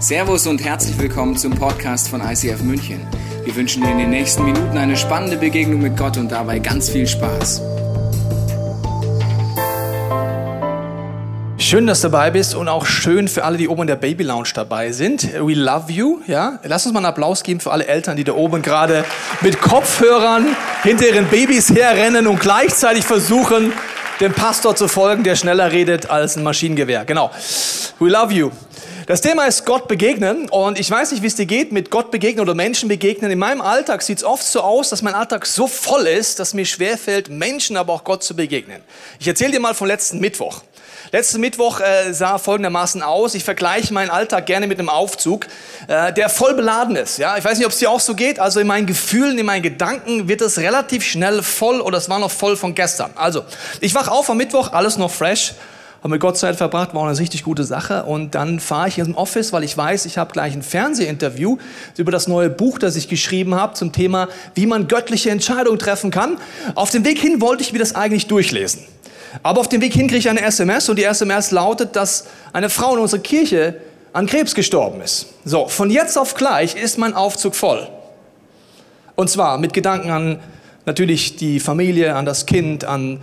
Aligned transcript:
Servus 0.00 0.46
und 0.46 0.64
herzlich 0.64 0.96
willkommen 0.96 1.36
zum 1.36 1.52
Podcast 1.52 2.08
von 2.08 2.20
ICF 2.20 2.62
München. 2.62 3.04
Wir 3.44 3.56
wünschen 3.56 3.82
dir 3.82 3.90
in 3.90 3.98
den 3.98 4.10
nächsten 4.10 4.44
Minuten 4.44 4.78
eine 4.78 4.96
spannende 4.96 5.36
Begegnung 5.36 5.82
mit 5.82 5.96
Gott 5.96 6.16
und 6.16 6.30
dabei 6.30 6.60
ganz 6.60 6.88
viel 6.88 7.04
Spaß. 7.04 7.60
Schön, 11.56 11.88
dass 11.88 12.00
du 12.00 12.10
dabei 12.10 12.30
bist 12.30 12.54
und 12.54 12.68
auch 12.68 12.86
schön 12.86 13.26
für 13.26 13.42
alle, 13.42 13.58
die 13.58 13.66
oben 13.66 13.82
in 13.82 13.86
der 13.88 13.96
Baby 13.96 14.22
Lounge 14.22 14.50
dabei 14.54 14.92
sind. 14.92 15.34
We 15.34 15.54
love 15.54 15.90
you, 15.90 16.20
ja. 16.28 16.60
Lass 16.62 16.86
uns 16.86 16.92
mal 16.92 17.00
einen 17.00 17.06
Applaus 17.06 17.42
geben 17.42 17.58
für 17.58 17.72
alle 17.72 17.88
Eltern, 17.88 18.16
die 18.16 18.22
da 18.22 18.34
oben 18.34 18.62
gerade 18.62 19.04
mit 19.40 19.60
Kopfhörern 19.60 20.46
hinter 20.84 21.08
ihren 21.08 21.26
Babys 21.26 21.70
herrennen 21.70 22.28
und 22.28 22.38
gleichzeitig 22.38 23.04
versuchen, 23.04 23.72
dem 24.20 24.32
Pastor 24.32 24.76
zu 24.76 24.86
folgen, 24.86 25.24
der 25.24 25.34
schneller 25.34 25.72
redet 25.72 26.08
als 26.08 26.36
ein 26.36 26.44
Maschinengewehr. 26.44 27.04
Genau. 27.04 27.32
We 27.98 28.08
love 28.08 28.32
you. 28.32 28.52
Das 29.08 29.22
Thema 29.22 29.46
ist 29.46 29.64
Gott 29.64 29.88
begegnen 29.88 30.50
und 30.50 30.78
ich 30.78 30.90
weiß 30.90 31.12
nicht, 31.12 31.22
wie 31.22 31.28
es 31.28 31.34
dir 31.34 31.46
geht 31.46 31.72
mit 31.72 31.90
Gott 31.90 32.10
begegnen 32.10 32.42
oder 32.42 32.54
Menschen 32.54 32.90
begegnen. 32.90 33.30
In 33.30 33.38
meinem 33.38 33.62
Alltag 33.62 34.02
sieht 34.02 34.18
es 34.18 34.24
oft 34.24 34.44
so 34.44 34.60
aus, 34.60 34.90
dass 34.90 35.00
mein 35.00 35.14
Alltag 35.14 35.46
so 35.46 35.66
voll 35.66 36.06
ist, 36.06 36.38
dass 36.40 36.52
mir 36.52 36.66
schwerfällt, 36.66 37.30
Menschen, 37.30 37.78
aber 37.78 37.94
auch 37.94 38.04
Gott 38.04 38.22
zu 38.22 38.36
begegnen. 38.36 38.82
Ich 39.18 39.26
erzähle 39.26 39.52
dir 39.52 39.60
mal 39.60 39.72
vom 39.72 39.86
letzten 39.86 40.20
Mittwoch. 40.20 40.60
Letzten 41.10 41.40
Mittwoch 41.40 41.80
äh, 41.80 42.12
sah 42.12 42.36
folgendermaßen 42.36 43.00
aus. 43.00 43.34
Ich 43.34 43.44
vergleiche 43.44 43.94
meinen 43.94 44.10
Alltag 44.10 44.44
gerne 44.44 44.66
mit 44.66 44.78
einem 44.78 44.90
Aufzug, 44.90 45.46
äh, 45.86 46.12
der 46.12 46.28
voll 46.28 46.52
beladen 46.52 46.94
ist. 46.94 47.16
Ja, 47.16 47.38
ich 47.38 47.44
weiß 47.46 47.56
nicht, 47.56 47.66
ob 47.66 47.72
es 47.72 47.78
dir 47.78 47.90
auch 47.90 48.00
so 48.00 48.14
geht. 48.14 48.38
Also 48.38 48.60
in 48.60 48.66
meinen 48.66 48.86
Gefühlen, 48.86 49.38
in 49.38 49.46
meinen 49.46 49.62
Gedanken 49.62 50.28
wird 50.28 50.42
es 50.42 50.58
relativ 50.58 51.02
schnell 51.02 51.42
voll 51.42 51.80
oder 51.80 51.96
es 51.96 52.10
war 52.10 52.18
noch 52.18 52.30
voll 52.30 52.58
von 52.58 52.74
gestern. 52.74 53.12
Also 53.14 53.46
ich 53.80 53.94
wach 53.94 54.08
auf 54.08 54.28
am 54.28 54.36
Mittwoch, 54.36 54.74
alles 54.74 54.98
noch 54.98 55.10
fresh 55.10 55.54
habe 56.00 56.10
mit 56.10 56.20
Gott 56.20 56.36
Zeit 56.36 56.56
verbracht, 56.56 56.94
war 56.94 57.08
eine 57.08 57.18
richtig 57.18 57.42
gute 57.42 57.64
Sache. 57.64 58.04
Und 58.04 58.34
dann 58.34 58.60
fahre 58.60 58.88
ich 58.88 58.98
ins 58.98 59.16
Office, 59.16 59.52
weil 59.52 59.64
ich 59.64 59.76
weiß, 59.76 60.06
ich 60.06 60.16
habe 60.16 60.32
gleich 60.32 60.54
ein 60.54 60.62
Fernsehinterview 60.62 61.58
über 61.96 62.12
das 62.12 62.28
neue 62.28 62.50
Buch, 62.50 62.78
das 62.78 62.96
ich 62.96 63.08
geschrieben 63.08 63.54
habe 63.54 63.74
zum 63.74 63.92
Thema, 63.92 64.28
wie 64.54 64.66
man 64.66 64.86
göttliche 64.86 65.30
Entscheidungen 65.30 65.78
treffen 65.78 66.10
kann. 66.10 66.38
Auf 66.74 66.90
dem 66.90 67.04
Weg 67.04 67.18
hin 67.18 67.40
wollte 67.40 67.62
ich 67.62 67.72
mir 67.72 67.80
das 67.80 67.94
eigentlich 67.94 68.26
durchlesen. 68.28 68.84
Aber 69.42 69.60
auf 69.60 69.68
dem 69.68 69.80
Weg 69.80 69.92
hin 69.92 70.06
kriege 70.06 70.18
ich 70.18 70.30
eine 70.30 70.42
SMS 70.42 70.88
und 70.88 70.98
die 70.98 71.04
SMS 71.04 71.50
lautet, 71.50 71.96
dass 71.96 72.26
eine 72.52 72.70
Frau 72.70 72.94
in 72.94 73.00
unserer 73.00 73.20
Kirche 73.20 73.76
an 74.12 74.26
Krebs 74.26 74.54
gestorben 74.54 75.00
ist. 75.00 75.26
So, 75.44 75.68
von 75.68 75.90
jetzt 75.90 76.16
auf 76.16 76.34
gleich 76.34 76.76
ist 76.76 76.98
mein 76.98 77.14
Aufzug 77.14 77.54
voll. 77.54 77.88
Und 79.16 79.28
zwar 79.28 79.58
mit 79.58 79.74
Gedanken 79.74 80.10
an 80.10 80.38
natürlich 80.86 81.36
die 81.36 81.60
Familie, 81.60 82.14
an 82.14 82.24
das 82.24 82.46
Kind, 82.46 82.84
an 82.84 83.20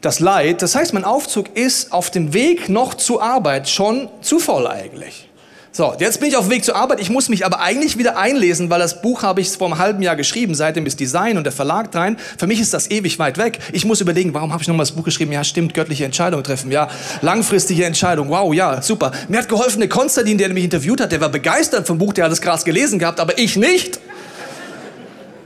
das 0.00 0.20
Leid. 0.20 0.62
Das 0.62 0.74
heißt, 0.74 0.92
mein 0.94 1.04
Aufzug 1.04 1.56
ist 1.56 1.92
auf 1.92 2.10
dem 2.10 2.32
Weg 2.32 2.68
noch 2.68 2.94
zur 2.94 3.22
Arbeit 3.22 3.68
schon 3.68 4.08
zu 4.22 4.38
voll 4.38 4.66
eigentlich. 4.66 5.26
So, 5.72 5.94
jetzt 6.00 6.18
bin 6.18 6.28
ich 6.28 6.36
auf 6.36 6.46
dem 6.46 6.50
Weg 6.50 6.64
zur 6.64 6.74
Arbeit. 6.74 7.00
Ich 7.00 7.10
muss 7.10 7.28
mich 7.28 7.46
aber 7.46 7.60
eigentlich 7.60 7.96
wieder 7.96 8.18
einlesen, 8.18 8.70
weil 8.70 8.80
das 8.80 9.02
Buch 9.02 9.22
habe 9.22 9.40
ich 9.40 9.50
vor 9.50 9.68
einem 9.68 9.78
halben 9.78 10.02
Jahr 10.02 10.16
geschrieben. 10.16 10.52
Seitdem 10.56 10.84
ist 10.84 10.98
Design 10.98 11.38
und 11.38 11.44
der 11.44 11.52
Verlag 11.52 11.94
rein. 11.94 12.16
Für 12.38 12.48
mich 12.48 12.60
ist 12.60 12.74
das 12.74 12.90
ewig 12.90 13.20
weit 13.20 13.38
weg. 13.38 13.60
Ich 13.72 13.84
muss 13.84 14.00
überlegen, 14.00 14.34
warum 14.34 14.52
habe 14.52 14.62
ich 14.62 14.68
nochmal 14.68 14.84
das 14.84 14.96
Buch 14.96 15.04
geschrieben? 15.04 15.30
Ja, 15.30 15.44
stimmt, 15.44 15.72
göttliche 15.72 16.04
Entscheidungen 16.04 16.42
treffen. 16.42 16.72
Ja, 16.72 16.88
langfristige 17.22 17.84
Entscheidung. 17.84 18.30
Wow, 18.30 18.52
ja, 18.52 18.82
super. 18.82 19.12
Mir 19.28 19.38
hat 19.38 19.48
geholfen 19.48 19.78
der 19.78 19.88
Konstantin, 19.88 20.38
der 20.38 20.48
mich 20.48 20.64
interviewt 20.64 21.00
hat. 21.00 21.12
Der 21.12 21.20
war 21.20 21.28
begeistert 21.28 21.86
vom 21.86 21.98
Buch, 21.98 22.14
der 22.14 22.24
hat 22.24 22.32
es 22.32 22.40
krass 22.40 22.64
gelesen 22.64 22.98
gehabt, 22.98 23.20
aber 23.20 23.38
ich 23.38 23.54
nicht. 23.54 24.00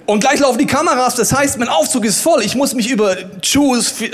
Und 0.07 0.21
gleich 0.21 0.39
laufen 0.39 0.59
die 0.59 0.67
Kameras, 0.67 1.15
das 1.15 1.33
heißt, 1.33 1.59
mein 1.59 1.69
Aufzug 1.69 2.05
ist 2.05 2.21
voll. 2.21 2.43
Ich 2.43 2.55
muss 2.55 2.75
mich 2.75 2.91
über 2.91 3.17
Choose, 3.41 4.05
äh, 4.05 4.11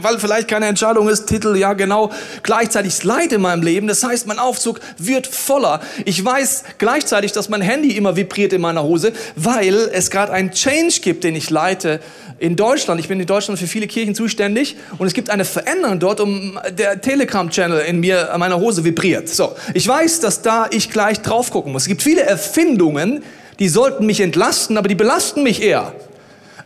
weil 0.00 0.20
vielleicht 0.20 0.46
keine 0.46 0.66
Entscheidung 0.66 1.08
ist, 1.08 1.26
Titel, 1.26 1.56
ja 1.56 1.72
genau, 1.72 2.12
gleichzeitig 2.44 3.02
Leid 3.02 3.32
in 3.32 3.40
meinem 3.40 3.64
Leben. 3.64 3.88
Das 3.88 4.04
heißt, 4.04 4.28
mein 4.28 4.38
Aufzug 4.38 4.78
wird 4.98 5.26
voller. 5.26 5.80
Ich 6.04 6.24
weiß 6.24 6.62
gleichzeitig, 6.78 7.32
dass 7.32 7.48
mein 7.48 7.60
Handy 7.60 7.96
immer 7.96 8.14
vibriert 8.14 8.52
in 8.52 8.60
meiner 8.60 8.84
Hose, 8.84 9.12
weil 9.34 9.74
es 9.92 10.12
gerade 10.12 10.32
einen 10.32 10.52
Change 10.52 11.00
gibt, 11.02 11.24
den 11.24 11.34
ich 11.34 11.50
leite 11.50 11.98
in 12.38 12.54
Deutschland. 12.54 13.00
Ich 13.00 13.08
bin 13.08 13.18
in 13.18 13.26
Deutschland 13.26 13.58
für 13.58 13.66
viele 13.66 13.88
Kirchen 13.88 14.14
zuständig 14.14 14.76
und 14.98 15.08
es 15.08 15.12
gibt 15.12 15.28
eine 15.28 15.44
Veränderung 15.44 15.98
dort, 15.98 16.20
um 16.20 16.56
der 16.70 17.00
Telegram-Channel 17.00 17.80
in 17.80 17.98
mir, 17.98 18.30
in 18.32 18.38
meiner 18.38 18.60
Hose 18.60 18.84
vibriert. 18.84 19.28
So, 19.28 19.56
ich 19.74 19.88
weiß, 19.88 20.20
dass 20.20 20.42
da 20.42 20.68
ich 20.70 20.88
gleich 20.88 21.20
drauf 21.20 21.50
gucken 21.50 21.72
muss. 21.72 21.82
Es 21.82 21.88
gibt 21.88 22.02
viele 22.02 22.22
Erfindungen, 22.22 23.24
die 23.62 23.68
sollten 23.68 24.06
mich 24.06 24.20
entlasten, 24.20 24.76
aber 24.76 24.88
die 24.88 24.96
belasten 24.96 25.44
mich 25.44 25.62
eher. 25.62 25.92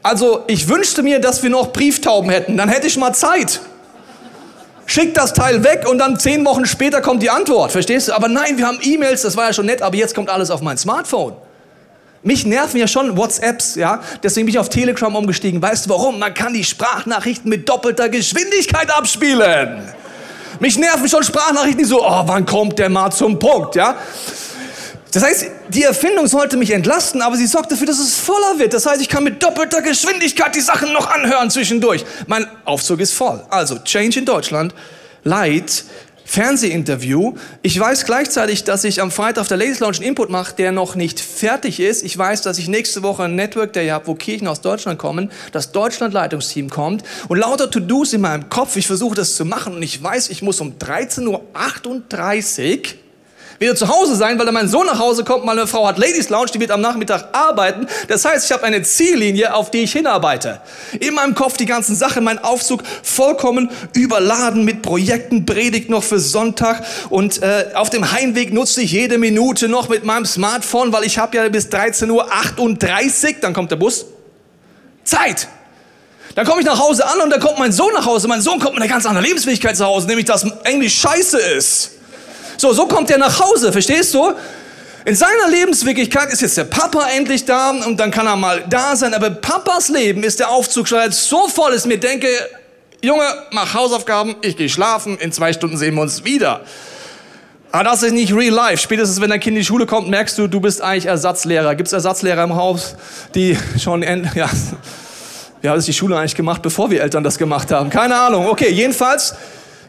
Also 0.03 0.45
ich 0.47 0.67
wünschte 0.67 1.03
mir, 1.03 1.21
dass 1.21 1.43
wir 1.43 1.51
noch 1.51 1.71
Brieftauben 1.71 2.31
hätten, 2.31 2.57
dann 2.57 2.71
hätte 2.71 2.87
ich 2.87 2.97
mal 2.97 3.13
Zeit. 3.13 3.61
Schick 4.87 5.13
das 5.13 5.35
Teil 5.35 5.63
weg 5.63 5.87
und 5.87 5.99
dann 5.99 6.19
zehn 6.19 6.43
Wochen 6.47 6.65
später 6.65 7.03
kommt 7.03 7.23
die 7.23 7.29
Antwort, 7.29 7.71
verstehst 7.71 8.09
du? 8.09 8.15
Aber 8.15 8.29
nein, 8.29 8.57
wir 8.57 8.67
haben 8.67 8.79
E-Mails, 8.81 9.21
das 9.21 9.37
war 9.37 9.49
ja 9.49 9.53
schon 9.53 9.67
nett, 9.67 9.83
aber 9.83 9.95
jetzt 9.95 10.15
kommt 10.15 10.31
alles 10.31 10.51
auf 10.51 10.63
mein 10.63 10.79
Smartphone. 10.79 11.35
Mich 12.23 12.47
nerven 12.47 12.81
ja 12.81 12.89
schon 12.89 13.15
WhatsApps, 13.15 13.75
ja. 13.75 14.01
Deswegen 14.23 14.47
bin 14.47 14.55
ich 14.55 14.59
auf 14.59 14.71
Telegram 14.71 15.15
umgestiegen. 15.15 15.61
Weißt 15.61 15.85
du 15.85 15.91
warum? 15.91 16.19
Man 16.19 16.33
kann 16.33 16.55
die 16.55 16.65
Sprachnachrichten 16.65 17.51
mit 17.51 17.69
doppelter 17.69 18.09
Geschwindigkeit 18.09 18.91
abspielen. 18.91 19.83
Mich 20.61 20.79
nerven 20.79 21.07
schon 21.11 21.23
Sprachnachrichten, 21.23 21.79
die 21.79 21.85
so, 21.85 22.03
oh, 22.03 22.23
wann 22.25 22.47
kommt 22.47 22.79
der 22.79 22.89
mal 22.89 23.11
zum 23.11 23.39
Punkt, 23.39 23.75
ja? 23.75 23.97
Das 25.17 25.25
heißt, 25.25 25.47
die 25.71 25.83
Erfindung 25.83 26.27
sollte 26.27 26.59
mich 26.59 26.73
entlasten, 26.73 27.23
aber 27.23 27.39
sie 27.39 27.47
sorgt 27.47 27.73
dafür, 27.73 27.87
dass 27.87 27.99
es 27.99 28.17
voller 28.17 28.59
wird. 28.59 28.75
Das 28.75 28.85
heißt, 28.85 29.01
ich 29.01 29.09
kann 29.09 29.25
mit 29.25 29.43
doppelter 29.43 29.81
Geschwindigkeit 29.81 30.55
die 30.55 30.61
Sachen 30.61 30.93
noch 30.93 31.09
anhören 31.09 31.49
zwischendurch. 31.49 32.05
Mein 32.27 32.47
Aufzug 32.67 33.01
ist 33.01 33.15
voll. 33.15 33.43
Also, 33.49 33.79
Change 33.79 34.19
in 34.19 34.27
Deutschland, 34.27 34.75
Light, 35.25 35.85
Fernsehinterview. 36.27 37.33
Ich 37.63 37.81
weiß 37.81 38.05
gleichzeitig, 38.05 38.65
dass 38.65 38.85
ich 38.85 39.01
am 39.01 39.11
Freitag 39.11 39.41
auf 39.41 39.49
der 39.49 39.57
Ladies 39.57 39.81
Lounge 39.81 39.97
einen 39.97 40.09
Input 40.09 40.29
mache, 40.29 40.55
der 40.55 40.71
noch 40.71 40.97
nicht 40.97 41.19
fertig 41.19 41.81
ist. 41.81 42.05
Ich 42.05 42.19
weiß, 42.19 42.43
dass 42.43 42.59
ich 42.59 42.69
nächste 42.69 43.03
Woche 43.03 43.23
ein 43.23 43.37
Network 43.37 43.73
Day 43.73 43.89
habe, 43.89 44.09
wo 44.09 44.17
Kirchen 44.17 44.47
aus 44.47 44.61
Deutschland 44.61 44.99
kommen, 44.99 45.33
das 45.51 45.73
Deutschland-Leitungsteam 45.73 46.69
kommt 46.69 47.05
und 47.29 47.39
lauter 47.39 47.71
To-Dos 47.71 48.13
in 48.13 48.21
meinem 48.21 48.51
Kopf. 48.51 48.77
Ich 48.77 48.87
versuche 48.87 49.15
das 49.15 49.35
zu 49.35 49.47
machen 49.47 49.77
und 49.77 49.83
ich 49.83 50.03
weiß, 50.03 50.29
ich 50.29 50.43
muss 50.43 50.61
um 50.61 50.75
13.38 50.77 51.29
Uhr 51.29 51.41
wieder 53.59 53.75
zu 53.75 53.89
Hause 53.89 54.17
sein, 54.17 54.39
weil 54.39 54.47
dann 54.47 54.55
mein 54.55 54.69
Sohn 54.69 54.87
nach 54.87 54.99
Hause 54.99 55.25
kommt, 55.25 55.45
meine 55.45 55.67
Frau 55.67 55.87
hat 55.87 55.99
Ladies 55.99 56.29
Lounge, 56.29 56.51
die 56.55 56.61
wird 56.61 56.71
am 56.71 56.81
Nachmittag 56.81 57.29
arbeiten. 57.33 57.87
Das 58.09 58.25
heißt, 58.25 58.45
ich 58.47 58.53
habe 58.53 58.65
eine 58.65 58.83
Ziellinie, 58.83 59.55
auf 59.55 59.71
die 59.71 59.85
ich 59.85 59.93
hinarbeite. 59.93 60.61
In 61.01 61.15
meinem 61.15 61.35
Kopf 61.35 61.57
die 61.57 61.67
ganzen 61.67 61.97
Sachen, 61.97 62.25
mein 62.25 62.39
Aufzug 62.39 62.83
vollkommen 63.03 63.71
überladen 63.95 64.65
mit 64.65 64.83
Projekten, 64.83 65.47
Predigt 65.47 65.91
noch 65.91 66.05
für 66.05 66.19
Sonntag 66.19 66.85
und 67.11 67.43
äh, 67.43 67.71
auf 67.75 67.91
dem 67.91 68.13
Heimweg 68.13 68.53
nutze 68.53 68.83
ich 68.83 68.93
jede 68.93 69.19
Minute 69.19 69.69
noch 69.69 69.89
mit 69.89 70.05
meinem 70.05 70.27
Smartphone, 70.27 70.93
weil 70.93 71.05
ich 71.05 71.19
habe 71.19 71.37
ja 71.37 71.49
bis 71.49 71.69
13.38 71.69 72.11
Uhr, 72.11 73.35
dann 73.41 73.53
kommt 73.53 73.71
der 73.71 73.77
Bus, 73.77 74.07
Zeit. 75.05 75.49
Dann 76.35 76.45
komme 76.45 76.61
ich 76.61 76.67
nach 76.67 76.79
Hause 76.79 77.07
an 77.07 77.21
und 77.23 77.31
dann 77.31 77.41
kommt 77.41 77.59
mein 77.59 77.73
Sohn 77.73 77.93
nach 77.95 78.05
Hause. 78.05 78.29
Mein 78.29 78.43
Sohn 78.43 78.59
kommt 78.59 78.75
mit 78.75 78.83
einer 78.83 78.93
ganz 78.93 79.07
anderen 79.07 79.25
Lebensfähigkeit 79.27 79.77
zu 79.77 79.87
Hause, 79.87 80.07
nämlich 80.07 80.27
dass 80.27 80.45
Englisch 80.65 80.99
scheiße 80.99 81.39
ist. 81.39 81.93
So, 82.57 82.73
so 82.73 82.87
kommt 82.87 83.11
er 83.11 83.19
nach 83.19 83.41
Hause, 83.41 83.73
verstehst 83.73 84.15
du? 84.15 84.33
In 85.05 85.15
seiner 85.15 85.49
Lebenswirklichkeit 85.49 86.33
ist 86.33 86.41
jetzt 86.41 86.57
der 86.57 86.65
Papa 86.65 87.07
endlich 87.17 87.45
da 87.45 87.71
und 87.71 87.99
dann 88.01 88.11
kann 88.11 88.27
er 88.27 88.35
mal 88.35 88.65
da 88.69 88.97
sein. 88.97 89.15
Aber 89.15 89.31
Papas 89.31 89.89
Leben 89.89 90.25
ist 90.25 90.41
der 90.41 90.51
Aufzug 90.51 90.89
schon 90.89 90.99
so 91.13 91.47
voll, 91.47 91.73
dass 91.73 91.83
ich 91.83 91.87
mir 91.87 92.01
denke, 92.01 92.27
Junge, 93.03 93.23
mach 93.53 93.73
Hausaufgaben, 93.73 94.35
ich 94.41 94.57
gehe 94.57 94.69
schlafen, 94.69 95.17
in 95.19 95.31
zwei 95.31 95.53
Stunden 95.53 95.77
sehen 95.77 95.95
wir 95.95 96.03
uns 96.03 96.25
wieder. 96.25 96.63
Aber 97.71 97.85
das 97.85 98.03
ist 98.03 98.13
nicht 98.13 98.35
real 98.35 98.55
life. 98.55 98.79
Spätestens, 98.79 99.21
wenn 99.21 99.31
dein 99.31 99.39
Kind 99.39 99.55
in 99.55 99.61
die 99.61 99.65
Schule 99.65 99.87
kommt, 99.87 100.09
merkst 100.09 100.39
du, 100.39 100.49
du 100.49 100.61
bist 100.61 100.81
eigentlich 100.81 101.07
Ersatzlehrer. 101.07 101.75
Gibt 101.75 101.89
es 101.89 101.93
Ersatzlehrer 101.93 102.43
im 102.43 102.57
Haus, 102.57 102.97
die 103.35 103.57
schon, 103.79 104.03
ja, 104.35 104.51
wie 105.61 105.69
hat 105.69 105.77
es 105.77 105.85
die 105.85 105.93
Schule 105.93 106.19
eigentlich 106.19 106.35
gemacht, 106.35 106.63
bevor 106.63 106.91
wir 106.91 107.03
Eltern 107.03 107.23
das 107.23 107.39
gemacht 107.39 107.71
haben? 107.71 107.91
Keine 107.91 108.19
Ahnung. 108.19 108.49
Okay, 108.49 108.71
jedenfalls, 108.71 109.35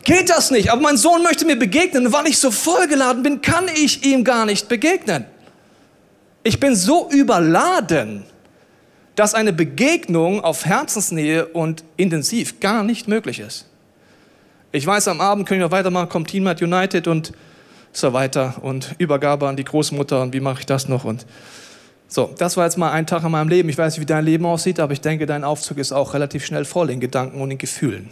geht 0.08 0.30
das 0.30 0.50
nicht. 0.52 0.72
Aber 0.72 0.82
mein 0.82 0.98
Sohn 0.98 1.22
möchte 1.22 1.46
mir 1.46 1.60
begegnen 1.60 2.08
und 2.08 2.14
weil 2.14 2.28
ich 2.28 2.40
so 2.40 2.50
vollgeladen 2.50 3.22
bin, 3.22 3.42
kann 3.42 3.66
ich 3.68 4.04
ihm 4.06 4.24
gar 4.24 4.46
nicht 4.46 4.70
begegnen. 4.70 5.26
Ich 6.44 6.60
bin 6.60 6.76
so 6.76 7.10
überladen, 7.12 8.24
dass 9.16 9.34
eine 9.34 9.52
Begegnung 9.52 10.44
auf 10.44 10.66
Herzensnähe 10.66 11.48
und 11.48 11.84
intensiv 11.98 12.62
gar 12.62 12.84
nicht 12.84 13.08
möglich 13.08 13.40
ist. 13.40 13.66
Ich 14.72 14.88
weiß, 14.88 15.10
am 15.10 15.20
Abend 15.20 15.48
können 15.48 15.60
wir 15.60 15.72
weitermachen, 15.72 16.08
kommt 16.08 16.30
Team 16.30 16.48
United 16.48 17.08
und 17.08 17.34
so 17.92 18.14
weiter 18.14 18.56
und 18.62 18.96
Übergabe 19.00 19.48
an 19.48 19.58
die 19.58 19.66
Großmutter 19.66 20.22
und 20.22 20.34
wie 20.34 20.40
mache 20.40 20.62
ich 20.62 20.66
das 20.66 20.88
noch 20.88 21.04
und 21.04 21.26
so, 22.10 22.34
das 22.38 22.56
war 22.56 22.64
jetzt 22.64 22.78
mal 22.78 22.92
ein 22.92 23.06
Tag 23.06 23.26
in 23.26 23.32
meinem 23.32 23.50
Leben. 23.50 23.68
Ich 23.68 23.78
weiß 23.78 23.94
nicht, 23.94 24.02
wie 24.02 24.06
dein 24.06 24.24
Leben 24.24 24.46
aussieht, 24.46 24.80
aber 24.80 24.94
ich 24.94 25.02
denke, 25.02 25.26
dein 25.26 25.44
Aufzug 25.44 25.78
ist 25.78 25.92
auch 25.92 26.14
relativ 26.14 26.46
schnell 26.46 26.64
voll 26.64 26.90
in 26.90 27.02
Gedanken 27.02 27.42
und 27.42 27.52
in 27.52 27.58
Gefühlen. 27.58 28.10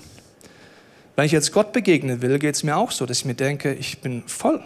Wenn 1.16 1.26
ich 1.26 1.32
jetzt 1.32 1.52
Gott 1.52 1.72
begegnen 1.72 2.22
will, 2.22 2.40
geht 2.40 2.56
es 2.56 2.64
mir 2.64 2.76
auch 2.76 2.92
so, 2.92 3.06
dass 3.06 3.20
ich 3.20 3.26
mir 3.26 3.36
denke, 3.36 3.74
ich 3.74 4.00
bin 4.00 4.24
voll. 4.28 4.62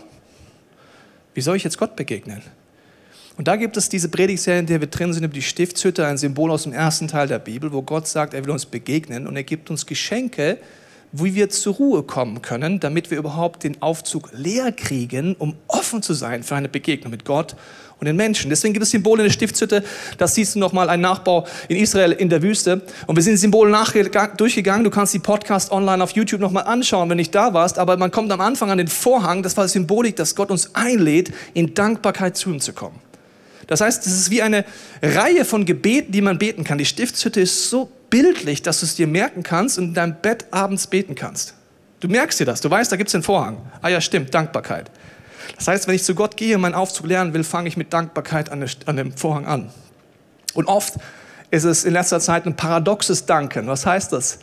Wie 1.34 1.42
soll 1.42 1.56
ich 1.56 1.63
jetzt 1.63 1.78
Gott 1.78 1.96
begegnen? 1.96 2.42
Und 3.38 3.48
da 3.48 3.56
gibt 3.56 3.78
es 3.78 3.88
diese 3.88 4.10
Predigtserie, 4.10 4.60
in 4.60 4.66
der 4.66 4.81
wir 4.81 4.88
drin 4.88 5.13
sind, 5.13 5.24
über 5.24 5.34
die 5.34 5.42
Stiftshütte, 5.42 6.06
ein 6.06 6.18
Symbol 6.18 6.51
aus 6.51 6.63
dem 6.63 6.74
ersten 6.74 7.07
Teil 7.07 7.28
der 7.28 7.40
Bibel, 7.40 7.72
wo 7.72 7.81
Gott 7.81 8.07
sagt, 8.07 8.34
er 8.34 8.44
will 8.44 8.51
uns 8.51 8.66
begegnen 8.66 9.28
und 9.28 9.36
er 9.38 9.44
gibt 9.44 9.69
uns 9.69 9.86
Geschenke, 9.86 10.57
wie 11.12 11.36
wir 11.36 11.50
zur 11.50 11.75
Ruhe 11.75 12.04
kommen 12.04 12.42
können, 12.42 12.80
damit 12.80 13.10
wir 13.10 13.18
überhaupt 13.18 13.63
den 13.63 13.81
Aufzug 13.81 14.30
leer 14.34 14.72
kriegen, 14.72 15.36
um 15.36 15.56
offen 15.68 16.01
zu 16.01 16.13
sein 16.13 16.44
für 16.44 16.56
eine 16.56 16.69
Begegnung 16.69 17.12
mit 17.12 17.25
Gott 17.25 17.56
und 18.00 18.06
den 18.06 18.16
Menschen. 18.16 18.50
Deswegen 18.50 18.74
gibt 18.74 18.84
es 18.84 18.92
Symbole 18.92 19.24
in 19.24 19.28
der 19.28 19.34
Stiftshütte. 19.34 19.84
Das 20.18 20.36
siehst 20.36 20.56
du 20.56 20.60
nochmal, 20.60 20.90
ein 20.90 21.01
Nachbau 21.01 21.46
in 21.68 21.78
Israel 21.78 22.13
in 22.13 22.30
der 22.30 22.42
Wüste. 22.42 22.81
Und 23.07 23.16
wir 23.16 23.24
sind 23.24 23.38
Symbole 23.38 23.75
durchgegangen. 24.38 24.84
Du 24.84 24.90
kannst 24.90 25.13
die 25.13 25.19
Podcast 25.19 25.72
online 25.72 26.04
auf 26.04 26.12
YouTube 26.12 26.40
nochmal 26.40 26.63
anschauen, 26.63 27.10
wenn 27.10 27.18
nicht 27.18 27.36
da 27.36 27.54
warst. 27.54 27.78
Aber 27.78 27.98
man 27.98 28.12
kommt 28.12 28.31
am 28.31 28.42
Anfang 28.42 28.72
an 28.72 28.78
den 28.78 28.88
Vorhang. 28.88 29.44
Das 29.44 29.57
war 29.57 29.66
die 29.66 29.72
Symbolik, 29.72 30.16
dass 30.16 30.36
Gott 30.36 30.50
uns 30.50 30.75
einlädt, 30.75 31.31
in 31.54 31.74
Dankbarkeit 31.74 32.38
zu 32.38 32.50
ihm 32.50 32.60
zu 32.60 32.74
kommen. 32.74 33.00
Das 33.68 33.81
heißt, 33.81 34.07
es 34.07 34.13
ist 34.13 34.31
wie 34.31 34.42
eine 34.42 34.66
Reihe 35.04 35.46
von 35.46 35.66
Gebeten, 35.66 36.12
die 36.12 36.22
man 36.22 36.40
beten 36.40 36.63
kann. 36.63 36.78
Die 36.80 36.86
Stiftshütte 36.86 37.42
ist 37.42 37.69
so 37.69 37.92
bildlich, 38.10 38.63
dass 38.63 38.80
du 38.80 38.86
es 38.88 38.96
dir 38.96 39.06
merken 39.06 39.44
kannst 39.44 39.78
und 39.78 39.90
in 39.90 39.94
deinem 39.94 40.16
Bett 40.22 40.46
abends 40.51 40.88
beten 40.88 41.13
kannst. 41.13 41.54
Du 42.00 42.07
merkst 42.07 42.40
dir 42.40 42.46
das. 42.46 42.62
Du 42.62 42.69
weißt, 42.72 42.92
da 42.92 42.96
gibt 42.96 43.10
es 43.10 43.12
den 43.12 43.24
Vorhang. 43.24 43.57
Ah 43.81 43.90
ja, 43.90 44.01
stimmt, 44.01 44.34
Dankbarkeit. 44.34 44.90
Das 45.56 45.68
heißt, 45.68 45.88
wenn 45.88 45.95
ich 45.95 46.03
zu 46.03 46.15
Gott 46.15 46.38
gehe 46.38 46.56
und 46.56 46.62
meinen 46.62 46.75
Aufzug 46.75 47.07
lernen 47.07 47.33
will, 47.33 47.44
fange 47.44 47.68
ich 47.68 47.77
mit 47.77 47.94
Dankbarkeit 47.94 48.51
an, 48.51 48.95
dem 48.95 49.12
Vorhang 49.13 49.45
an. 49.45 49.71
Und 50.53 50.65
oft 50.65 50.95
ist 51.51 51.63
es 51.63 51.86
in 51.86 51.94
letzter 51.94 52.19
Zeit 52.19 52.45
ein 52.45 52.56
paradoxes 52.56 53.25
Danken. 53.25 53.68
Was 53.68 53.86
heißt 53.86 54.13
das? 54.13 54.39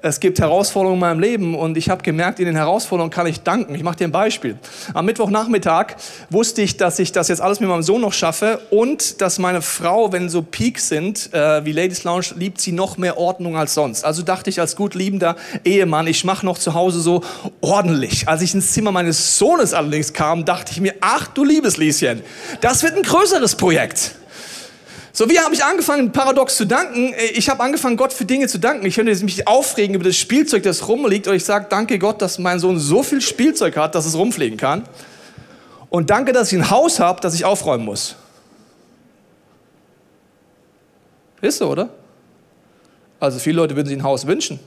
Es 0.00 0.20
gibt 0.20 0.38
Herausforderungen 0.38 0.96
in 0.96 1.00
meinem 1.00 1.20
Leben 1.20 1.54
und 1.54 1.76
ich 1.76 1.90
habe 1.90 2.02
gemerkt, 2.02 2.38
in 2.38 2.46
den 2.46 2.54
Herausforderungen 2.54 3.10
kann 3.10 3.26
ich 3.26 3.40
danken. 3.40 3.74
Ich 3.74 3.82
mache 3.82 3.96
dir 3.96 4.04
ein 4.04 4.12
Beispiel. 4.12 4.56
Am 4.94 5.06
Mittwochnachmittag 5.06 5.96
wusste 6.30 6.62
ich, 6.62 6.76
dass 6.76 6.98
ich 6.98 7.10
das 7.12 7.28
jetzt 7.28 7.40
alles 7.40 7.58
mit 7.58 7.68
meinem 7.68 7.82
Sohn 7.82 8.00
noch 8.00 8.12
schaffe 8.12 8.60
und 8.70 9.20
dass 9.20 9.38
meine 9.38 9.60
Frau, 9.60 10.12
wenn 10.12 10.28
so 10.28 10.42
Peaks 10.42 10.88
sind, 10.88 11.32
äh, 11.34 11.64
wie 11.64 11.72
Ladies 11.72 12.04
Lounge, 12.04 12.26
liebt 12.36 12.60
sie 12.60 12.72
noch 12.72 12.96
mehr 12.96 13.18
Ordnung 13.18 13.56
als 13.56 13.74
sonst. 13.74 14.04
Also 14.04 14.22
dachte 14.22 14.50
ich 14.50 14.60
als 14.60 14.76
gut 14.76 14.94
liebender 14.94 15.36
Ehemann, 15.64 16.06
ich 16.06 16.24
mache 16.24 16.46
noch 16.46 16.58
zu 16.58 16.74
Hause 16.74 17.00
so 17.00 17.22
ordentlich. 17.60 18.28
Als 18.28 18.42
ich 18.42 18.54
ins 18.54 18.72
Zimmer 18.72 18.92
meines 18.92 19.38
Sohnes 19.38 19.74
allerdings 19.74 20.12
kam, 20.12 20.44
dachte 20.44 20.72
ich 20.72 20.80
mir, 20.80 20.94
ach 21.00 21.26
du 21.26 21.44
liebes 21.44 21.76
Lieschen, 21.76 22.22
das 22.60 22.82
wird 22.82 22.94
ein 22.94 23.02
größeres 23.02 23.56
Projekt. 23.56 24.14
So, 25.18 25.28
wie 25.28 25.40
habe 25.40 25.52
ich 25.52 25.64
angefangen, 25.64 26.12
paradox 26.12 26.56
zu 26.56 26.64
danken? 26.64 27.12
Ich 27.34 27.50
habe 27.50 27.60
angefangen, 27.60 27.96
Gott 27.96 28.12
für 28.12 28.24
Dinge 28.24 28.46
zu 28.46 28.58
danken. 28.58 28.86
Ich 28.86 28.94
könnte 28.94 29.12
mich 29.24 29.48
aufregen 29.48 29.96
über 29.96 30.04
das 30.04 30.16
Spielzeug, 30.16 30.62
das 30.62 30.86
rumliegt. 30.86 31.26
Und 31.26 31.34
ich 31.34 31.44
sage, 31.44 31.66
danke 31.68 31.98
Gott, 31.98 32.22
dass 32.22 32.38
mein 32.38 32.60
Sohn 32.60 32.78
so 32.78 33.02
viel 33.02 33.20
Spielzeug 33.20 33.76
hat, 33.76 33.96
dass 33.96 34.06
es 34.06 34.14
rumfliegen 34.14 34.56
kann. 34.56 34.84
Und 35.90 36.10
danke, 36.10 36.32
dass 36.32 36.52
ich 36.52 36.58
ein 36.60 36.70
Haus 36.70 37.00
habe, 37.00 37.20
das 37.20 37.34
ich 37.34 37.44
aufräumen 37.44 37.84
muss. 37.84 38.14
Ist 41.40 41.58
so, 41.58 41.68
oder? 41.68 41.88
Also 43.18 43.40
viele 43.40 43.56
Leute 43.56 43.74
würden 43.74 43.88
sich 43.88 43.98
ein 43.98 44.04
Haus 44.04 44.24
wünschen 44.24 44.60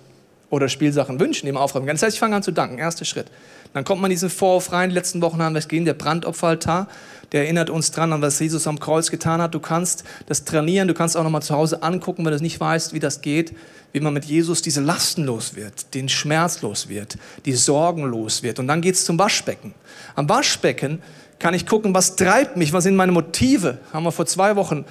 oder 0.50 0.68
Spielsachen 0.68 1.18
wünschen, 1.18 1.46
die 1.46 1.54
man 1.54 1.64
aufräumen 1.64 1.88
kann. 1.88 1.96
Das 1.96 2.04
heißt, 2.04 2.16
ich 2.16 2.20
fange 2.20 2.36
an 2.36 2.44
zu 2.44 2.52
danken. 2.52 2.78
Erster 2.78 3.06
Schritt. 3.06 3.28
Dann 3.74 3.84
kommt 3.84 4.02
man 4.02 4.10
diesen 4.10 4.30
Vorwurf 4.30 4.72
rein. 4.72 4.90
Die 4.90 4.96
letzten 4.96 5.22
Wochen 5.22 5.42
haben 5.42 5.54
wir 5.54 5.60
es 5.60 5.68
gesehen, 5.68 5.86
der 5.86 5.94
Brandopferaltar 5.94 6.88
der 7.32 7.44
erinnert 7.44 7.70
uns 7.70 7.92
dran 7.92 8.12
an 8.12 8.22
was 8.22 8.40
Jesus 8.40 8.68
am 8.68 8.80
Kreuz 8.80 9.10
getan 9.10 9.42
hat. 9.42 9.54
Du 9.54 9.60
kannst 9.60 10.04
das 10.28 10.44
trainieren, 10.44 10.88
du 10.88 10.94
kannst 10.94 11.16
auch 11.16 11.24
noch 11.24 11.30
mal 11.30 11.42
zu 11.42 11.56
Hause 11.56 11.82
angucken, 11.82 12.26
wenn 12.26 12.34
du 12.34 12.42
nicht 12.42 12.60
weißt, 12.60 12.94
wie 12.94 13.00
das 13.00 13.22
geht, 13.22 13.56
wie 13.94 14.00
man 14.00 14.14
mit 14.14 14.26
Jesus 14.26 14.62
diese 14.62 14.82
Lasten 14.82 15.24
los 15.24 15.56
wird, 15.56 15.94
den 15.94 16.10
Schmerz 16.10 16.62
los 16.62 16.90
wird, 16.90 17.18
die 17.46 17.54
Sorgen 17.54 18.04
los 18.04 18.44
wird. 18.44 18.60
Und 18.60 18.68
dann 18.68 18.82
geht 18.82 18.96
es 18.96 19.06
zum 19.06 19.18
Waschbecken. 19.18 19.74
Am 20.16 20.28
Waschbecken 20.28 21.02
kann 21.40 21.54
ich 21.54 21.66
gucken, 21.66 21.94
was 21.94 22.16
treibt 22.16 22.58
mich, 22.58 22.74
was 22.74 22.84
sind 22.84 22.96
meine 22.96 23.12
Motive, 23.12 23.80
haben 23.94 24.04
wir 24.04 24.12
vor 24.12 24.26
zwei 24.26 24.56
Wochen 24.56 24.86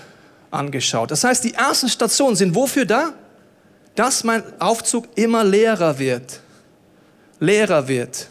angeschaut. 0.50 1.10
Das 1.10 1.24
heißt, 1.24 1.44
die 1.44 1.54
ersten 1.54 1.88
Stationen 1.88 2.36
sind 2.36 2.54
wofür 2.54 2.86
da? 2.86 3.12
Dass 3.94 4.24
mein 4.24 4.42
Aufzug 4.60 5.06
immer 5.14 5.44
leerer 5.44 5.98
wird. 5.98 6.40
Leerer 7.38 7.86
wird. 7.86 8.28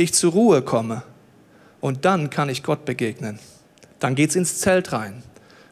Ich 0.00 0.14
zur 0.14 0.32
Ruhe 0.32 0.62
komme. 0.62 1.02
Und 1.82 2.06
dann 2.06 2.30
kann 2.30 2.48
ich 2.48 2.62
Gott 2.62 2.86
begegnen. 2.86 3.38
Dann 3.98 4.14
geht's 4.14 4.34
ins 4.34 4.58
Zelt 4.58 4.94
rein. 4.94 5.22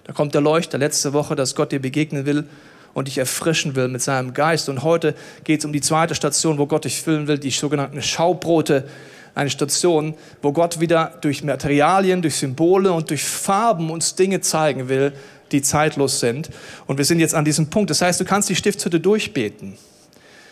Da 0.05 0.13
kommt 0.13 0.35
der 0.35 0.43
Leuchter 0.43 0.77
letzte 0.77 1.15
Woche, 1.15 1.35
dass 1.35 1.55
Gott 1.55 1.73
dir 1.73 1.81
begegnen 1.81 2.27
will 2.27 2.45
und 2.93 3.09
dich 3.09 3.17
erfrischen 3.17 3.75
will 3.75 3.89
mit 3.89 4.03
seinem 4.03 4.35
Geist. 4.35 4.69
Und 4.69 4.83
heute 4.83 5.15
geht 5.45 5.61
es 5.61 5.65
um 5.65 5.73
die 5.73 5.81
zweite 5.81 6.15
Station, 6.15 6.59
wo 6.59 6.67
Gott 6.67 6.85
dich 6.85 7.01
füllen 7.01 7.27
will, 7.27 7.39
die 7.39 7.49
sogenannten 7.49 8.03
Schaubrote. 8.03 8.87
Eine 9.35 9.49
Station, 9.49 10.15
wo 10.43 10.53
Gott 10.53 10.79
wieder 10.79 11.15
durch 11.23 11.43
Materialien, 11.43 12.21
durch 12.21 12.37
Symbole 12.37 12.93
und 12.93 13.09
durch 13.09 13.25
Farben 13.25 13.89
uns 13.89 14.15
Dinge 14.15 14.43
zeigen 14.43 14.91
will, 14.91 15.15
die 15.53 15.63
zeitlos 15.63 16.21
sind. 16.21 16.51
Und 16.87 16.99
wir 16.99 17.07
sind 17.07 17.21
jetzt 17.21 17.35
an 17.35 17.47
diesem 17.47 17.71
Punkt. 17.71 17.89
Das 17.89 18.03
heißt, 18.03 18.21
du 18.21 18.27
kannst 18.27 18.51
die 18.51 18.57
Stiftshütte 18.57 19.01
durchbeten. 19.01 19.79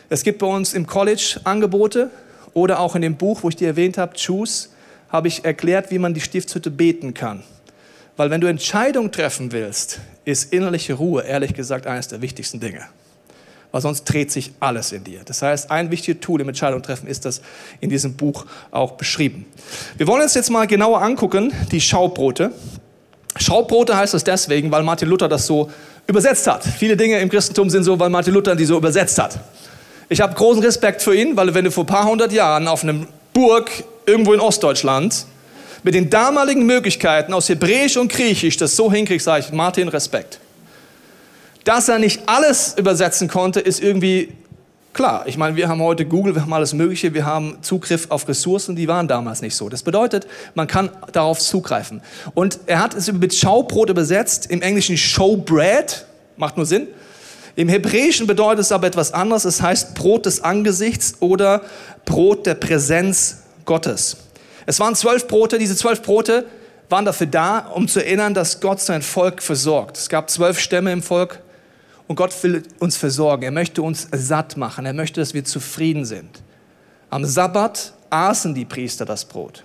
Es 0.09 0.23
gibt 0.23 0.39
bei 0.39 0.47
uns 0.47 0.73
im 0.73 0.87
College 0.87 1.41
Angebote 1.45 2.11
oder 2.57 2.81
auch 2.81 2.95
in 2.97 3.03
dem 3.03 3.17
Buch, 3.17 3.43
wo 3.43 3.51
ich 3.51 3.57
dir 3.57 3.69
erwähnt 3.69 3.99
habe, 3.99 4.15
Choose 4.17 4.71
habe 5.11 5.29
ich 5.29 5.45
erklärt, 5.45 5.91
wie 5.91 5.99
man 5.99 6.15
die 6.15 6.23
Stiftshütte 6.23 6.71
beten 6.71 7.13
kann. 7.13 7.43
Weil 8.17 8.31
wenn 8.31 8.41
du 8.41 8.47
Entscheidungen 8.47 9.13
treffen 9.13 9.53
willst, 9.53 10.01
ist 10.25 10.55
innerliche 10.55 10.95
Ruhe, 10.95 11.23
ehrlich 11.23 11.53
gesagt, 11.53 11.87
eines 11.87 12.09
der 12.09 12.23
wichtigsten 12.23 12.59
Dinge. 12.59 12.81
Weil 13.73 13.83
sonst 13.83 14.05
dreht 14.05 14.33
sich 14.33 14.53
alles 14.59 14.93
in 14.93 15.05
dir. 15.05 15.21
Das 15.23 15.43
heißt, 15.43 15.71
ein 15.71 15.91
wichtiges 15.91 16.23
Tool 16.23 16.41
im 16.41 16.49
Entscheidung 16.49 16.83
treffen 16.83 17.09
ist 17.09 17.27
das 17.27 17.43
in 17.81 17.91
diesem 17.91 18.15
Buch 18.15 18.47
auch 18.71 18.93
beschrieben. 18.93 19.45
Wir 19.99 20.07
wollen 20.07 20.23
uns 20.23 20.33
jetzt 20.33 20.49
mal 20.49 20.67
genauer 20.67 21.03
angucken, 21.03 21.53
die 21.71 21.81
Schaubrote. 21.83 22.53
Schaubrote 23.39 23.95
heißt 23.95 24.15
es 24.15 24.25
deswegen, 24.25 24.71
weil 24.71 24.83
Martin 24.83 25.11
Luther 25.11 25.29
das 25.29 25.47
so 25.47 25.71
übersetzt 26.07 26.47
hat. 26.47 26.65
Viele 26.65 26.97
Dinge 26.97 27.19
im 27.19 27.29
Christentum 27.29 27.69
sind 27.69 27.85
so, 27.85 28.01
weil 28.01 28.09
Martin 28.09 28.33
Luther 28.33 28.57
die 28.57 28.65
so 28.65 28.79
übersetzt 28.79 29.19
hat. 29.19 29.39
Ich 30.09 30.21
habe 30.21 30.35
großen 30.35 30.63
Respekt 30.63 31.03
für 31.03 31.17
ihn, 31.17 31.37
weil 31.37 31.53
wenn 31.55 31.65
du 31.65 31.71
vor 31.73 31.83
ein 31.83 31.89
paar 31.89 32.07
hundert 32.07 32.33
Jahren 32.33 32.69
auf 32.69 32.85
einem 32.85 33.09
Burg 33.33 33.71
irgendwo 34.07 34.33
in 34.35 34.41
Ostdeutschland 34.41 35.27
mit 35.83 35.95
den 35.95 36.11
damaligen 36.11 36.65
Möglichkeiten 36.65 37.33
aus 37.33 37.49
Hebräisch 37.49 37.97
und 37.97 38.13
Griechisch 38.13 38.57
das 38.57 38.77
so 38.77 38.93
hinkriegt, 38.93 39.23
sage 39.23 39.45
ich 39.47 39.53
Martin 39.53 39.89
Respekt. 39.89 40.39
Dass 41.65 41.89
er 41.89 41.99
nicht 41.99 42.23
alles 42.27 42.75
übersetzen 42.79 43.27
konnte, 43.27 43.59
ist 43.59 43.83
irgendwie 43.83 44.33
klar. 44.93 45.25
Ich 45.27 45.37
meine, 45.37 45.57
wir 45.57 45.69
haben 45.69 45.83
heute 45.83 46.07
Google, 46.07 46.37
wir 46.37 46.43
haben 46.43 46.53
alles 46.53 46.73
Mögliche, 46.73 47.13
wir 47.13 47.27
haben 47.27 47.59
Zugriff 47.63 48.07
auf 48.09 48.29
Ressourcen, 48.29 48.77
die 48.77 48.87
waren 48.87 49.09
damals 49.09 49.43
nicht 49.43 49.57
so. 49.57 49.69
Das 49.69 49.83
bedeutet, 49.83 50.29
man 50.55 50.69
kann 50.69 50.91
darauf 51.11 51.41
zugreifen. 51.41 52.01
Und 52.35 52.61
er 52.67 52.79
hat 52.79 52.95
es 52.95 53.11
mit 53.11 53.35
Schaubrot 53.35 53.91
übersetzt, 53.91 54.47
im 54.53 54.63
Englischen 54.63 54.97
Showbread, 54.97 56.07
macht 56.37 56.57
nur 56.57 56.67
Sinn. 56.67 56.87
Im 57.57 57.71
Hebräischen 57.71 58.27
bedeutet 58.27 58.61
es 58.61 58.73
aber 58.73 58.87
etwas 58.87 59.13
anderes. 59.13 59.47
Es 59.47 59.63
heißt 59.63 59.95
Brot 59.95 60.27
des 60.27 60.43
Angesichts 60.43 61.15
oder 61.21 61.63
Brot 62.05 62.45
der 62.45 62.55
Präsenz 62.55 63.39
Gottes. 63.65 64.19
Es 64.67 64.79
waren 64.79 64.95
zwölf 64.95 65.27
Brote. 65.27 65.59
Diese 65.59 65.75
zwölf 65.75 66.03
Brote 66.03 66.45
waren 66.91 67.07
dafür 67.07 67.27
da, 67.27 67.59
um 67.59 67.89
zu 67.89 68.05
erinnern, 68.05 68.35
dass 68.35 68.61
Gott 68.61 68.81
sein 68.81 69.01
Volk 69.01 69.43
versorgt. 69.43 69.97
Es 69.97 70.11
gab 70.11 70.29
zwölf 70.29 70.61
Stämme 70.61 70.93
im 70.93 71.03
Volk 71.03 71.41
und 72.07 72.17
Gott 72.17 72.35
will 72.43 72.63
uns 72.79 72.99
versorgen. 72.99 73.43
Er 73.43 73.51
möchte 73.51 73.81
uns 73.81 74.07
satt 74.13 74.59
machen. 74.59 74.85
Er 74.85 74.93
möchte, 74.93 75.21
dass 75.21 75.33
wir 75.33 75.45
zufrieden 75.45 76.05
sind. 76.05 76.43
Am 77.09 77.25
Sabbat 77.25 77.95
aßen 78.11 78.55
die 78.55 78.67
Priester 78.67 79.07
das 79.07 79.25
Brot. 79.25 79.65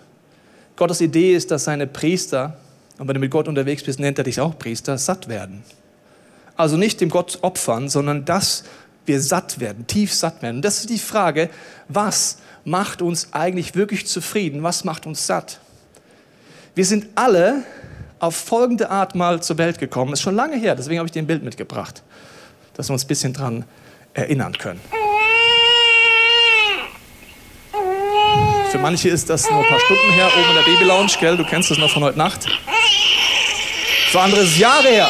Gottes 0.77 1.01
Idee 1.01 1.35
ist, 1.35 1.51
dass 1.51 1.65
seine 1.65 1.87
Priester, 1.87 2.57
und 2.97 3.07
wenn 3.07 3.15
du 3.15 3.19
mit 3.19 3.31
Gott 3.31 3.49
unterwegs 3.49 3.83
bist, 3.83 3.99
nennt 3.99 4.17
er 4.17 4.23
dich 4.23 4.39
auch 4.39 4.57
Priester, 4.57 4.97
satt 4.97 5.27
werden. 5.27 5.63
Also 6.61 6.77
nicht 6.77 7.01
dem 7.01 7.09
Gott 7.09 7.39
opfern, 7.41 7.89
sondern 7.89 8.23
dass 8.23 8.65
wir 9.07 9.19
satt 9.19 9.59
werden, 9.59 9.87
tief 9.87 10.13
satt 10.13 10.43
werden. 10.43 10.57
Und 10.57 10.61
das 10.61 10.81
ist 10.81 10.91
die 10.91 10.99
Frage, 10.99 11.49
was 11.87 12.37
macht 12.65 13.01
uns 13.01 13.29
eigentlich 13.31 13.73
wirklich 13.73 14.05
zufrieden? 14.05 14.61
Was 14.61 14.83
macht 14.83 15.07
uns 15.07 15.25
satt? 15.25 15.59
Wir 16.75 16.85
sind 16.85 17.07
alle 17.15 17.63
auf 18.19 18.35
folgende 18.35 18.91
Art 18.91 19.15
mal 19.15 19.41
zur 19.41 19.57
Welt 19.57 19.79
gekommen. 19.79 20.13
Ist 20.13 20.21
schon 20.21 20.35
lange 20.35 20.55
her, 20.55 20.75
deswegen 20.75 20.99
habe 20.99 21.07
ich 21.07 21.11
dir 21.11 21.23
ein 21.23 21.25
Bild 21.25 21.41
mitgebracht, 21.41 22.03
dass 22.75 22.89
wir 22.89 22.93
uns 22.93 23.05
ein 23.05 23.07
bisschen 23.07 23.33
dran 23.33 23.65
erinnern 24.13 24.55
können. 24.55 24.81
Für 28.69 28.77
manche 28.77 29.09
ist 29.09 29.31
das 29.31 29.49
nur 29.49 29.61
ein 29.61 29.67
paar 29.67 29.79
Stunden 29.79 30.11
her, 30.11 30.27
oben 30.27 30.49
in 30.49 30.55
der 30.55 30.71
Baby 30.71 30.83
Lounge, 30.83 31.13
gell? 31.19 31.37
Du 31.37 31.43
kennst 31.43 31.71
das 31.71 31.79
noch 31.79 31.89
von 31.89 32.03
heute 32.03 32.19
Nacht. 32.19 32.45
Für 34.11 34.21
andere 34.21 34.41
ist 34.41 34.59
Jahre 34.59 34.87
her. 34.87 35.09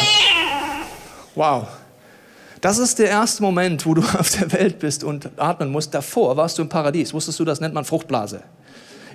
Wow. 1.36 1.68
Das 2.62 2.78
ist 2.78 3.00
der 3.00 3.10
erste 3.10 3.42
Moment, 3.42 3.86
wo 3.86 3.94
du 3.94 4.02
auf 4.18 4.30
der 4.30 4.52
Welt 4.54 4.80
bist 4.80 5.04
und 5.04 5.30
atmen 5.38 5.72
musst. 5.72 5.94
Davor 5.94 6.38
warst 6.38 6.58
du 6.58 6.62
im 6.62 6.70
Paradies. 6.70 7.14
Wusstest 7.14 7.40
du, 7.40 7.46
das 7.46 7.60
nennt 7.60 7.74
man 7.74 7.86
Fruchtblase. 7.86 8.42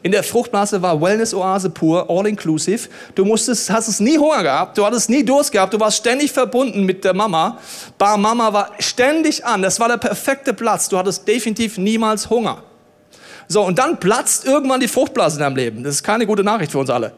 In 0.02 0.12
der 0.12 0.22
Fruchtblase 0.22 0.82
war 0.82 1.00
Wellness-Oase 1.00 1.70
pur, 1.70 2.08
all-inclusive. 2.08 2.88
Du 3.14 3.24
musstest, 3.24 3.70
hast 3.70 3.88
es 3.88 3.98
nie 3.98 4.18
Hunger 4.18 4.42
gehabt, 4.42 4.78
du 4.78 4.84
hattest 4.84 5.10
nie 5.10 5.24
Durst 5.24 5.50
gehabt, 5.50 5.74
du 5.74 5.80
warst 5.80 5.96
ständig 5.96 6.30
verbunden 6.30 6.84
mit 6.84 7.02
der 7.02 7.14
Mama. 7.14 7.58
Bar 7.98 8.16
Mama 8.16 8.52
war 8.52 8.70
ständig 8.78 9.44
an, 9.44 9.62
das 9.62 9.80
war 9.80 9.88
der 9.88 9.96
perfekte 9.96 10.54
Platz. 10.54 10.88
Du 10.88 10.98
hattest 10.98 11.26
definitiv 11.26 11.78
niemals 11.78 12.30
Hunger. 12.30 12.62
So, 13.48 13.62
und 13.62 13.78
dann 13.78 13.98
platzt 13.98 14.44
irgendwann 14.44 14.80
die 14.80 14.88
Fruchtblase 14.88 15.36
in 15.36 15.40
deinem 15.40 15.56
Leben. 15.56 15.82
Das 15.82 15.96
ist 15.96 16.02
keine 16.02 16.26
gute 16.26 16.44
Nachricht 16.44 16.72
für 16.72 16.78
uns 16.78 16.90
alle. 16.90 17.12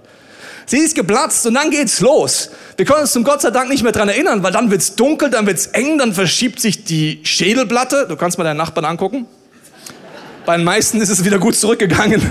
Sie 0.69 0.81
ist 0.81 0.95
geplatzt 0.95 1.47
und 1.47 1.55
dann 1.55 1.71
geht's 1.71 2.01
los. 2.01 2.51
Wir 2.77 2.85
können 2.85 3.01
uns 3.01 3.13
zum 3.13 3.25
Gott 3.25 3.41
sei 3.41 3.51
Dank 3.51 3.71
nicht 3.71 3.83
mehr 3.83 3.93
dran 3.93 4.11
erinnern, 4.11 4.43
weil 4.43 4.53
dann 4.53 4.71
wird's 4.71 4.95
dunkel, 4.95 5.31
dann 5.31 5.47
wird's 5.47 5.69
eng, 5.69 5.97
dann 5.97 6.13
verschiebt 6.13 6.61
sich 6.61 6.85
die 6.85 7.21
Schädelplatte. 7.25 8.05
Du 8.07 8.17
kannst 8.17 8.37
mal 8.37 8.45
deinen 8.45 8.59
Nachbarn 8.59 8.85
angucken. 8.85 9.27
Bei 10.45 10.59
den 10.59 10.65
meisten 10.65 11.01
ist 11.01 11.09
es 11.09 11.25
wieder 11.25 11.39
gut 11.39 11.57
zurückgegangen. 11.57 12.23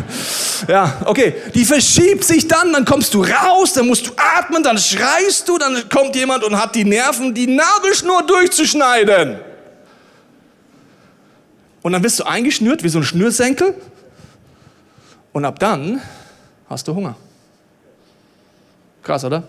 Ja, 0.67 1.01
okay. 1.06 1.34
Die 1.56 1.65
verschiebt 1.65 2.24
sich 2.24 2.48
dann, 2.48 2.74
dann 2.74 2.86
kommst 2.86 3.15
du 3.15 3.24
raus, 3.24 3.74
dann 3.74 3.88
musst 3.88 4.06
du 4.06 4.12
atmen, 4.38 4.62
dann 4.62 4.77
schreist 4.77 5.50
du, 5.50 5.58
dann 5.58 5.89
kommt 5.89 6.15
jemand 6.15 6.44
und 6.44 6.62
hat 6.62 6.75
die 6.75 6.86
Nerven, 6.86 7.34
die 7.34 7.48
Nabelschnur 7.48 8.22
durchzuschneiden. 8.22 9.39
Und 11.82 11.91
dann 11.91 12.03
wirst 12.03 12.20
du 12.20 12.24
eingeschnürt 12.24 12.84
wie 12.84 12.89
so 12.89 13.00
ein 13.00 13.03
Schnürsenkel. 13.03 13.74
Und 15.32 15.44
ab 15.44 15.58
dann 15.58 16.01
hast 16.70 16.88
du 16.88 16.94
Hunger. 16.94 17.15
Krass, 19.07 19.23
oder? 19.23 19.43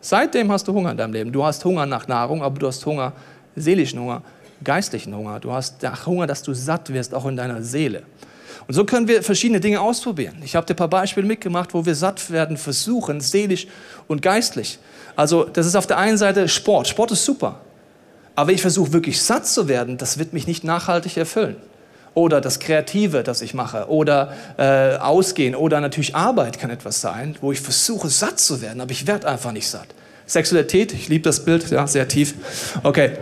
Seitdem 0.00 0.50
hast 0.50 0.66
du 0.66 0.72
Hunger 0.72 0.92
in 0.92 0.96
deinem 0.96 1.12
Leben. 1.12 1.30
Du 1.30 1.44
hast 1.44 1.62
Hunger 1.62 1.84
nach 1.84 2.08
Nahrung, 2.08 2.42
aber 2.42 2.58
du 2.58 2.66
hast 2.66 2.86
Hunger, 2.86 3.12
seelischen 3.54 4.00
Hunger, 4.00 4.22
geistlichen 4.64 5.14
Hunger. 5.14 5.40
Du 5.40 5.52
hast 5.52 5.74
Hunger, 6.06 6.26
dass 6.26 6.42
du 6.42 6.54
satt 6.54 6.90
wirst, 6.90 7.14
auch 7.14 7.26
in 7.26 7.36
deiner 7.36 7.62
Seele. 7.62 8.04
Und 8.66 8.72
so 8.72 8.86
können 8.86 9.06
wir 9.06 9.22
verschiedene 9.22 9.60
Dinge 9.60 9.78
ausprobieren. 9.78 10.36
Ich 10.42 10.56
habe 10.56 10.64
dir 10.64 10.72
ein 10.72 10.78
paar 10.78 10.88
Beispiele 10.88 11.26
mitgemacht, 11.26 11.74
wo 11.74 11.84
wir 11.84 11.94
satt 11.94 12.30
werden 12.30 12.56
versuchen, 12.56 13.20
seelisch 13.20 13.66
und 14.08 14.22
geistlich. 14.22 14.78
Also 15.16 15.44
das 15.44 15.66
ist 15.66 15.76
auf 15.76 15.86
der 15.86 15.98
einen 15.98 16.16
Seite 16.16 16.48
Sport. 16.48 16.88
Sport 16.88 17.10
ist 17.10 17.26
super. 17.26 17.60
Aber 18.34 18.52
ich 18.52 18.62
versuche 18.62 18.94
wirklich 18.94 19.20
satt 19.20 19.46
zu 19.46 19.68
werden, 19.68 19.98
das 19.98 20.16
wird 20.16 20.32
mich 20.32 20.46
nicht 20.46 20.64
nachhaltig 20.64 21.18
erfüllen. 21.18 21.56
Oder 22.14 22.40
das 22.40 22.60
Kreative, 22.60 23.24
das 23.24 23.42
ich 23.42 23.54
mache. 23.54 23.88
Oder 23.88 24.32
äh, 24.56 24.96
Ausgehen. 24.96 25.54
Oder 25.54 25.80
natürlich 25.80 26.14
Arbeit 26.14 26.58
kann 26.60 26.70
etwas 26.70 27.00
sein, 27.00 27.36
wo 27.40 27.50
ich 27.50 27.60
versuche 27.60 28.08
satt 28.08 28.38
zu 28.38 28.62
werden, 28.62 28.80
aber 28.80 28.92
ich 28.92 29.06
werde 29.06 29.28
einfach 29.28 29.52
nicht 29.52 29.68
satt. 29.68 29.88
Sexualität, 30.26 30.92
ich 30.92 31.08
liebe 31.08 31.24
das 31.24 31.44
Bild, 31.44 31.70
ja, 31.70 31.86
sehr 31.86 32.08
tief. 32.08 32.34
Okay. 32.82 33.12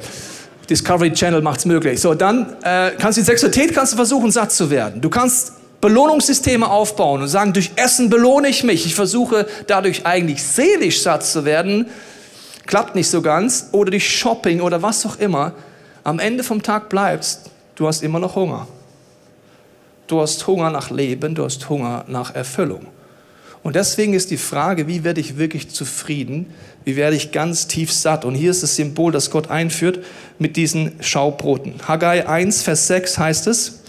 Discovery 0.68 1.12
Channel 1.12 1.42
macht 1.42 1.58
es 1.58 1.64
möglich. 1.64 2.00
So, 2.00 2.14
dann 2.14 2.56
äh, 2.62 2.92
kannst 2.98 3.18
du 3.18 3.22
die 3.22 3.26
Sexualität 3.26 3.74
kannst 3.74 3.92
du 3.92 3.96
versuchen, 3.96 4.30
satt 4.30 4.52
zu 4.52 4.70
werden. 4.70 5.00
Du 5.00 5.10
kannst 5.10 5.52
Belohnungssysteme 5.80 6.70
aufbauen 6.70 7.22
und 7.22 7.28
sagen, 7.28 7.52
durch 7.52 7.72
Essen 7.74 8.08
belohne 8.08 8.48
ich 8.48 8.62
mich. 8.62 8.86
Ich 8.86 8.94
versuche 8.94 9.46
dadurch 9.66 10.06
eigentlich 10.06 10.42
seelisch 10.42 11.02
satt 11.02 11.24
zu 11.24 11.44
werden. 11.44 11.86
Klappt 12.66 12.94
nicht 12.94 13.10
so 13.10 13.20
ganz. 13.20 13.70
Oder 13.72 13.90
durch 13.90 14.08
Shopping 14.08 14.60
oder 14.60 14.82
was 14.82 15.04
auch 15.04 15.18
immer. 15.18 15.52
Am 16.04 16.20
Ende 16.20 16.44
vom 16.44 16.62
Tag 16.62 16.88
bleibst, 16.88 17.50
du 17.74 17.88
hast 17.88 18.02
immer 18.02 18.20
noch 18.20 18.36
Hunger. 18.36 18.68
Du 20.12 20.20
hast 20.20 20.46
Hunger 20.46 20.68
nach 20.68 20.90
Leben, 20.90 21.34
du 21.34 21.42
hast 21.42 21.70
Hunger 21.70 22.04
nach 22.06 22.34
Erfüllung. 22.34 22.86
Und 23.62 23.76
deswegen 23.76 24.12
ist 24.12 24.30
die 24.30 24.36
Frage, 24.36 24.86
wie 24.86 25.04
werde 25.04 25.22
ich 25.22 25.38
wirklich 25.38 25.70
zufrieden? 25.70 26.52
Wie 26.84 26.96
werde 26.96 27.16
ich 27.16 27.32
ganz 27.32 27.66
tief 27.66 27.90
satt? 27.90 28.26
Und 28.26 28.34
hier 28.34 28.50
ist 28.50 28.62
das 28.62 28.76
Symbol, 28.76 29.10
das 29.10 29.30
Gott 29.30 29.48
einführt 29.50 30.00
mit 30.38 30.58
diesen 30.58 30.92
Schaubroten. 31.00 31.76
Haggai 31.88 32.28
1, 32.28 32.60
Vers 32.60 32.88
6 32.88 33.16
heißt 33.16 33.46
es, 33.46 33.80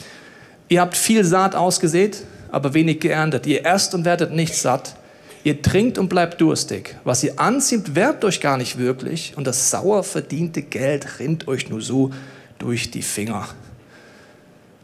ihr 0.70 0.80
habt 0.80 0.96
viel 0.96 1.26
Saat 1.26 1.56
ausgesät, 1.56 2.24
aber 2.54 2.74
wenig 2.74 3.02
geerntet. 3.02 3.46
Ihr 3.46 3.66
esst 3.66 3.94
und 3.94 4.06
werdet 4.06 4.32
nicht 4.32 4.56
satt. 4.56 4.96
Ihr 5.44 5.62
trinkt 5.62 5.98
und 5.98 6.08
bleibt 6.08 6.40
durstig. 6.40 6.96
Was 7.04 7.22
ihr 7.26 7.38
anzieht, 7.38 7.96
werbt 7.96 8.24
euch 8.24 8.40
gar 8.40 8.56
nicht 8.56 8.78
wirklich. 8.78 9.34
Und 9.36 9.46
das 9.46 9.70
sauer 9.70 10.06
verdiente 10.06 10.62
Geld 10.62 11.20
rinnt 11.20 11.50
euch 11.50 11.70
nur 11.70 11.82
so 11.82 12.12
durch 12.60 12.92
die 12.92 13.02
Finger. 13.02 13.50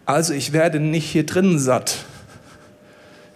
Also 0.09 0.33
ich 0.33 0.53
werde 0.53 0.79
nicht 0.79 1.07
hier 1.07 1.23
drinnen 1.23 1.59
satt. 1.59 1.97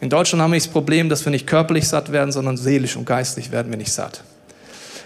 In 0.01 0.09
Deutschland 0.09 0.41
haben 0.41 0.53
wir 0.53 0.57
das 0.57 0.67
Problem, 0.67 1.07
dass 1.07 1.23
wir 1.23 1.29
nicht 1.29 1.45
körperlich 1.45 1.87
satt 1.87 2.11
werden, 2.11 2.31
sondern 2.31 2.57
seelisch 2.57 2.97
und 2.97 3.05
geistlich 3.05 3.51
werden 3.51 3.71
wir 3.71 3.77
nicht 3.77 3.93
satt. 3.93 4.23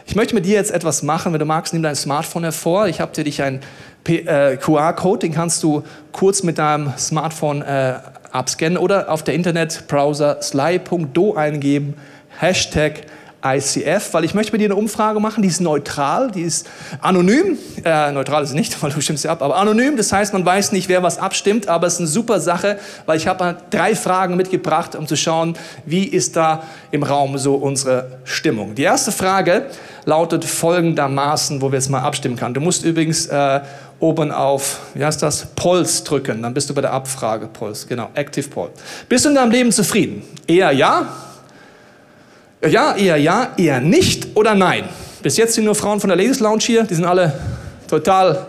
Ich 0.06 0.16
möchte 0.16 0.34
mit 0.34 0.46
dir 0.46 0.54
jetzt 0.54 0.72
etwas 0.72 1.04
machen. 1.04 1.34
Wenn 1.34 1.40
du 1.40 1.46
magst, 1.46 1.74
nimm 1.74 1.84
dein 1.84 1.98
Smartphone 1.98 2.44
hervor. 2.44 2.88
Ich 2.88 3.02
habe 3.02 3.14
dir 3.14 3.26
dich 3.26 3.42
einen 3.42 3.60
äh, 4.06 4.56
QR-Code, 4.56 5.28
den 5.28 5.34
kannst 5.34 5.62
du 5.62 5.84
kurz 6.14 6.42
mit 6.42 6.58
deinem 6.58 6.94
Smartphone 6.98 7.62
äh, 7.64 7.96
abscannen 8.32 8.78
oder 8.78 9.12
auf 9.12 9.24
der 9.24 9.34
Internetbrowser 9.34 10.42
sly.do 10.42 11.36
eingeben, 11.36 11.96
Hashtag 12.40 13.02
ICF, 13.56 14.14
weil 14.14 14.24
ich 14.24 14.34
möchte 14.34 14.52
mit 14.52 14.62
dir 14.62 14.66
eine 14.66 14.76
Umfrage 14.76 15.20
machen, 15.20 15.42
die 15.42 15.50
ist 15.50 15.62
neutral, 15.62 16.32
die 16.32 16.42
ist 16.42 16.68
anonym, 17.02 17.58
äh, 17.84 18.12
neutral 18.12 18.44
ist 18.44 18.50
sie 18.50 18.56
nicht, 18.56 18.82
weil 18.84 18.92
du 18.92 19.02
stimmst 19.02 19.24
sie 19.24 19.30
ab, 19.30 19.42
aber 19.42 19.58
anonym, 19.58 19.98
das 19.98 20.12
heißt, 20.12 20.34
man 20.34 20.46
weiß 20.46 20.72
nicht, 20.72 20.90
wer 20.90 21.04
was 21.04 21.18
abstimmt, 21.18 21.68
aber 21.68 21.88
es 21.88 21.94
ist 21.94 22.00
eine 22.00 22.08
super 22.08 22.40
Sache, 22.40 22.80
weil 23.06 23.18
ich 23.18 23.28
habe 23.28 23.58
drei 23.70 23.96
Fragen 23.96 24.36
mitgebracht, 24.36 24.96
um 24.96 25.08
zu 25.08 25.16
schauen, 25.16 25.56
wie 25.86 26.04
ist 26.04 26.36
da 26.36 26.64
im 26.92 27.04
Raum 27.04 27.38
so 27.38 27.56
unsere 27.56 28.20
Stimmung. 28.24 28.76
Die 28.76 28.84
erste 28.84 29.12
Frage 29.12 29.68
lautet 30.06 30.46
folgendermaßen, 30.46 31.62
wo 31.62 31.72
wir 31.72 31.80
jetzt 31.80 31.90
mal 31.90 32.02
abstimmen 32.02 32.38
können. 32.38 32.54
Du 32.54 32.62
musst 32.62 32.86
übrigens 32.86 33.28
äh, 33.28 33.60
oben 34.00 34.32
auf, 34.32 34.80
wie 34.94 35.04
heißt 35.04 35.22
das, 35.22 35.48
Puls 35.56 36.04
drücken, 36.04 36.42
dann 36.42 36.54
bist 36.54 36.70
du 36.70 36.74
bei 36.74 36.82
der 36.82 36.94
Abfrage 36.94 37.48
Puls, 37.48 37.88
genau, 37.88 38.10
Active 38.14 38.48
Poll. 38.48 38.70
Bist 39.10 39.26
du 39.26 39.30
in 39.30 39.36
deinem 39.36 39.52
Leben 39.52 39.72
zufrieden? 39.72 40.24
Eher 40.48 40.72
ja, 40.72 41.08
ja, 42.66 42.96
eher 42.96 43.18
ja, 43.18 43.54
eher 43.58 43.82
nicht 43.82 44.36
oder 44.36 44.56
nein. 44.56 44.86
Bis 45.22 45.38
jetzt 45.38 45.54
sind 45.54 45.66
nur 45.66 45.76
Frauen 45.76 46.00
von 46.00 46.10
der 46.10 46.18
Ladies 46.18 46.40
Lounge 46.40 46.64
hier, 46.64 46.84
die 46.84 46.96
sind 46.96 47.06
alle 47.06 47.34
total 47.88 48.48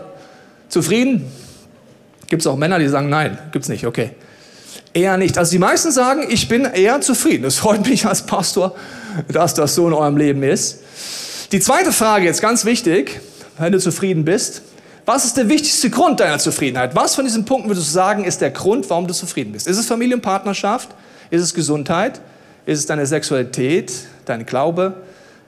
zufrieden. 0.67 1.31
Gibt 2.27 2.41
es 2.41 2.47
auch 2.47 2.55
Männer, 2.55 2.79
die 2.79 2.87
sagen 2.87 3.09
nein, 3.09 3.37
gibt 3.51 3.63
es 3.63 3.69
nicht, 3.69 3.85
okay. 3.85 4.11
Eher 4.93 5.17
nicht. 5.17 5.37
Also 5.37 5.51
die 5.51 5.59
meisten 5.59 5.91
sagen, 5.91 6.25
ich 6.29 6.47
bin 6.47 6.65
eher 6.65 7.01
zufrieden. 7.01 7.43
Das 7.43 7.57
freut 7.57 7.87
mich 7.87 8.05
als 8.05 8.25
Pastor, 8.25 8.75
dass 9.27 9.53
das 9.53 9.75
so 9.75 9.87
in 9.87 9.93
eurem 9.93 10.17
Leben 10.17 10.43
ist. 10.43 10.79
Die 11.51 11.59
zweite 11.59 11.91
Frage 11.91 12.25
jetzt 12.25 12.41
ganz 12.41 12.65
wichtig, 12.65 13.19
wenn 13.57 13.71
du 13.71 13.79
zufrieden 13.79 14.25
bist. 14.25 14.63
Was 15.05 15.25
ist 15.25 15.37
der 15.37 15.49
wichtigste 15.49 15.89
Grund 15.89 16.19
deiner 16.19 16.37
Zufriedenheit? 16.37 16.95
Was 16.95 17.15
von 17.15 17.25
diesen 17.25 17.45
Punkten 17.45 17.69
würdest 17.69 17.87
du 17.87 17.91
sagen, 17.91 18.23
ist 18.25 18.41
der 18.41 18.51
Grund, 18.51 18.89
warum 18.89 19.07
du 19.07 19.13
zufrieden 19.13 19.51
bist? 19.51 19.67
Ist 19.67 19.77
es 19.77 19.87
Familienpartnerschaft? 19.87 20.89
Ist 21.31 21.41
es 21.41 21.53
Gesundheit? 21.53 22.21
Ist 22.69 22.77
es 22.77 22.85
deine 22.85 23.07
Sexualität, 23.07 23.91
dein 24.25 24.45
Glaube, 24.45 24.93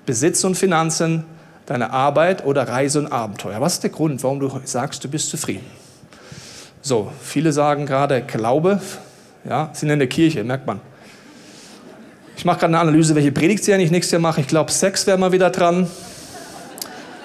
Besitz 0.08 0.44
und 0.44 0.56
Finanzen, 0.56 1.24
deine 1.68 1.92
Arbeit 1.92 2.44
oder 2.46 2.68
Reise 2.68 2.98
und 2.98 3.12
Abenteuer? 3.12 3.62
Was 3.62 3.74
ist 3.74 3.84
der 3.84 3.92
Grund, 3.92 4.24
warum 4.24 4.40
du 4.40 4.60
sagst, 4.64 5.04
du 5.04 5.08
bist 5.08 5.30
zufrieden? 5.30 5.68
So, 6.82 7.12
viele 7.22 7.54
sagen 7.54 7.86
gerade 7.86 8.24
Glaube, 8.24 8.82
ja, 9.48 9.70
sind 9.72 9.92
in 9.92 10.00
der 10.00 10.08
Kirche, 10.08 10.44
merkt 10.44 10.66
man. 10.66 10.82
Ich 12.38 12.44
mache 12.44 12.62
gerade 12.62 12.74
eine 12.74 12.80
Analyse, 12.80 13.14
welche 13.14 13.32
Predigtserie 13.32 13.86
ich 13.86 13.92
nächstes 13.92 14.14
Jahr 14.14 14.22
mache. 14.22 14.42
Ich 14.42 14.48
glaube, 14.48 14.72
Sex 14.72 15.06
wäre 15.06 15.20
mal 15.20 15.32
wieder 15.32 15.52
dran. 15.52 15.88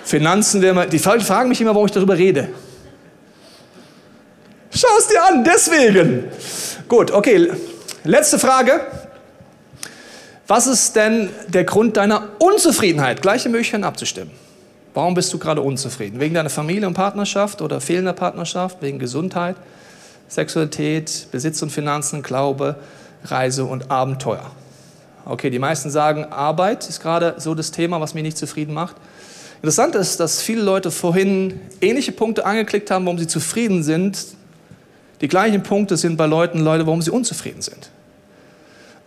Finanzen 0.04 0.60
wäre 0.60 0.74
mal. 0.74 0.90
Die 0.90 0.98
fragen 0.98 1.48
mich 1.48 1.62
immer, 1.62 1.70
warum 1.70 1.86
ich 1.86 1.92
darüber 1.92 2.18
rede. 2.18 2.50
Schau 4.74 4.88
es 4.98 5.08
dir 5.08 5.24
an, 5.24 5.42
deswegen. 5.42 6.24
Gut, 6.86 7.12
okay. 7.12 7.50
Letzte 8.04 8.38
Frage. 8.38 9.05
Was 10.48 10.68
ist 10.68 10.94
denn 10.94 11.30
der 11.48 11.64
Grund 11.64 11.96
deiner 11.96 12.28
Unzufriedenheit? 12.38 13.20
Gleiche 13.20 13.48
Möglichkeiten 13.48 13.82
abzustimmen. 13.82 14.30
Warum 14.94 15.14
bist 15.14 15.32
du 15.32 15.38
gerade 15.38 15.60
unzufrieden? 15.60 16.20
Wegen 16.20 16.34
deiner 16.34 16.50
Familie 16.50 16.86
und 16.86 16.94
Partnerschaft 16.94 17.60
oder 17.62 17.80
fehlender 17.80 18.12
Partnerschaft? 18.12 18.80
Wegen 18.80 19.00
Gesundheit, 19.00 19.56
Sexualität, 20.28 21.26
Besitz 21.32 21.62
und 21.62 21.70
Finanzen, 21.70 22.22
Glaube, 22.22 22.76
Reise 23.24 23.64
und 23.64 23.90
Abenteuer? 23.90 24.48
Okay, 25.24 25.50
die 25.50 25.58
meisten 25.58 25.90
sagen, 25.90 26.26
Arbeit 26.26 26.88
ist 26.88 27.00
gerade 27.00 27.34
so 27.38 27.56
das 27.56 27.72
Thema, 27.72 28.00
was 28.00 28.14
mich 28.14 28.22
nicht 28.22 28.38
zufrieden 28.38 28.72
macht. 28.72 28.94
Interessant 29.56 29.96
ist, 29.96 30.20
dass 30.20 30.40
viele 30.40 30.62
Leute 30.62 30.92
vorhin 30.92 31.60
ähnliche 31.80 32.12
Punkte 32.12 32.46
angeklickt 32.46 32.92
haben, 32.92 33.04
warum 33.04 33.18
sie 33.18 33.26
zufrieden 33.26 33.82
sind. 33.82 34.24
Die 35.20 35.28
gleichen 35.28 35.64
Punkte 35.64 35.96
sind 35.96 36.16
bei 36.16 36.26
Leuten, 36.26 36.60
Leute, 36.60 36.86
warum 36.86 37.02
sie 37.02 37.10
unzufrieden 37.10 37.62
sind. 37.62 37.90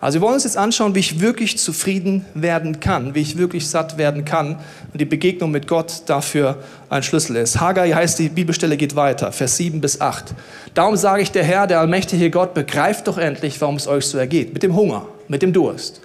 Also 0.01 0.19
wir 0.19 0.21
wollen 0.21 0.35
uns 0.35 0.45
jetzt 0.45 0.57
anschauen, 0.57 0.95
wie 0.95 0.99
ich 0.99 1.19
wirklich 1.19 1.57
zufrieden 1.57 2.25
werden 2.33 2.79
kann, 2.79 3.15
wie 3.15 3.19
ich 3.19 3.37
wirklich 3.37 3.67
satt 3.67 3.97
werden 3.97 4.23
kann 4.23 4.57
und 4.93 5.01
die 5.01 5.05
Begegnung 5.05 5.51
mit 5.51 5.67
Gott 5.67 6.03
dafür 6.05 6.57
ein 6.89 7.03
Schlüssel 7.03 7.35
ist. 7.35 7.59
Haggai 7.59 7.91
heißt, 7.91 8.17
die 8.17 8.29
Bibelstelle 8.29 8.77
geht 8.77 8.95
weiter, 8.95 9.33
Vers 9.33 9.57
7 9.57 9.81
bis 9.81 9.99
8. 9.99 10.33
Darum 10.73 10.95
sage 10.95 11.21
ich 11.21 11.31
der 11.31 11.43
Herr, 11.43 11.67
der 11.67 11.81
allmächtige 11.81 12.31
Gott, 12.31 12.53
begreift 12.53 13.07
doch 13.09 13.17
endlich, 13.17 13.59
warum 13.59 13.75
es 13.75 13.87
euch 13.87 14.05
so 14.05 14.17
ergeht, 14.17 14.53
mit 14.53 14.63
dem 14.63 14.73
Hunger, 14.73 15.05
mit 15.27 15.41
dem 15.41 15.51
Durst. 15.51 15.99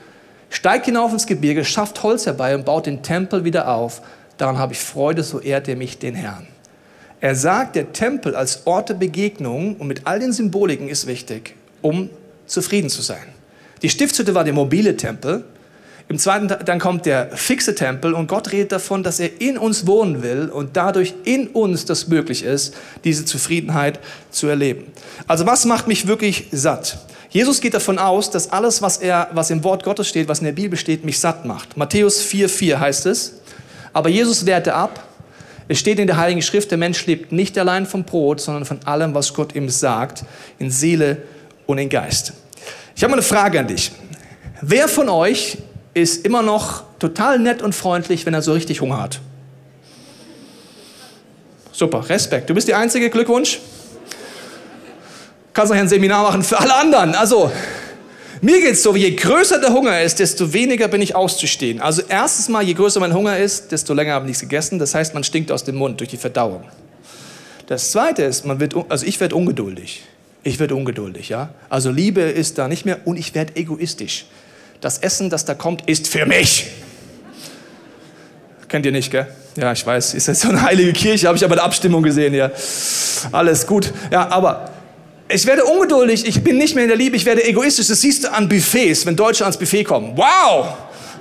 Steigt 0.50 0.86
hinauf 0.86 1.12
ins 1.12 1.26
Gebirge, 1.26 1.64
schafft 1.64 2.02
Holz 2.02 2.26
herbei 2.26 2.56
und 2.56 2.64
baut 2.64 2.86
den 2.86 3.02
Tempel 3.02 3.44
wieder 3.44 3.68
auf. 3.68 4.02
Daran 4.38 4.58
habe 4.58 4.72
ich 4.72 4.80
Freude, 4.80 5.22
so 5.22 5.38
ehrt 5.38 5.68
ihr 5.68 5.76
mich 5.76 5.98
den 5.98 6.16
Herrn. 6.16 6.48
Er 7.20 7.36
sagt, 7.36 7.76
der 7.76 7.92
Tempel 7.92 8.34
als 8.34 8.66
Ort 8.66 8.88
der 8.88 8.94
Begegnung 8.94 9.76
und 9.76 9.86
mit 9.86 10.02
all 10.04 10.18
den 10.18 10.32
Symboliken 10.32 10.88
ist 10.88 11.06
wichtig, 11.06 11.54
um 11.80 12.10
zufrieden 12.46 12.90
zu 12.90 13.00
sein. 13.00 13.33
Die 13.82 13.88
Stiftshütte 13.88 14.34
war 14.34 14.44
der 14.44 14.52
mobile 14.52 14.96
Tempel. 14.96 15.44
Im 16.08 16.18
zweiten, 16.18 16.48
dann 16.48 16.78
kommt 16.78 17.06
der 17.06 17.30
fixe 17.34 17.74
Tempel 17.74 18.12
und 18.12 18.26
Gott 18.26 18.52
redet 18.52 18.72
davon, 18.72 19.02
dass 19.02 19.20
er 19.20 19.40
in 19.40 19.56
uns 19.56 19.86
wohnen 19.86 20.22
will 20.22 20.50
und 20.50 20.76
dadurch 20.76 21.14
in 21.24 21.48
uns 21.48 21.86
das 21.86 22.08
möglich 22.08 22.44
ist, 22.44 22.74
diese 23.04 23.24
Zufriedenheit 23.24 24.00
zu 24.30 24.46
erleben. 24.48 24.84
Also 25.26 25.46
was 25.46 25.64
macht 25.64 25.88
mich 25.88 26.06
wirklich 26.06 26.48
satt? 26.52 26.98
Jesus 27.30 27.60
geht 27.60 27.74
davon 27.74 27.98
aus, 27.98 28.30
dass 28.30 28.52
alles, 28.52 28.82
was, 28.82 28.98
er, 28.98 29.28
was 29.32 29.50
im 29.50 29.64
Wort 29.64 29.82
Gottes 29.82 30.06
steht, 30.06 30.28
was 30.28 30.40
in 30.40 30.44
der 30.44 30.52
Bibel 30.52 30.78
steht, 30.78 31.04
mich 31.04 31.18
satt 31.18 31.46
macht. 31.46 31.76
Matthäus 31.76 32.22
4,4 32.22 32.78
heißt 32.78 33.06
es. 33.06 33.40
Aber 33.94 34.08
Jesus 34.08 34.44
wehrte 34.44 34.74
ab. 34.74 35.02
Es 35.66 35.78
steht 35.78 35.98
in 35.98 36.06
der 36.06 36.18
Heiligen 36.18 36.42
Schrift, 36.42 36.70
der 36.70 36.78
Mensch 36.78 37.06
lebt 37.06 37.32
nicht 37.32 37.58
allein 37.58 37.86
vom 37.86 38.04
Brot, 38.04 38.40
sondern 38.40 38.66
von 38.66 38.80
allem, 38.84 39.14
was 39.14 39.32
Gott 39.32 39.54
ihm 39.54 39.70
sagt, 39.70 40.24
in 40.58 40.70
Seele 40.70 41.22
und 41.66 41.78
in 41.78 41.88
Geist. 41.88 42.34
Ich 42.96 43.02
habe 43.02 43.10
mal 43.10 43.16
eine 43.16 43.22
Frage 43.22 43.58
an 43.58 43.66
dich. 43.66 43.92
Wer 44.60 44.88
von 44.88 45.08
euch 45.08 45.58
ist 45.94 46.24
immer 46.24 46.42
noch 46.42 46.84
total 46.98 47.38
nett 47.38 47.60
und 47.62 47.74
freundlich, 47.74 48.24
wenn 48.24 48.34
er 48.34 48.42
so 48.42 48.52
richtig 48.52 48.80
Hunger 48.80 49.02
hat? 49.02 49.20
Super, 51.72 52.08
Respekt. 52.08 52.48
Du 52.48 52.54
bist 52.54 52.68
die 52.68 52.74
Einzige, 52.74 53.10
Glückwunsch. 53.10 53.58
Kannst 55.52 55.72
noch 55.72 55.78
ein 55.78 55.88
Seminar 55.88 56.22
machen 56.22 56.42
für 56.42 56.58
alle 56.58 56.74
anderen. 56.74 57.14
Also, 57.14 57.50
mir 58.40 58.60
geht 58.60 58.72
es 58.72 58.82
so, 58.82 58.94
je 58.94 59.14
größer 59.14 59.58
der 59.58 59.72
Hunger 59.72 60.00
ist, 60.02 60.18
desto 60.18 60.52
weniger 60.52 60.86
bin 60.86 61.02
ich 61.02 61.16
auszustehen. 61.16 61.80
Also 61.80 62.02
erstens 62.08 62.48
mal, 62.48 62.62
je 62.62 62.74
größer 62.74 63.00
mein 63.00 63.14
Hunger 63.14 63.38
ist, 63.38 63.72
desto 63.72 63.94
länger 63.94 64.14
habe 64.14 64.26
ich 64.26 64.28
nichts 64.28 64.40
gegessen. 64.40 64.78
Das 64.78 64.94
heißt, 64.94 65.14
man 65.14 65.24
stinkt 65.24 65.50
aus 65.50 65.64
dem 65.64 65.76
Mund 65.76 65.98
durch 65.98 66.10
die 66.10 66.16
Verdauung. 66.16 66.64
Das 67.66 67.90
Zweite 67.90 68.22
ist, 68.22 68.44
man 68.44 68.60
wird, 68.60 68.74
also 68.88 69.06
ich 69.06 69.18
werde 69.20 69.34
ungeduldig. 69.34 70.02
Ich 70.44 70.60
werde 70.60 70.76
ungeduldig, 70.76 71.30
ja. 71.30 71.48
Also 71.70 71.90
Liebe 71.90 72.20
ist 72.20 72.58
da 72.58 72.68
nicht 72.68 72.84
mehr 72.84 72.98
und 73.06 73.16
ich 73.16 73.34
werde 73.34 73.56
egoistisch. 73.56 74.26
Das 74.82 74.98
Essen, 74.98 75.30
das 75.30 75.46
da 75.46 75.54
kommt, 75.54 75.88
ist 75.88 76.06
für 76.06 76.26
mich. 76.26 76.66
Kennt 78.68 78.84
ihr 78.84 78.92
nicht, 78.92 79.10
gell? 79.10 79.26
Ja, 79.56 79.72
ich 79.72 79.86
weiß, 79.86 80.12
ist 80.14 80.28
das 80.28 80.40
so 80.40 80.50
eine 80.50 80.60
heilige 80.60 80.92
Kirche, 80.92 81.28
habe 81.28 81.38
ich 81.38 81.44
aber 81.44 81.54
eine 81.54 81.62
Abstimmung 81.62 82.02
gesehen, 82.02 82.34
ja. 82.34 82.50
Alles 83.32 83.66
gut. 83.66 83.92
Ja, 84.10 84.28
aber 84.28 84.70
ich 85.28 85.46
werde 85.46 85.64
ungeduldig, 85.64 86.26
ich 86.26 86.44
bin 86.44 86.58
nicht 86.58 86.74
mehr 86.74 86.84
in 86.84 86.88
der 86.88 86.98
Liebe, 86.98 87.16
ich 87.16 87.24
werde 87.24 87.42
egoistisch. 87.42 87.88
Das 87.88 88.02
siehst 88.02 88.24
du 88.24 88.32
an 88.32 88.46
Buffets, 88.46 89.06
wenn 89.06 89.16
Deutsche 89.16 89.44
ans 89.44 89.56
Buffet 89.56 89.84
kommen. 89.84 90.16
Wow! 90.16 90.66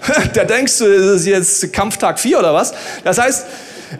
Da 0.33 0.43
denkst 0.43 0.79
du, 0.79 0.99
das 0.99 1.21
ist 1.21 1.27
jetzt 1.27 1.71
Kampftag 1.71 2.19
4 2.19 2.39
oder 2.39 2.53
was? 2.53 2.73
Das 3.05 3.17
heißt, 3.17 3.45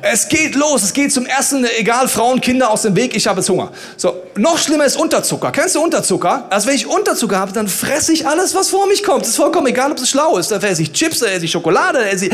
es 0.01 0.27
geht 0.27 0.55
los, 0.55 0.83
es 0.83 0.93
geht 0.93 1.11
zum 1.13 1.25
Essen, 1.25 1.65
egal, 1.77 2.07
Frauen, 2.07 2.41
Kinder 2.41 2.69
aus 2.69 2.81
dem 2.81 2.95
Weg, 2.95 3.15
ich 3.15 3.27
habe 3.27 3.39
jetzt 3.39 3.49
Hunger. 3.49 3.71
So, 3.97 4.23
noch 4.35 4.57
schlimmer 4.57 4.85
ist 4.85 4.97
Unterzucker. 4.97 5.51
Kennst 5.51 5.75
du 5.75 5.81
Unterzucker? 5.81 6.47
Also 6.49 6.67
wenn 6.67 6.75
ich 6.75 6.87
Unterzucker 6.87 7.37
habe, 7.37 7.51
dann 7.51 7.67
fresse 7.67 8.13
ich 8.13 8.27
alles, 8.27 8.55
was 8.55 8.69
vor 8.69 8.87
mich 8.87 9.03
kommt. 9.03 9.23
Es 9.23 9.29
ist 9.29 9.35
vollkommen 9.35 9.67
egal, 9.67 9.91
ob 9.91 9.97
es 9.99 10.09
schlau 10.09 10.37
ist. 10.37 10.51
Dann 10.51 10.61
esse 10.63 10.81
ich 10.81 10.91
Chips, 10.91 11.19
dann 11.19 11.29
esse 11.29 11.45
ich 11.45 11.51
Schokolade, 11.51 11.99
dann 11.99 12.07
esse 12.07 12.27
ich 12.27 12.33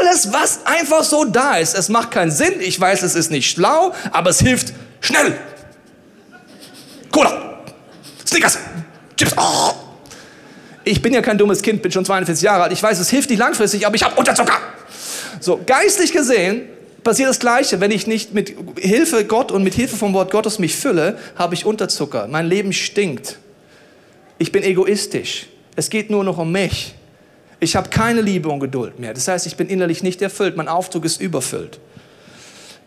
alles, 0.00 0.32
was 0.32 0.60
einfach 0.64 1.04
so 1.04 1.24
da 1.24 1.56
ist. 1.56 1.76
Es 1.76 1.88
macht 1.88 2.10
keinen 2.10 2.30
Sinn, 2.30 2.54
ich 2.60 2.80
weiß, 2.80 3.02
es 3.02 3.14
ist 3.14 3.30
nicht 3.30 3.50
schlau, 3.50 3.92
aber 4.10 4.30
es 4.30 4.40
hilft 4.40 4.72
schnell. 5.00 5.38
Cola, 7.12 7.60
Snickers, 8.26 8.58
Chips. 9.16 9.32
Oh. 9.36 9.72
Ich 10.84 11.02
bin 11.02 11.12
ja 11.12 11.20
kein 11.20 11.36
dummes 11.36 11.62
Kind, 11.62 11.82
bin 11.82 11.90
schon 11.90 12.04
42 12.04 12.42
Jahre 12.42 12.64
alt. 12.64 12.72
Ich 12.72 12.82
weiß, 12.82 12.98
es 12.98 13.10
hilft 13.10 13.30
nicht 13.30 13.38
langfristig, 13.38 13.86
aber 13.86 13.96
ich 13.96 14.02
habe 14.02 14.14
Unterzucker. 14.16 14.58
So, 15.40 15.60
geistlich 15.66 16.12
gesehen 16.12 16.68
passiert 17.06 17.28
das 17.28 17.38
Gleiche. 17.38 17.80
Wenn 17.80 17.92
ich 17.92 18.08
nicht 18.08 18.34
mit 18.34 18.52
Hilfe 18.80 19.24
Gott 19.24 19.52
und 19.52 19.62
mit 19.62 19.74
Hilfe 19.74 19.96
vom 19.96 20.12
Wort 20.12 20.32
Gottes 20.32 20.58
mich 20.58 20.74
fülle, 20.74 21.16
habe 21.36 21.54
ich 21.54 21.64
Unterzucker. 21.64 22.26
Mein 22.26 22.48
Leben 22.48 22.72
stinkt. 22.72 23.38
Ich 24.38 24.50
bin 24.50 24.64
egoistisch. 24.64 25.46
Es 25.76 25.88
geht 25.88 26.10
nur 26.10 26.24
noch 26.24 26.36
um 26.36 26.50
mich. 26.50 26.94
Ich 27.60 27.76
habe 27.76 27.90
keine 27.90 28.22
Liebe 28.22 28.48
und 28.48 28.58
Geduld 28.58 28.98
mehr. 28.98 29.14
Das 29.14 29.28
heißt, 29.28 29.46
ich 29.46 29.56
bin 29.56 29.68
innerlich 29.68 30.02
nicht 30.02 30.20
erfüllt. 30.20 30.56
Mein 30.56 30.66
Aufzug 30.66 31.04
ist 31.04 31.20
überfüllt. 31.20 31.78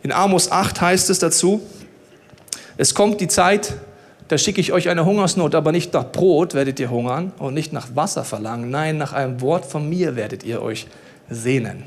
In 0.03 0.11
Amos 0.11 0.51
8 0.51 0.81
heißt 0.81 1.09
es 1.09 1.19
dazu, 1.19 1.61
es 2.75 2.93
kommt 2.93 3.21
die 3.21 3.29
Zeit, 3.29 3.73
da 4.27 4.37
schicke 4.37 4.59
ich 4.59 4.73
euch 4.73 4.89
eine 4.89 5.05
Hungersnot, 5.05 5.55
aber 5.55 5.71
nicht 5.71 5.93
nach 5.93 6.11
Brot 6.11 6.53
werdet 6.53 6.77
ihr 6.81 6.89
hungern 6.91 7.31
und 7.39 7.53
nicht 7.53 7.71
nach 7.71 7.95
Wasser 7.95 8.25
verlangen. 8.25 8.69
Nein, 8.69 8.97
nach 8.97 9.13
einem 9.13 9.39
Wort 9.39 9.65
von 9.65 9.87
mir 9.87 10.17
werdet 10.17 10.43
ihr 10.43 10.61
euch 10.61 10.87
sehnen. 11.29 11.83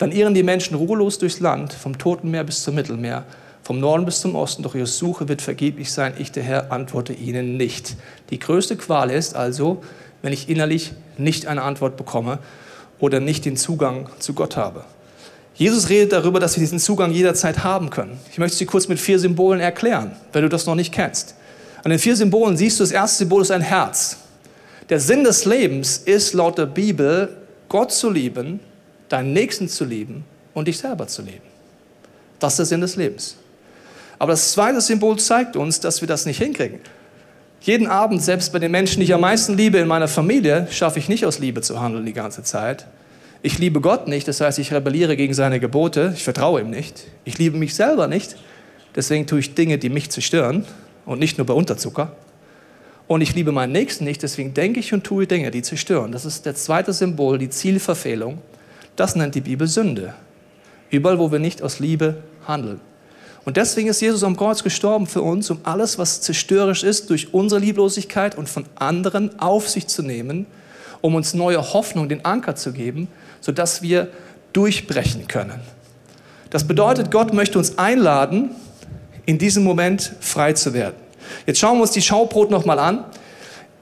Dann 0.00 0.12
irren 0.12 0.32
die 0.32 0.42
Menschen 0.42 0.76
ruhelos 0.76 1.18
durchs 1.18 1.40
Land, 1.40 1.74
vom 1.74 1.98
Toten 1.98 2.30
Meer 2.30 2.42
bis 2.44 2.62
zum 2.62 2.74
Mittelmeer, 2.74 3.26
vom 3.62 3.80
Norden 3.80 4.06
bis 4.06 4.22
zum 4.22 4.34
Osten, 4.34 4.62
doch 4.62 4.74
ihre 4.74 4.86
Suche 4.86 5.28
wird 5.28 5.42
vergeblich 5.42 5.92
sein. 5.92 6.14
Ich, 6.18 6.32
der 6.32 6.42
Herr, 6.42 6.72
antworte 6.72 7.12
ihnen 7.12 7.58
nicht. 7.58 7.96
Die 8.30 8.38
größte 8.38 8.76
Qual 8.76 9.10
ist 9.10 9.36
also, 9.36 9.82
wenn 10.22 10.32
ich 10.32 10.48
innerlich 10.48 10.92
nicht 11.18 11.46
eine 11.46 11.60
Antwort 11.60 11.98
bekomme 11.98 12.38
oder 12.98 13.20
nicht 13.20 13.44
den 13.44 13.58
Zugang 13.58 14.08
zu 14.20 14.32
Gott 14.32 14.56
habe. 14.56 14.84
Jesus 15.54 15.90
redet 15.90 16.12
darüber, 16.12 16.40
dass 16.40 16.56
wir 16.56 16.62
diesen 16.62 16.78
Zugang 16.78 17.12
jederzeit 17.12 17.62
haben 17.62 17.90
können. 17.90 18.18
Ich 18.32 18.38
möchte 18.38 18.56
sie 18.56 18.64
kurz 18.64 18.88
mit 18.88 18.98
vier 18.98 19.18
Symbolen 19.18 19.60
erklären, 19.60 20.12
wenn 20.32 20.40
du 20.40 20.48
das 20.48 20.64
noch 20.64 20.76
nicht 20.76 20.94
kennst. 20.94 21.34
An 21.84 21.90
den 21.90 21.98
vier 21.98 22.16
Symbolen 22.16 22.56
siehst 22.56 22.80
du, 22.80 22.84
das 22.84 22.90
erste 22.90 23.18
Symbol 23.18 23.42
ist 23.42 23.50
ein 23.50 23.60
Herz. 23.60 24.16
Der 24.88 24.98
Sinn 24.98 25.24
des 25.24 25.44
Lebens 25.44 25.98
ist 25.98 26.32
laut 26.32 26.56
der 26.56 26.64
Bibel, 26.64 27.36
Gott 27.68 27.92
zu 27.92 28.08
lieben, 28.08 28.60
deinen 29.10 29.34
Nächsten 29.34 29.68
zu 29.68 29.84
lieben 29.84 30.24
und 30.54 30.66
dich 30.68 30.78
selber 30.78 31.06
zu 31.06 31.20
lieben. 31.20 31.44
Das 32.38 32.54
ist 32.54 32.58
der 32.58 32.66
Sinn 32.66 32.80
des 32.80 32.96
Lebens. 32.96 33.36
Aber 34.18 34.32
das 34.32 34.52
zweite 34.52 34.80
Symbol 34.80 35.18
zeigt 35.18 35.56
uns, 35.56 35.80
dass 35.80 36.00
wir 36.00 36.08
das 36.08 36.24
nicht 36.24 36.38
hinkriegen. 36.38 36.80
Jeden 37.60 37.86
Abend, 37.86 38.22
selbst 38.22 38.52
bei 38.52 38.58
den 38.58 38.70
Menschen, 38.70 39.00
die 39.00 39.04
ich 39.04 39.14
am 39.14 39.20
meisten 39.20 39.54
liebe 39.54 39.78
in 39.78 39.88
meiner 39.88 40.08
Familie, 40.08 40.66
schaffe 40.70 40.98
ich 40.98 41.08
nicht 41.08 41.26
aus 41.26 41.38
Liebe 41.38 41.60
zu 41.60 41.80
handeln 41.80 42.06
die 42.06 42.14
ganze 42.14 42.42
Zeit. 42.42 42.86
Ich 43.42 43.58
liebe 43.58 43.80
Gott 43.80 44.08
nicht, 44.08 44.28
das 44.28 44.40
heißt, 44.40 44.58
ich 44.58 44.72
rebelliere 44.72 45.16
gegen 45.16 45.34
seine 45.34 45.60
Gebote, 45.60 46.12
ich 46.14 46.24
vertraue 46.24 46.60
ihm 46.60 46.70
nicht. 46.70 47.06
Ich 47.24 47.38
liebe 47.38 47.58
mich 47.58 47.74
selber 47.74 48.06
nicht, 48.06 48.36
deswegen 48.94 49.26
tue 49.26 49.40
ich 49.40 49.54
Dinge, 49.54 49.78
die 49.78 49.88
mich 49.90 50.10
zerstören 50.10 50.64
und 51.04 51.18
nicht 51.18 51.38
nur 51.38 51.46
bei 51.46 51.54
Unterzucker. 51.54 52.12
Und 53.06 53.22
ich 53.22 53.34
liebe 53.34 53.52
meinen 53.52 53.72
Nächsten 53.72 54.04
nicht, 54.04 54.22
deswegen 54.22 54.54
denke 54.54 54.80
ich 54.80 54.92
und 54.92 55.04
tue 55.04 55.26
Dinge, 55.26 55.50
die 55.50 55.62
zerstören. 55.62 56.12
Das 56.12 56.24
ist 56.24 56.46
das 56.46 56.64
zweite 56.64 56.92
Symbol, 56.92 57.38
die 57.38 57.50
Zielverfehlung. 57.50 58.38
Das 59.00 59.16
nennt 59.16 59.34
die 59.34 59.40
Bibel 59.40 59.66
Sünde. 59.66 60.12
Überall, 60.90 61.18
wo 61.18 61.32
wir 61.32 61.38
nicht 61.38 61.62
aus 61.62 61.78
Liebe 61.78 62.16
handeln. 62.46 62.82
Und 63.46 63.56
deswegen 63.56 63.88
ist 63.88 64.02
Jesus 64.02 64.22
am 64.22 64.36
Kreuz 64.36 64.62
gestorben 64.62 65.06
für 65.06 65.22
uns, 65.22 65.48
um 65.48 65.60
alles, 65.62 65.96
was 65.96 66.20
zerstörerisch 66.20 66.82
ist, 66.82 67.08
durch 67.08 67.32
unsere 67.32 67.62
Lieblosigkeit 67.62 68.36
und 68.36 68.46
von 68.46 68.66
anderen 68.74 69.40
auf 69.40 69.70
sich 69.70 69.86
zu 69.86 70.02
nehmen, 70.02 70.44
um 71.00 71.14
uns 71.14 71.32
neue 71.32 71.72
Hoffnung, 71.72 72.10
den 72.10 72.26
Anker 72.26 72.56
zu 72.56 72.74
geben, 72.74 73.08
sodass 73.40 73.80
wir 73.80 74.08
durchbrechen 74.52 75.28
können. 75.28 75.60
Das 76.50 76.68
bedeutet, 76.68 77.10
Gott 77.10 77.32
möchte 77.32 77.56
uns 77.56 77.78
einladen, 77.78 78.50
in 79.24 79.38
diesem 79.38 79.64
Moment 79.64 80.12
frei 80.20 80.52
zu 80.52 80.74
werden. 80.74 80.96
Jetzt 81.46 81.58
schauen 81.58 81.78
wir 81.78 81.82
uns 81.82 81.92
die 81.92 82.02
Schaubrot 82.02 82.50
nochmal 82.50 82.78
an. 82.78 83.06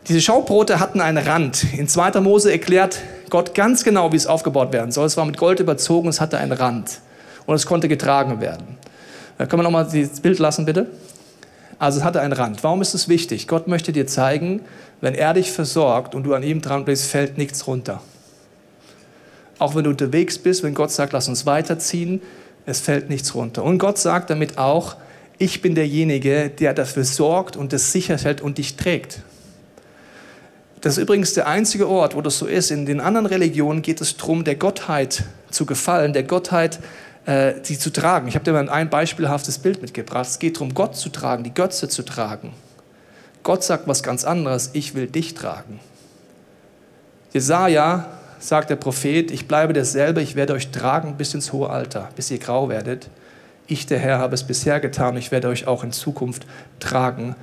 Diese 0.09 0.23
Schaubrote 0.23 0.81
hatten 0.81 1.03
einen 1.03 1.19
Rand. 1.19 1.67
In 1.75 1.87
2. 1.87 2.23
Mose 2.23 2.51
erklärt 2.51 2.99
Gott 3.29 3.55
ganz 3.55 3.85
genau, 3.85 4.11
wie 4.11 4.17
es 4.17 4.27
aufgebaut 4.27 4.73
werden 4.73 4.91
soll. 4.91 5.05
Es 5.05 5.19
war 5.19 5.27
mit 5.27 5.37
Gold 5.37 5.61
überzogen, 5.61 6.09
es 6.09 6.19
hatte 6.19 6.39
einen 6.39 6.53
Rand. 6.53 7.01
Und 7.45 7.55
es 7.55 7.67
konnte 7.67 7.89
getragen 7.89 8.41
werden. 8.41 8.79
Da 9.37 9.45
können 9.45 9.61
wir 9.61 9.65
nochmal 9.65 9.85
das 9.85 10.21
Bild 10.21 10.39
lassen, 10.39 10.65
bitte? 10.65 10.87
Also 11.79 11.99
es 11.99 12.05
hatte 12.05 12.23
einen 12.23 12.33
Rand. 12.33 12.65
Warum 12.65 12.81
ist 12.81 12.95
es 12.95 13.11
wichtig? 13.11 13.49
Gott 13.49 13.69
möchte 13.69 13.93
dir 13.93 14.07
zeigen, 14.07 14.63
wenn 15.03 15.15
er 15.15 15.35
dich 15.35 15.53
versorgt 15.53 16.15
und 16.15 16.25
du 16.25 16.33
an 16.33 16.43
ihm 16.43 16.63
dran 16.63 16.87
bist, 16.87 17.11
fällt 17.11 17.37
nichts 17.37 17.67
runter. 17.67 18.01
Auch 19.59 19.75
wenn 19.75 19.85
du 19.85 19.91
unterwegs 19.91 20.39
bist, 20.39 20.63
wenn 20.63 20.75
Gott 20.75 20.91
sagt, 20.91 21.13
lass 21.13 21.29
uns 21.29 21.45
weiterziehen, 21.45 22.23
es 22.65 22.81
fällt 22.81 23.11
nichts 23.11 23.35
runter. 23.35 23.63
Und 23.63 23.79
Gott 23.79 23.99
sagt 23.99 24.31
damit 24.31 24.57
auch, 24.57 24.97
ich 25.37 25.61
bin 25.61 25.75
derjenige, 25.75 26.49
der 26.49 26.73
dafür 26.73 27.05
sorgt 27.05 27.59
und 27.59 27.75
das 27.75 27.93
sicherstellt 27.93 28.41
und 28.41 28.57
dich 28.57 28.77
trägt. 28.77 29.21
Das 30.81 30.97
ist 30.97 31.03
übrigens 31.03 31.33
der 31.35 31.49
einzige 31.49 31.89
Ort, 31.89 32.15
wo 32.15 32.21
das 32.21 32.39
so 32.39 32.47
ist. 32.47 32.71
In 32.71 32.87
den 32.87 33.01
anderen 33.01 33.27
Religionen 33.27 33.83
geht 33.83 34.01
es 34.01 34.17
darum, 34.17 34.45
der 34.45 34.55
Gottheit 34.55 35.25
zu 35.51 35.67
gefallen, 35.67 36.13
der 36.13 36.23
Gottheit 36.23 36.79
äh, 37.27 37.55
sie 37.63 37.79
zu 37.79 37.91
tragen. 37.91 38.29
Ich 38.29 38.35
habe 38.35 38.45
dir 38.45 38.53
mal 38.53 38.69
ein 38.69 38.89
beispielhaftes 38.89 39.59
Bild 39.59 39.83
mitgebracht. 39.83 40.27
Es 40.27 40.39
geht 40.39 40.57
darum, 40.57 40.75
Gott 40.75 40.97
zu 40.97 41.09
tragen, 41.09 41.43
die 41.43 41.53
Götze 41.53 41.89
zu 41.89 42.05
tragen. 42.05 42.53
Gott 43.43 43.65
sagt 43.65 43.89
was 43.89 44.03
ganz 44.03 44.25
anderes, 44.25 44.71
ich 44.73 44.95
will 44.95 45.07
dich 45.07 45.35
tragen. 45.35 45.81
Jesaja 47.33 48.07
sagt 48.39 48.71
der 48.71 48.77
Prophet, 48.77 49.31
ich 49.31 49.49
bleibe 49.49 49.73
derselbe, 49.73 50.23
ich 50.23 50.37
werde 50.37 50.53
euch 50.53 50.71
tragen 50.71 51.17
bis 51.17 51.35
ins 51.35 51.53
hohe 51.53 51.71
Alter, 51.71 52.09
bis 52.15 52.31
ihr 52.31 52.39
grau 52.39 52.69
werdet. 52.69 53.09
Ich, 53.67 53.87
der 53.87 53.99
Herr, 53.99 54.19
habe 54.19 54.35
es 54.35 54.45
bisher 54.45 54.81
getan, 54.81 55.17
ich 55.17 55.31
werde 55.31 55.49
euch 55.49 55.67
auch 55.67 55.85
in 55.85 55.93
Zukunft 55.93 56.47
tragen 56.81 57.37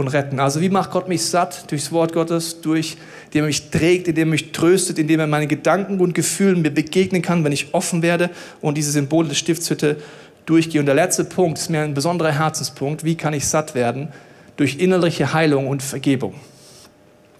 und 0.00 0.08
retten. 0.08 0.40
Also 0.40 0.60
wie 0.60 0.68
macht 0.68 0.90
Gott 0.90 1.08
mich 1.08 1.24
satt? 1.24 1.70
Durchs 1.70 1.92
Wort 1.92 2.12
Gottes, 2.12 2.60
durch, 2.60 2.96
indem 3.26 3.44
er 3.44 3.46
mich 3.46 3.70
trägt, 3.70 4.08
indem 4.08 4.28
er 4.28 4.32
mich 4.32 4.52
tröstet, 4.52 4.98
indem 4.98 5.20
er 5.20 5.26
meine 5.26 5.46
Gedanken 5.46 6.00
und 6.00 6.14
Gefühlen 6.14 6.62
mir 6.62 6.70
begegnen 6.70 7.22
kann, 7.22 7.44
wenn 7.44 7.52
ich 7.52 7.72
offen 7.74 8.02
werde 8.02 8.30
und 8.60 8.76
diese 8.76 8.90
Symbole 8.90 9.28
der 9.28 9.34
Stiftshütte 9.34 9.98
durchgehe. 10.46 10.80
Und 10.80 10.86
der 10.86 10.94
letzte 10.94 11.24
Punkt 11.24 11.58
ist 11.58 11.70
mir 11.70 11.82
ein 11.82 11.94
besonderer 11.94 12.32
Herzenspunkt. 12.32 13.04
Wie 13.04 13.14
kann 13.14 13.32
ich 13.34 13.46
satt 13.46 13.74
werden? 13.74 14.08
Durch 14.56 14.78
innerliche 14.78 15.32
Heilung 15.32 15.68
und 15.68 15.82
Vergebung. 15.82 16.34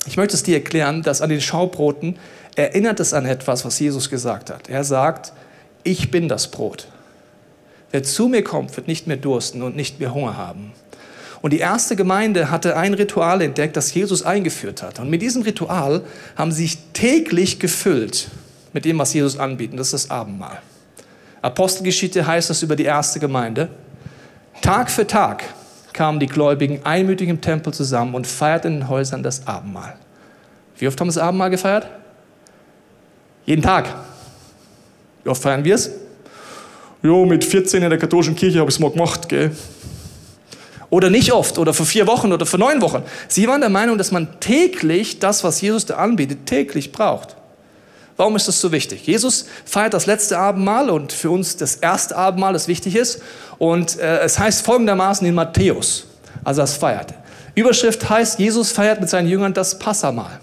Ich 0.06 0.16
möchte 0.16 0.34
es 0.34 0.42
dir 0.42 0.56
erklären, 0.56 1.02
dass 1.02 1.20
an 1.20 1.28
den 1.28 1.40
Schaubroten 1.40 2.16
erinnert 2.54 3.00
es 3.00 3.12
an 3.12 3.26
etwas, 3.26 3.64
was 3.64 3.78
Jesus 3.78 4.10
gesagt 4.10 4.50
hat. 4.50 4.68
Er 4.68 4.84
sagt, 4.84 5.32
ich 5.82 6.10
bin 6.10 6.28
das 6.28 6.50
Brot. 6.50 6.88
Wer 7.90 8.02
zu 8.02 8.28
mir 8.28 8.44
kommt, 8.44 8.76
wird 8.76 8.86
nicht 8.86 9.06
mehr 9.06 9.16
dursten 9.16 9.62
und 9.62 9.76
nicht 9.76 9.98
mehr 9.98 10.14
Hunger 10.14 10.36
haben. 10.36 10.72
Und 11.42 11.52
die 11.52 11.58
erste 11.58 11.96
Gemeinde 11.96 12.50
hatte 12.50 12.76
ein 12.76 12.92
Ritual 12.94 13.40
entdeckt, 13.40 13.76
das 13.76 13.94
Jesus 13.94 14.22
eingeführt 14.22 14.82
hat. 14.82 14.98
Und 14.98 15.08
mit 15.08 15.22
diesem 15.22 15.42
Ritual 15.42 16.02
haben 16.36 16.52
sie 16.52 16.62
sich 16.62 16.78
täglich 16.92 17.58
gefüllt 17.58 18.28
mit 18.72 18.84
dem, 18.84 18.98
was 18.98 19.14
Jesus 19.14 19.38
anbietet. 19.38 19.78
Das 19.78 19.92
ist 19.92 20.04
das 20.04 20.10
Abendmahl. 20.10 20.60
Apostelgeschichte 21.42 22.26
heißt 22.26 22.50
das 22.50 22.62
über 22.62 22.76
die 22.76 22.84
erste 22.84 23.18
Gemeinde. 23.18 23.68
Tag 24.60 24.90
für 24.90 25.06
Tag 25.06 25.44
kamen 25.94 26.20
die 26.20 26.26
Gläubigen 26.26 26.80
einmütig 26.84 27.28
im 27.28 27.40
Tempel 27.40 27.72
zusammen 27.72 28.14
und 28.14 28.26
feierten 28.26 28.74
in 28.74 28.80
den 28.80 28.88
Häusern 28.88 29.22
das 29.22 29.46
Abendmahl. 29.46 29.96
Wie 30.76 30.86
oft 30.86 31.00
haben 31.00 31.08
wir 31.08 31.14
das 31.14 31.22
Abendmahl 31.22 31.50
gefeiert? 31.50 31.86
Jeden 33.46 33.62
Tag. 33.62 33.86
Wie 35.24 35.30
oft 35.30 35.42
feiern 35.42 35.64
wir 35.64 35.74
es? 35.74 35.90
Jo, 37.02 37.24
mit 37.24 37.44
14 37.44 37.82
in 37.82 37.88
der 37.88 37.98
katholischen 37.98 38.36
Kirche 38.36 38.60
habe 38.60 38.68
ich 38.68 38.76
es 38.76 38.80
mal 38.80 38.90
gemacht, 38.90 39.28
gell? 39.28 39.52
Oder 40.90 41.08
nicht 41.08 41.32
oft, 41.32 41.56
oder 41.58 41.72
für 41.72 41.84
vier 41.84 42.08
Wochen 42.08 42.32
oder 42.32 42.44
für 42.46 42.58
neun 42.58 42.82
Wochen. 42.82 43.04
Sie 43.28 43.46
waren 43.46 43.60
der 43.60 43.70
Meinung, 43.70 43.96
dass 43.96 44.10
man 44.10 44.40
täglich 44.40 45.20
das, 45.20 45.44
was 45.44 45.60
Jesus 45.60 45.86
da 45.86 45.96
anbietet, 45.96 46.46
täglich 46.46 46.90
braucht. 46.90 47.36
Warum 48.16 48.36
ist 48.36 48.48
das 48.48 48.60
so 48.60 48.70
wichtig? 48.72 49.06
Jesus 49.06 49.46
feiert 49.64 49.94
das 49.94 50.06
letzte 50.06 50.36
Abendmahl 50.36 50.90
und 50.90 51.12
für 51.12 51.30
uns 51.30 51.56
das 51.56 51.76
erste 51.76 52.16
Abendmahl, 52.16 52.52
das 52.52 52.68
wichtig 52.68 52.96
ist. 52.96 53.22
Und 53.58 53.98
äh, 53.98 54.18
es 54.18 54.38
heißt 54.38 54.62
folgendermaßen 54.62 55.26
in 55.26 55.34
Matthäus, 55.34 56.06
als 56.44 56.58
er 56.58 56.64
es 56.64 56.74
feiert. 56.74 57.14
Überschrift 57.54 58.10
heißt, 58.10 58.38
Jesus 58.38 58.72
feiert 58.72 59.00
mit 59.00 59.08
seinen 59.08 59.28
Jüngern 59.28 59.54
das 59.54 59.78
Passamal. 59.78 60.40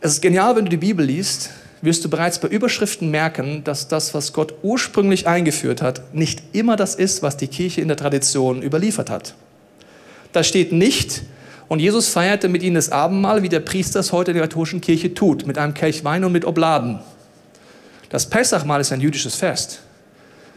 Es 0.00 0.12
ist 0.12 0.22
genial, 0.22 0.56
wenn 0.56 0.64
du 0.64 0.70
die 0.70 0.76
Bibel 0.76 1.04
liest, 1.04 1.50
wirst 1.82 2.04
du 2.04 2.10
bereits 2.10 2.40
bei 2.40 2.48
Überschriften 2.48 3.10
merken, 3.10 3.62
dass 3.64 3.88
das, 3.88 4.14
was 4.14 4.32
Gott 4.32 4.54
ursprünglich 4.62 5.26
eingeführt 5.26 5.82
hat, 5.82 6.14
nicht 6.14 6.42
immer 6.52 6.76
das 6.76 6.94
ist, 6.94 7.22
was 7.22 7.36
die 7.36 7.48
Kirche 7.48 7.80
in 7.80 7.88
der 7.88 7.96
Tradition 7.96 8.62
überliefert 8.62 9.10
hat. 9.10 9.34
Da 10.32 10.42
steht 10.42 10.72
nicht, 10.72 11.22
und 11.68 11.80
Jesus 11.80 12.08
feierte 12.08 12.48
mit 12.48 12.62
ihnen 12.62 12.76
das 12.76 12.92
Abendmahl, 12.92 13.42
wie 13.42 13.48
der 13.48 13.60
Priester 13.60 14.00
es 14.00 14.12
heute 14.12 14.30
in 14.30 14.36
der 14.36 14.46
katholischen 14.46 14.80
Kirche 14.80 15.14
tut, 15.14 15.46
mit 15.46 15.58
einem 15.58 15.74
Kelch 15.74 16.04
Wein 16.04 16.24
und 16.24 16.32
mit 16.32 16.44
Obladen. 16.44 17.00
Das 18.08 18.30
Pessachmahl 18.30 18.80
ist 18.80 18.92
ein 18.92 19.00
jüdisches 19.00 19.34
Fest. 19.34 19.80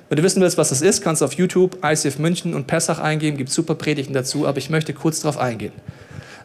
Wenn 0.08 0.18
du 0.18 0.24
wissen 0.24 0.42
willst, 0.42 0.58
was 0.58 0.70
das 0.70 0.82
ist, 0.82 1.02
kannst 1.02 1.22
du 1.22 1.26
auf 1.26 1.34
YouTube 1.34 1.84
ICF 1.84 2.20
München 2.20 2.54
und 2.54 2.68
Pessach 2.68 3.00
eingeben, 3.00 3.38
gibt 3.38 3.52
super 3.52 3.76
Predigten 3.76 4.14
dazu, 4.14 4.48
aber 4.48 4.58
ich 4.58 4.70
möchte 4.70 4.94
kurz 4.94 5.22
darauf 5.22 5.38
eingehen. 5.38 5.74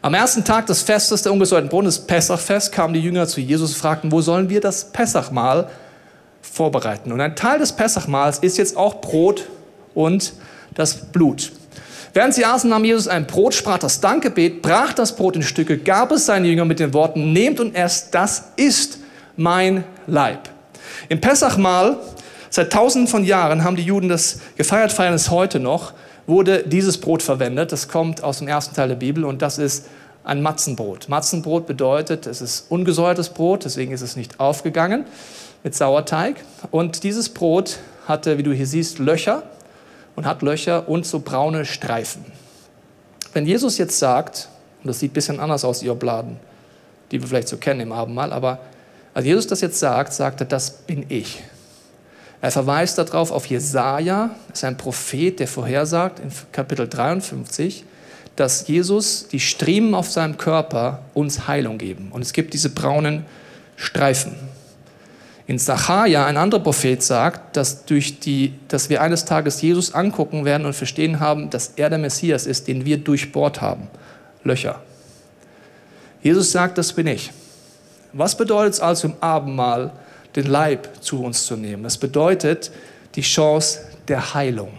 Am 0.01 0.13
ersten 0.13 0.43
Tag 0.43 0.67
des 0.67 0.81
Festes 0.81 1.23
der 1.23 1.31
ungesäuerten 1.31 1.69
Broten, 1.69 1.85
das 1.85 2.05
Pessachfest, 2.05 2.71
kamen 2.71 2.93
die 2.93 2.99
Jünger 2.99 3.27
zu 3.27 3.41
Jesus 3.41 3.71
und 3.71 3.77
fragten, 3.77 4.11
wo 4.11 4.21
sollen 4.21 4.49
wir 4.49 4.61
das 4.61 4.91
Pessachmahl 4.91 5.69
vorbereiten? 6.41 7.11
Und 7.11 7.21
ein 7.21 7.35
Teil 7.35 7.59
des 7.59 7.73
Pessachmahls 7.73 8.39
ist 8.39 8.57
jetzt 8.57 8.77
auch 8.77 9.01
Brot 9.01 9.47
und 9.93 10.33
das 10.75 10.95
Blut. 10.95 11.51
Während 12.13 12.33
sie 12.33 12.45
aßen, 12.45 12.69
nahm 12.69 12.85
Jesus 12.85 13.07
ein 13.07 13.27
Brot, 13.27 13.53
sprach 13.53 13.77
das 13.77 13.99
Dankgebet, 13.99 14.61
brach 14.61 14.93
das 14.93 15.15
Brot 15.15 15.35
in 15.35 15.41
Stücke, 15.41 15.77
gab 15.77 16.11
es 16.11 16.25
seinen 16.25 16.45
Jüngern 16.45 16.67
mit 16.67 16.79
den 16.79 16.93
Worten, 16.93 17.33
nehmt 17.33 17.59
und 17.59 17.75
esst, 17.75 18.13
das 18.13 18.51
ist 18.55 18.99
mein 19.35 19.83
Leib. 20.07 20.49
Im 21.09 21.19
Pessachmahl, 21.19 21.97
seit 22.49 22.71
tausenden 22.71 23.09
von 23.09 23.25
Jahren 23.25 23.63
haben 23.63 23.75
die 23.75 23.83
Juden 23.83 24.07
das 24.07 24.39
gefeiert, 24.55 24.93
feiern 24.93 25.13
es 25.13 25.29
heute 25.29 25.59
noch, 25.59 25.93
wurde 26.27 26.63
dieses 26.63 26.99
Brot 26.99 27.21
verwendet. 27.21 27.71
Das 27.71 27.87
kommt 27.87 28.23
aus 28.23 28.39
dem 28.39 28.47
ersten 28.47 28.75
Teil 28.75 28.89
der 28.89 28.95
Bibel 28.95 29.25
und 29.25 29.41
das 29.41 29.57
ist 29.57 29.87
ein 30.23 30.41
Matzenbrot. 30.41 31.07
Matzenbrot 31.07 31.67
bedeutet, 31.67 32.25
es 32.25 32.41
ist 32.41 32.65
ungesäuertes 32.69 33.29
Brot, 33.29 33.63
deswegen 33.63 33.91
ist 33.91 34.01
es 34.01 34.15
nicht 34.15 34.39
aufgegangen 34.39 35.05
mit 35.63 35.75
Sauerteig. 35.75 36.43
Und 36.71 37.03
dieses 37.03 37.29
Brot 37.29 37.77
hatte, 38.07 38.37
wie 38.37 38.43
du 38.43 38.51
hier 38.51 38.67
siehst, 38.67 38.99
Löcher 38.99 39.43
und 40.15 40.25
hat 40.25 40.41
Löcher 40.41 40.89
und 40.89 41.05
so 41.05 41.19
braune 41.19 41.65
Streifen. 41.65 42.25
Wenn 43.33 43.45
Jesus 43.45 43.77
jetzt 43.77 43.99
sagt, 43.99 44.49
und 44.83 44.87
das 44.87 44.99
sieht 44.99 45.11
ein 45.11 45.13
bisschen 45.13 45.39
anders 45.39 45.65
aus, 45.65 45.79
die 45.79 45.89
Obladen, 45.89 46.37
die 47.11 47.21
wir 47.21 47.27
vielleicht 47.27 47.47
so 47.47 47.57
kennen 47.57 47.81
im 47.81 47.91
Abendmahl, 47.91 48.33
aber 48.33 48.59
als 49.13 49.25
Jesus 49.25 49.47
das 49.47 49.61
jetzt 49.61 49.79
sagt, 49.79 50.13
sagt 50.13 50.41
er, 50.41 50.47
das 50.47 50.71
bin 50.71 51.05
ich. 51.09 51.43
Er 52.45 52.51
verweist 52.51 52.99
darauf 52.99 53.31
auf 53.31 53.47
Jesaja, 53.47 54.29
ist 54.53 54.63
ein 54.63 54.77
Prophet, 54.77 55.39
der 55.39 55.47
vorhersagt 55.47 56.19
in 56.19 56.29
Kapitel 56.51 56.87
53, 56.87 57.83
dass 58.35 58.67
Jesus 58.67 59.27
die 59.27 59.39
Striemen 59.39 59.95
auf 59.95 60.11
seinem 60.11 60.37
Körper 60.37 60.99
uns 61.15 61.47
Heilung 61.47 61.79
geben. 61.79 62.09
Und 62.11 62.21
es 62.21 62.33
gibt 62.33 62.53
diese 62.53 62.69
braunen 62.69 63.25
Streifen. 63.77 64.35
In 65.47 65.57
Sacharja, 65.57 66.27
ein 66.27 66.37
anderer 66.37 66.61
Prophet, 66.61 67.01
sagt, 67.01 67.57
dass, 67.57 67.85
durch 67.85 68.19
die, 68.19 68.53
dass 68.67 68.91
wir 68.91 69.01
eines 69.01 69.25
Tages 69.25 69.59
Jesus 69.63 69.95
angucken 69.95 70.45
werden 70.45 70.67
und 70.67 70.73
verstehen 70.73 71.19
haben, 71.19 71.49
dass 71.49 71.73
er 71.77 71.89
der 71.89 71.97
Messias 71.97 72.45
ist, 72.45 72.67
den 72.67 72.85
wir 72.85 72.99
durchbohrt 72.99 73.61
haben. 73.61 73.87
Löcher. 74.43 74.83
Jesus 76.21 76.51
sagt, 76.51 76.77
das 76.77 76.93
bin 76.93 77.07
ich. 77.07 77.31
Was 78.13 78.37
bedeutet 78.37 78.75
es 78.75 78.79
also 78.81 79.07
im 79.07 79.15
Abendmahl, 79.19 79.93
den 80.35 80.47
Leib 80.47 80.89
zu 81.01 81.23
uns 81.23 81.45
zu 81.45 81.55
nehmen? 81.55 81.83
Das 81.83 81.97
bedeutet 81.97 82.71
die 83.15 83.21
Chance 83.21 83.79
der 84.07 84.33
Heilung. 84.33 84.69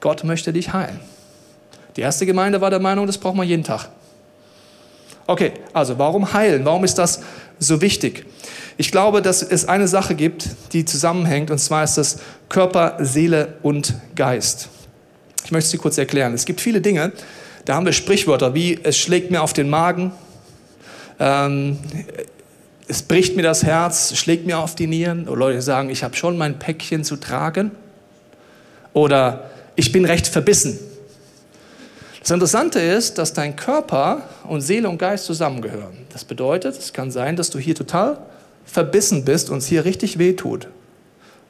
Gott 0.00 0.24
möchte 0.24 0.52
dich 0.52 0.72
heilen. 0.72 1.00
Die 1.96 2.02
erste 2.02 2.26
Gemeinde 2.26 2.60
war 2.60 2.70
der 2.70 2.80
Meinung, 2.80 3.06
das 3.06 3.18
braucht 3.18 3.34
man 3.34 3.46
jeden 3.46 3.64
Tag. 3.64 3.88
Okay, 5.26 5.52
also 5.72 5.98
warum 5.98 6.32
heilen? 6.32 6.64
Warum 6.64 6.84
ist 6.84 6.96
das 6.96 7.20
so 7.58 7.80
wichtig? 7.80 8.24
Ich 8.76 8.92
glaube, 8.92 9.20
dass 9.20 9.42
es 9.42 9.66
eine 9.66 9.88
Sache 9.88 10.14
gibt, 10.14 10.48
die 10.72 10.84
zusammenhängt, 10.84 11.50
und 11.50 11.58
zwar 11.58 11.82
ist 11.84 11.98
das 11.98 12.20
Körper, 12.48 12.96
Seele 13.00 13.58
und 13.62 13.94
Geist. 14.14 14.68
Ich 15.44 15.50
möchte 15.50 15.70
sie 15.70 15.78
kurz 15.78 15.98
erklären. 15.98 16.32
Es 16.32 16.44
gibt 16.44 16.60
viele 16.60 16.80
Dinge, 16.80 17.12
da 17.64 17.74
haben 17.74 17.84
wir 17.84 17.92
Sprichwörter 17.92 18.54
wie 18.54 18.78
es 18.82 18.96
schlägt 18.96 19.30
mir 19.30 19.42
auf 19.42 19.52
den 19.52 19.68
Magen, 19.68 20.12
ähm, 21.18 21.78
es 22.88 23.02
bricht 23.02 23.36
mir 23.36 23.42
das 23.42 23.62
Herz, 23.62 24.16
schlägt 24.16 24.46
mir 24.46 24.58
auf 24.58 24.74
die 24.74 24.86
Nieren. 24.86 25.28
Oder 25.28 25.38
Leute 25.38 25.62
sagen, 25.62 25.90
ich 25.90 26.02
habe 26.02 26.16
schon 26.16 26.38
mein 26.38 26.58
Päckchen 26.58 27.04
zu 27.04 27.16
tragen. 27.16 27.70
Oder 28.94 29.50
ich 29.76 29.92
bin 29.92 30.06
recht 30.06 30.26
verbissen. 30.26 30.78
Das 32.20 32.30
Interessante 32.30 32.80
ist, 32.80 33.18
dass 33.18 33.32
dein 33.32 33.56
Körper 33.56 34.22
und 34.44 34.62
Seele 34.62 34.88
und 34.88 34.98
Geist 34.98 35.26
zusammengehören. 35.26 35.96
Das 36.12 36.24
bedeutet, 36.24 36.76
es 36.76 36.92
kann 36.92 37.10
sein, 37.10 37.36
dass 37.36 37.50
du 37.50 37.58
hier 37.58 37.74
total 37.74 38.18
verbissen 38.64 39.24
bist 39.24 39.50
und 39.50 39.58
es 39.58 39.66
hier 39.66 39.84
richtig 39.84 40.18
wehtut, 40.18 40.68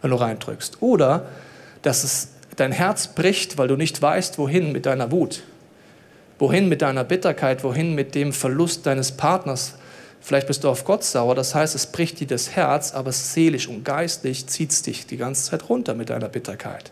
wenn 0.02 0.10
du 0.10 0.16
reindrückst. 0.16 0.78
Oder 0.80 1.26
dass 1.82 2.04
es 2.04 2.28
dein 2.56 2.72
Herz 2.72 3.08
bricht, 3.08 3.58
weil 3.58 3.68
du 3.68 3.76
nicht 3.76 4.00
weißt, 4.00 4.38
wohin 4.38 4.72
mit 4.72 4.86
deiner 4.86 5.10
Wut, 5.10 5.42
wohin 6.38 6.68
mit 6.68 6.82
deiner 6.82 7.04
Bitterkeit, 7.04 7.64
wohin 7.64 7.94
mit 7.94 8.14
dem 8.14 8.32
Verlust 8.32 8.86
deines 8.86 9.12
Partners. 9.12 9.74
Vielleicht 10.20 10.46
bist 10.46 10.64
du 10.64 10.68
auf 10.68 10.84
Gott 10.84 11.04
sauer, 11.04 11.34
das 11.34 11.54
heißt, 11.54 11.74
es 11.74 11.86
bricht 11.86 12.20
dir 12.20 12.26
das 12.26 12.50
Herz, 12.50 12.92
aber 12.92 13.12
seelisch 13.12 13.68
und 13.68 13.84
geistlich 13.84 14.46
zieht 14.46 14.72
es 14.72 14.82
dich 14.82 15.06
die 15.06 15.16
ganze 15.16 15.50
Zeit 15.50 15.68
runter 15.68 15.94
mit 15.94 16.10
deiner 16.10 16.28
Bitterkeit. 16.28 16.90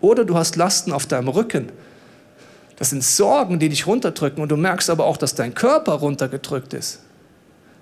Oder 0.00 0.24
du 0.24 0.36
hast 0.36 0.56
Lasten 0.56 0.92
auf 0.92 1.06
deinem 1.06 1.28
Rücken. 1.28 1.70
Das 2.76 2.90
sind 2.90 3.02
Sorgen, 3.02 3.58
die 3.58 3.68
dich 3.68 3.86
runterdrücken 3.86 4.42
und 4.42 4.50
du 4.50 4.56
merkst 4.56 4.90
aber 4.90 5.06
auch, 5.06 5.16
dass 5.16 5.34
dein 5.34 5.54
Körper 5.54 5.94
runtergedrückt 5.94 6.74
ist. 6.74 7.00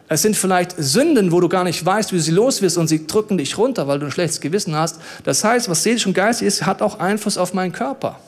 Es 0.09 0.23
sind 0.23 0.37
vielleicht 0.37 0.75
Sünden, 0.79 1.33
wo 1.33 1.41
du 1.41 1.49
gar 1.49 1.65
nicht 1.65 1.85
weißt, 1.85 2.12
wie 2.12 2.21
sie 2.21 2.31
los 2.31 2.62
wirst 2.62 2.79
und 2.79 2.87
sie 2.87 3.07
drücken 3.07 3.39
dich 3.39 3.59
runter, 3.59 3.89
weil 3.89 3.99
du 3.99 4.07
ein 4.07 4.12
schlechtes 4.12 4.41
Gewissen 4.41 4.77
hast. 4.77 5.01
Das 5.25 5.43
heißt, 5.43 5.69
was 5.69 5.83
seelisch 5.83 6.07
und 6.07 6.15
geistig 6.15 6.47
ist, 6.47 6.65
hat 6.65 6.81
auch 6.81 7.01
Einfluss 7.01 7.39
auf 7.39 7.55
meinen 7.55 7.73
Körper. 7.73 8.21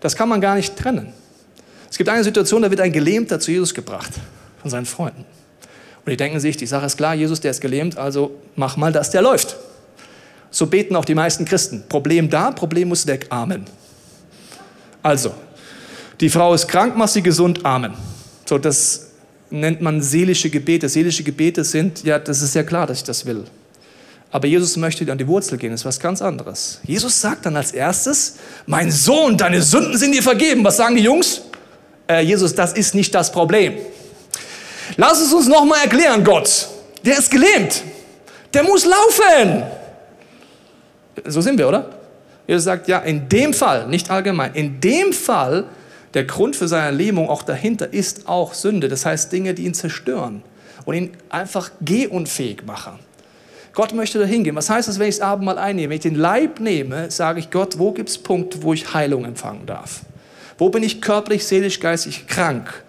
Das 0.00 0.16
kann 0.16 0.28
man 0.28 0.40
gar 0.40 0.56
nicht 0.56 0.76
trennen. 0.76 1.12
Es 1.88 1.96
gibt 1.96 2.10
eine 2.10 2.24
Situation, 2.24 2.62
da 2.62 2.70
wird 2.70 2.80
ein 2.80 2.92
Gelähmter 2.92 3.38
zu 3.38 3.52
Jesus 3.52 3.72
gebracht 3.72 4.10
von 4.64 4.70
seinen 4.70 4.86
Freunden. 4.86 5.26
Und 6.06 6.10
die 6.10 6.16
denken 6.16 6.40
sich, 6.40 6.56
die 6.56 6.64
Sache 6.64 6.86
ist 6.86 6.96
klar, 6.96 7.14
Jesus, 7.14 7.40
der 7.40 7.50
ist 7.50 7.60
gelähmt, 7.60 7.98
also 7.98 8.40
mach 8.56 8.78
mal, 8.78 8.92
dass 8.92 9.10
der 9.10 9.20
läuft. 9.20 9.56
So 10.50 10.66
beten 10.66 10.96
auch 10.96 11.04
die 11.04 11.14
meisten 11.14 11.44
Christen. 11.44 11.84
Problem 11.86 12.30
da, 12.30 12.50
Problem 12.50 12.88
muss 12.88 13.06
weg. 13.06 13.26
Amen. 13.28 13.66
Also, 15.02 15.34
die 16.18 16.30
Frau 16.30 16.54
ist 16.54 16.66
krank, 16.66 16.94
mach 16.96 17.08
sie 17.08 17.20
gesund. 17.20 17.66
Amen. 17.66 17.92
So, 18.46 18.56
das 18.56 19.08
nennt 19.50 19.82
man 19.82 20.00
seelische 20.00 20.48
Gebete. 20.48 20.88
Seelische 20.88 21.24
Gebete 21.24 21.62
sind, 21.62 22.04
ja, 22.04 22.18
das 22.18 22.40
ist 22.40 22.54
ja 22.54 22.62
klar, 22.62 22.86
dass 22.86 22.98
ich 22.98 23.04
das 23.04 23.26
will. 23.26 23.44
Aber 24.30 24.48
Jesus 24.48 24.78
möchte 24.78 25.10
an 25.12 25.18
die 25.18 25.28
Wurzel 25.28 25.58
gehen, 25.58 25.72
das 25.72 25.82
ist 25.82 25.84
was 25.84 26.00
ganz 26.00 26.22
anderes. 26.22 26.80
Jesus 26.84 27.20
sagt 27.20 27.44
dann 27.44 27.56
als 27.56 27.72
erstes, 27.72 28.36
mein 28.66 28.90
Sohn, 28.90 29.36
deine 29.36 29.60
Sünden 29.60 29.98
sind 29.98 30.12
dir 30.12 30.22
vergeben. 30.22 30.64
Was 30.64 30.78
sagen 30.78 30.96
die 30.96 31.02
Jungs? 31.02 31.42
Äh, 32.08 32.22
Jesus, 32.22 32.54
das 32.54 32.72
ist 32.72 32.94
nicht 32.94 33.14
das 33.14 33.30
Problem. 33.30 33.74
Lass 34.96 35.20
es 35.20 35.32
uns 35.32 35.48
nochmal 35.48 35.80
erklären, 35.82 36.24
Gott. 36.24 36.68
Der 37.04 37.18
ist 37.18 37.30
gelähmt. 37.30 37.82
Der 38.52 38.62
muss 38.62 38.84
laufen. 38.84 39.64
So 41.26 41.40
sind 41.40 41.58
wir, 41.58 41.68
oder? 41.68 41.90
Jesus 42.46 42.64
sagt, 42.64 42.88
ja, 42.88 42.98
in 42.98 43.28
dem 43.28 43.54
Fall, 43.54 43.86
nicht 43.88 44.10
allgemein, 44.10 44.54
in 44.54 44.80
dem 44.80 45.12
Fall 45.12 45.64
der 46.12 46.24
Grund 46.24 46.54
für 46.54 46.68
seine 46.68 46.96
Lähmung 46.96 47.28
auch 47.28 47.42
dahinter 47.42 47.92
ist 47.92 48.28
auch 48.28 48.54
Sünde. 48.54 48.88
Das 48.88 49.04
heißt 49.04 49.32
Dinge, 49.32 49.54
die 49.54 49.64
ihn 49.64 49.74
zerstören 49.74 50.42
und 50.84 50.94
ihn 50.94 51.16
einfach 51.28 51.70
gehunfähig 51.80 52.64
machen. 52.64 52.98
Gott 53.72 53.92
möchte 53.92 54.20
da 54.20 54.24
hingehen. 54.24 54.54
Was 54.54 54.70
heißt 54.70 54.86
das, 54.86 55.00
wenn 55.00 55.08
ich 55.08 55.16
das 55.16 55.26
Abendmahl 55.26 55.58
einnehme? 55.58 55.90
Wenn 55.90 55.96
ich 55.96 56.02
den 56.02 56.14
Leib 56.14 56.60
nehme, 56.60 57.10
sage 57.10 57.40
ich 57.40 57.50
Gott, 57.50 57.78
wo 57.78 57.90
gibt 57.90 58.08
es 58.08 58.18
Punkte, 58.18 58.62
wo 58.62 58.72
ich 58.72 58.94
Heilung 58.94 59.24
empfangen 59.24 59.66
darf? 59.66 60.02
Wo 60.56 60.68
bin 60.68 60.84
ich 60.84 61.02
körperlich, 61.02 61.44
seelisch, 61.44 61.80
geistig 61.80 62.28
krank? 62.28 62.84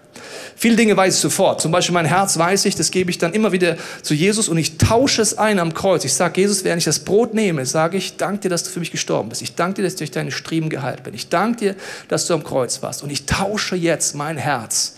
Viele 0.56 0.76
Dinge 0.76 0.96
weiß 0.96 1.16
ich 1.16 1.20
sofort. 1.20 1.62
Zum 1.62 1.72
Beispiel 1.72 1.94
mein 1.94 2.06
Herz 2.06 2.38
weiß 2.38 2.66
ich, 2.66 2.76
das 2.76 2.92
gebe 2.92 3.12
ich 3.12 3.18
dann 3.18 3.34
immer 3.34 3.52
wieder 3.52 3.78
zu 4.02 4.14
Jesus 4.14 4.50
und 4.50 4.58
ich 4.58 4.78
tausche 4.78 5.22
es 5.22 5.38
ein 5.38 5.60
am 5.60 5.74
Kreuz. 5.74 6.06
Ich 6.06 6.14
sage, 6.14 6.42
Jesus, 6.42 6.64
während 6.64 6.80
ich 6.80 6.86
das 6.86 7.00
Brot 7.00 7.34
nehme, 7.34 7.66
sage 7.66 7.98
ich, 7.98 8.18
danke 8.18 8.42
dir, 8.42 8.50
dass 8.50 8.64
du 8.64 8.70
für 8.70 8.80
mich 8.80 8.92
gestorben 8.92 9.30
bist. 9.30 9.42
Ich 9.42 9.56
danke 9.56 9.76
dir, 9.76 9.84
dass 9.84 9.94
ich 9.94 10.00
durch 10.00 10.12
deine 10.12 10.32
Striemen 10.32 10.70
geheilt 10.70 11.04
bin. 11.04 11.14
Ich 11.14 11.30
danke 11.30 11.58
dir, 11.58 11.76
dass 12.08 12.28
du 12.28 12.34
am 12.34 12.44
Kreuz 12.44 12.82
warst. 12.82 13.04
Und 13.04 13.12
ich 13.12 13.26
tausche 13.26 13.76
jetzt 13.76 14.16
mein 14.16 14.38
Herz, 14.38 14.96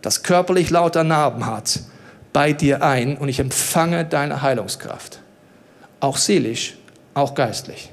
das 0.00 0.22
körperlich 0.22 0.70
lauter 0.70 1.04
Narben 1.04 1.46
hat, 1.46 1.80
bei 2.32 2.52
dir 2.52 2.82
ein 2.82 3.16
und 3.16 3.28
ich 3.28 3.38
empfange 3.38 4.04
deine 4.04 4.42
Heilungskraft. 4.42 5.20
Auch 6.00 6.16
seelisch, 6.16 6.76
auch 7.14 7.34
geistlich. 7.34 7.90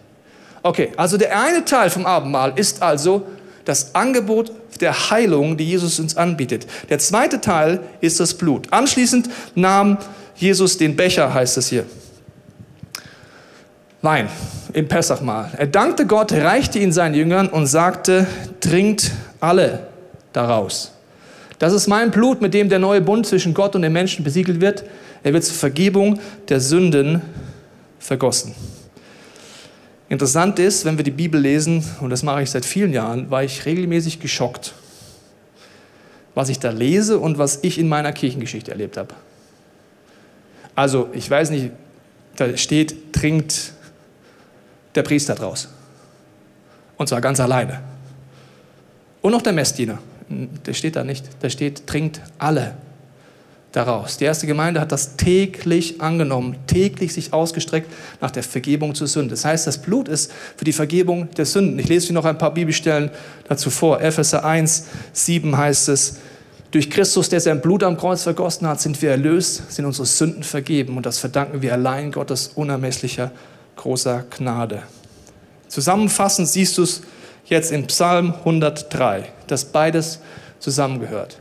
Okay, 0.63 0.91
also 0.97 1.17
der 1.17 1.39
eine 1.39 1.63
Teil 1.65 1.89
vom 1.89 2.05
Abendmahl 2.05 2.53
ist 2.55 2.82
also 2.82 3.25
das 3.69 3.93
Angebot 3.93 4.51
der 4.82 5.12
Heilung, 5.12 5.55
die 5.55 5.65
Jesus 5.65 5.99
uns 5.99 6.17
anbietet. 6.17 6.65
Der 6.89 6.97
zweite 6.97 7.39
Teil 7.39 7.82
ist 8.01 8.19
das 8.19 8.34
Blut. 8.34 8.67
Anschließend 8.71 9.29
nahm 9.53 9.99
Jesus 10.36 10.77
den 10.77 10.95
Becher, 10.95 11.34
heißt 11.34 11.58
es 11.58 11.67
hier. 11.67 11.86
Wein 14.01 14.27
im 14.73 14.88
Pessachmahl. 14.88 15.51
Er 15.55 15.67
dankte 15.67 16.08
Gott, 16.08 16.32
reichte 16.32 16.79
ihn 16.79 16.91
seinen 16.91 17.13
Jüngern 17.13 17.47
und 17.47 17.67
sagte, 17.67 18.25
trinkt 18.60 19.12
alle 19.39 19.88
daraus. 20.34 20.93
Das 21.60 21.73
ist 21.73 21.88
mein 21.88 22.10
Blut, 22.10 22.41
mit 22.41 22.53
dem 22.53 22.69
der 22.69 22.79
neue 22.79 23.01
Bund 23.01 23.27
zwischen 23.27 23.53
Gott 23.53 23.75
und 23.75 23.82
den 23.82 23.91
Menschen 23.91 24.23
besiegelt 24.23 24.62
wird. 24.62 24.84
Er 25.21 25.34
wird 25.34 25.43
zur 25.43 25.55
Vergebung 25.55 26.19
der 26.47 26.62
Sünden 26.62 27.21
vergossen. 27.99 28.55
Interessant 30.10 30.58
ist, 30.58 30.86
wenn 30.86 30.98
wir 30.98 31.04
die 31.04 31.12
Bibel 31.12 31.39
lesen, 31.39 31.86
und 32.02 32.10
das 32.10 32.24
mache 32.24 32.41
ich 32.41 32.50
seit 32.50 32.65
vielen 32.65 32.91
Jahren, 32.91 33.30
war 33.30 33.43
ich 33.43 33.65
regelmäßig 33.65 34.19
geschockt, 34.19 34.74
was 36.34 36.50
ich 36.50 36.58
da 36.58 36.72
lese 36.72 37.19
und 37.19 37.38
was 37.38 37.60
ich 37.62 37.78
in 37.78 37.88
meiner 37.88 38.12
Kirchengeschichte 38.12 38.72
erlebt 38.72 38.98
habe. 38.98 39.13
Also, 40.74 41.10
ich 41.13 41.30
weiß 41.30 41.52
nicht, 41.52 41.72
da 42.38 42.58
steht, 42.58 43.13
trinkt 43.13 43.74
der 44.95 45.04
Priester 45.04 45.36
draus. 45.36 45.69
Und 46.98 47.08
zwar 47.08 47.22
ganz 47.22 47.39
alleine. 47.39 47.82
Und 49.22 49.32
noch 49.32 49.41
der 49.41 49.54
Messdiener. 49.54 50.00
Der 50.65 50.74
steht 50.74 50.95
da 50.95 51.04
nicht. 51.04 51.26
Da 51.41 51.50
steht, 51.50 51.86
trinkt 51.86 52.22
alle 52.38 52.76
daraus. 53.71 54.17
Die 54.17 54.25
erste 54.25 54.47
Gemeinde 54.47 54.79
hat 54.79 54.91
das 54.91 55.15
täglich 55.15 56.01
angenommen, 56.01 56.55
täglich 56.67 57.13
sich 57.13 57.34
ausgestreckt 57.34 57.91
nach 58.19 58.32
der 58.32 58.43
Vergebung 58.43 58.95
zur 58.95 59.08
Sünde. 59.08 59.32
Das 59.32 59.45
heißt, 59.45 59.67
das 59.67 59.79
Blut 59.79 60.08
ist 60.08 60.32
für 60.58 60.65
die 60.65 60.73
Vergebung 60.73 61.29
der 61.32 61.45
Sünden. 61.45 61.77
Ich 61.79 61.88
lese 61.88 62.08
euch 62.08 62.13
noch 62.13 62.25
ein 62.25 62.38
paar 62.38 62.53
Bibelstellen 62.53 63.12
dazu 63.47 63.69
vor. 63.69 64.01
Epheser 64.01 64.43
1, 64.43 64.86
7 65.13 65.58
heißt 65.58 65.89
es, 65.89 66.17
durch 66.71 66.91
Christus, 66.91 67.29
der 67.29 67.39
sein 67.39 67.62
Blut 67.62 67.84
am 67.84 67.97
Kreuz 67.97 68.23
vergossen 68.23 68.67
hat, 68.67 68.79
sind 68.79 69.01
wir 69.01 69.10
erlöst, 69.10 69.71
sind 69.71 69.86
unsere 69.86 70.05
Sünden 70.05 70.43
vergeben 70.43 70.97
und 70.97 71.05
das 71.05 71.17
verdanken 71.17 71.63
wir 71.63 71.73
allein 71.73 72.12
Gottes 72.12 72.51
unermesslicher 72.53 73.32
großer 73.75 74.25
Gnade. 74.29 74.84
Zusammenfassend 75.67 76.47
siehst 76.47 76.77
du 76.77 76.84
es 76.84 77.01
jetzt 77.45 77.71
in 77.71 77.88
Psalm 77.88 78.36
103, 78.36 79.25
dass 79.47 79.65
beides 79.65 80.19
zusammengehört. 80.60 81.39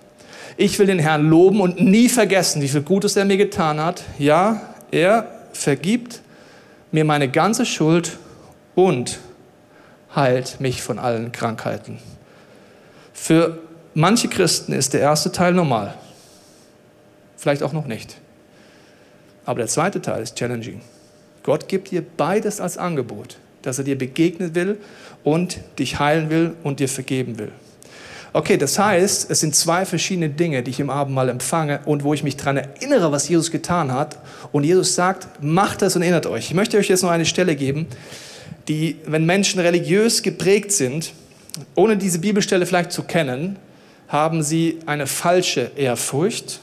Ich 0.60 0.76
will 0.80 0.86
den 0.86 0.98
Herrn 0.98 1.30
loben 1.30 1.60
und 1.60 1.80
nie 1.80 2.08
vergessen, 2.08 2.60
wie 2.60 2.68
viel 2.68 2.82
Gutes 2.82 3.14
er 3.14 3.24
mir 3.24 3.36
getan 3.36 3.78
hat. 3.78 4.02
Ja, 4.18 4.60
er 4.90 5.30
vergibt 5.52 6.20
mir 6.90 7.04
meine 7.04 7.28
ganze 7.28 7.64
Schuld 7.64 8.18
und 8.74 9.20
heilt 10.16 10.60
mich 10.60 10.82
von 10.82 10.98
allen 10.98 11.30
Krankheiten. 11.30 12.00
Für 13.12 13.60
manche 13.94 14.26
Christen 14.26 14.72
ist 14.72 14.94
der 14.94 15.00
erste 15.00 15.30
Teil 15.30 15.52
normal. 15.52 15.94
Vielleicht 17.36 17.62
auch 17.62 17.72
noch 17.72 17.86
nicht. 17.86 18.16
Aber 19.44 19.58
der 19.60 19.68
zweite 19.68 20.02
Teil 20.02 20.24
ist 20.24 20.34
challenging. 20.34 20.80
Gott 21.44 21.68
gibt 21.68 21.92
dir 21.92 22.02
beides 22.02 22.60
als 22.60 22.78
Angebot, 22.78 23.36
dass 23.62 23.78
er 23.78 23.84
dir 23.84 23.96
begegnen 23.96 24.56
will 24.56 24.78
und 25.22 25.60
dich 25.78 26.00
heilen 26.00 26.30
will 26.30 26.56
und 26.64 26.80
dir 26.80 26.88
vergeben 26.88 27.38
will. 27.38 27.52
Okay, 28.32 28.56
das 28.56 28.78
heißt, 28.78 29.30
es 29.30 29.40
sind 29.40 29.54
zwei 29.54 29.86
verschiedene 29.86 30.28
Dinge, 30.28 30.62
die 30.62 30.70
ich 30.70 30.80
im 30.80 30.90
Abendmahl 30.90 31.28
empfange 31.28 31.80
und 31.86 32.04
wo 32.04 32.12
ich 32.12 32.22
mich 32.22 32.36
daran 32.36 32.58
erinnere, 32.58 33.10
was 33.10 33.28
Jesus 33.28 33.50
getan 33.50 33.92
hat. 33.92 34.18
Und 34.52 34.64
Jesus 34.64 34.94
sagt, 34.94 35.42
macht 35.42 35.82
das 35.82 35.96
und 35.96 36.02
erinnert 36.02 36.26
euch. 36.26 36.46
Ich 36.46 36.54
möchte 36.54 36.76
euch 36.76 36.88
jetzt 36.88 37.02
noch 37.02 37.10
eine 37.10 37.26
Stelle 37.26 37.56
geben, 37.56 37.86
die, 38.68 38.96
wenn 39.06 39.24
Menschen 39.24 39.60
religiös 39.60 40.22
geprägt 40.22 40.72
sind, 40.72 41.12
ohne 41.74 41.96
diese 41.96 42.18
Bibelstelle 42.18 42.66
vielleicht 42.66 42.92
zu 42.92 43.02
kennen, 43.02 43.56
haben 44.08 44.42
sie 44.42 44.78
eine 44.86 45.06
falsche 45.06 45.70
Ehrfurcht 45.76 46.60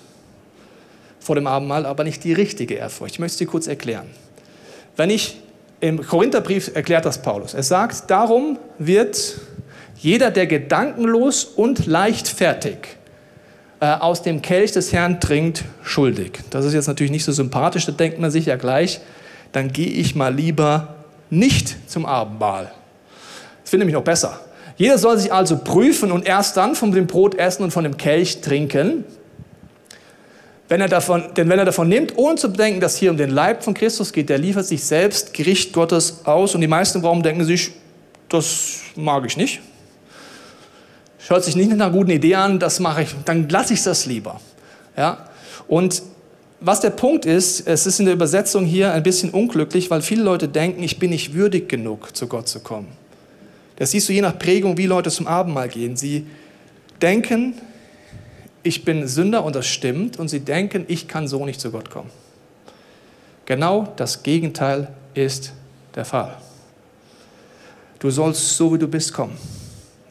vor 1.20 1.36
dem 1.36 1.48
Abendmahl, 1.48 1.86
aber 1.86 2.04
nicht 2.04 2.24
die 2.24 2.34
richtige 2.34 2.76
Ehrfurcht. 2.76 3.16
Ich 3.16 3.20
möchte 3.20 3.40
dir 3.40 3.48
kurz 3.48 3.68
erklären. 3.68 4.06
Wenn 4.96 5.10
ich 5.10 5.38
im 5.80 6.06
Korintherbrief 6.06 6.72
erklärt 6.74 7.06
das 7.06 7.22
Paulus. 7.22 7.54
Er 7.54 7.64
sagt, 7.64 8.10
darum 8.10 8.58
wird 8.80 9.36
jeder, 10.06 10.30
der 10.30 10.46
gedankenlos 10.46 11.44
und 11.46 11.88
leichtfertig 11.88 12.78
äh, 13.80 13.88
aus 13.88 14.22
dem 14.22 14.44
Kelch 14.44 14.72
des 14.72 14.94
Herrn 14.94 15.20
trinkt, 15.20 15.64
schuldig. 15.82 16.42
Das 16.52 16.64
ist 16.64 16.76
jetzt 16.76 16.86
natürlich 16.86 17.12
nicht 17.12 17.26
so 17.26 17.32
sympathisch, 17.32 17.88
da 17.88 17.92
denkt 17.92 18.20
man 18.20 18.30
sich 18.30 18.46
ja 18.46 18.56
gleich, 18.56 19.02
dann 19.52 19.74
gehe 19.74 19.88
ich 19.88 20.14
mal 20.14 20.32
lieber 20.32 20.94
nicht 21.32 21.90
zum 21.90 22.06
Abendmahl. 22.06 22.72
Das 23.64 23.72
finde 23.72 23.88
ich 23.88 23.94
noch 23.94 24.04
besser. 24.04 24.40
Jeder 24.78 25.00
soll 25.00 25.18
sich 25.18 25.34
also 25.34 25.58
prüfen 25.58 26.12
und 26.12 26.28
erst 26.28 26.56
dann 26.56 26.76
von 26.76 26.92
dem 26.92 27.08
Brot 27.08 27.34
essen 27.34 27.64
und 27.64 27.72
von 27.72 27.84
dem 27.84 27.98
Kelch 27.98 28.42
trinken. 28.42 29.06
Wenn 30.70 30.82
er 30.82 30.88
davon, 30.88 31.34
denn 31.36 31.50
wenn 31.50 31.58
er 31.58 31.66
davon 31.66 31.90
nimmt, 31.90 32.16
ohne 32.16 32.36
zu 32.36 32.52
bedenken, 32.52 32.80
dass 32.80 32.96
hier 32.96 33.10
um 33.10 33.18
den 33.18 33.32
Leib 33.32 33.64
von 33.64 33.74
Christus 33.74 34.14
geht, 34.14 34.30
der 34.30 34.38
liefert 34.38 34.68
sich 34.68 34.84
selbst 34.84 35.34
Gericht 35.34 35.74
Gottes 35.74 36.28
aus. 36.28 36.54
Und 36.54 36.62
die 36.62 36.68
meisten 36.68 37.02
Raum 37.02 37.24
denken 37.24 37.44
sich, 37.44 37.72
das 38.30 38.82
mag 38.96 39.26
ich 39.26 39.36
nicht. 39.36 39.62
Hört 41.28 41.44
sich 41.44 41.56
nicht 41.56 41.70
nach 41.70 41.88
einer 41.88 41.92
guten 41.92 42.12
Idee 42.12 42.36
an, 42.36 42.60
das 42.60 42.80
mache 42.80 43.04
ich, 43.04 43.16
dann 43.26 43.50
lasse 43.50 43.74
ich 43.74 43.84
das 43.84 44.06
lieber. 44.06 44.40
Ja? 44.96 45.30
Und 45.68 46.04
was 46.60 46.82
der 46.82 46.92
Punkt 46.92 47.26
ist, 47.26 47.68
es 47.68 47.86
ist 47.86 48.00
in 48.00 48.06
der 48.06 48.14
Übersetzung 48.14 48.66
hier 48.66 48.94
ein 48.94 49.04
bisschen 49.04 49.32
unglücklich, 49.32 49.90
weil 49.90 50.02
viele 50.02 50.24
Leute 50.24 50.48
denken, 50.48 50.84
ich 50.84 51.00
bin 51.00 51.10
nicht 51.10 51.34
würdig 51.34 51.68
genug, 51.68 52.16
zu 52.16 52.28
Gott 52.28 52.48
zu 52.48 52.60
kommen. 52.60 52.88
Das 53.78 53.92
siehst 53.92 54.08
du 54.08 54.14
je 54.14 54.22
nach 54.22 54.38
Prägung, 54.38 54.78
wie 54.78 54.86
Leute 54.86 55.10
zum 55.10 55.28
Abendmahl 55.28 55.68
gehen. 55.68 55.98
Sie 55.98 56.28
denken, 57.02 57.56
ich 58.64 58.86
bin 58.86 59.08
Sünder 59.08 59.44
und 59.44 59.56
das 59.56 59.68
stimmt, 59.68 60.18
und 60.18 60.30
sie 60.30 60.40
denken, 60.40 60.86
ich 60.88 61.08
kann 61.08 61.28
so 61.28 61.46
nicht 61.46 61.60
zu 61.60 61.72
Gott 61.72 61.90
kommen. 61.90 62.10
Genau 63.46 63.94
das 63.96 64.24
Gegenteil 64.24 64.88
ist 65.14 65.54
der 65.94 66.06
Fall. 66.06 66.38
Du 68.00 68.10
sollst 68.10 68.56
so, 68.56 68.74
wie 68.74 68.80
du 68.80 68.88
bist, 68.88 69.14
kommen 69.14 69.38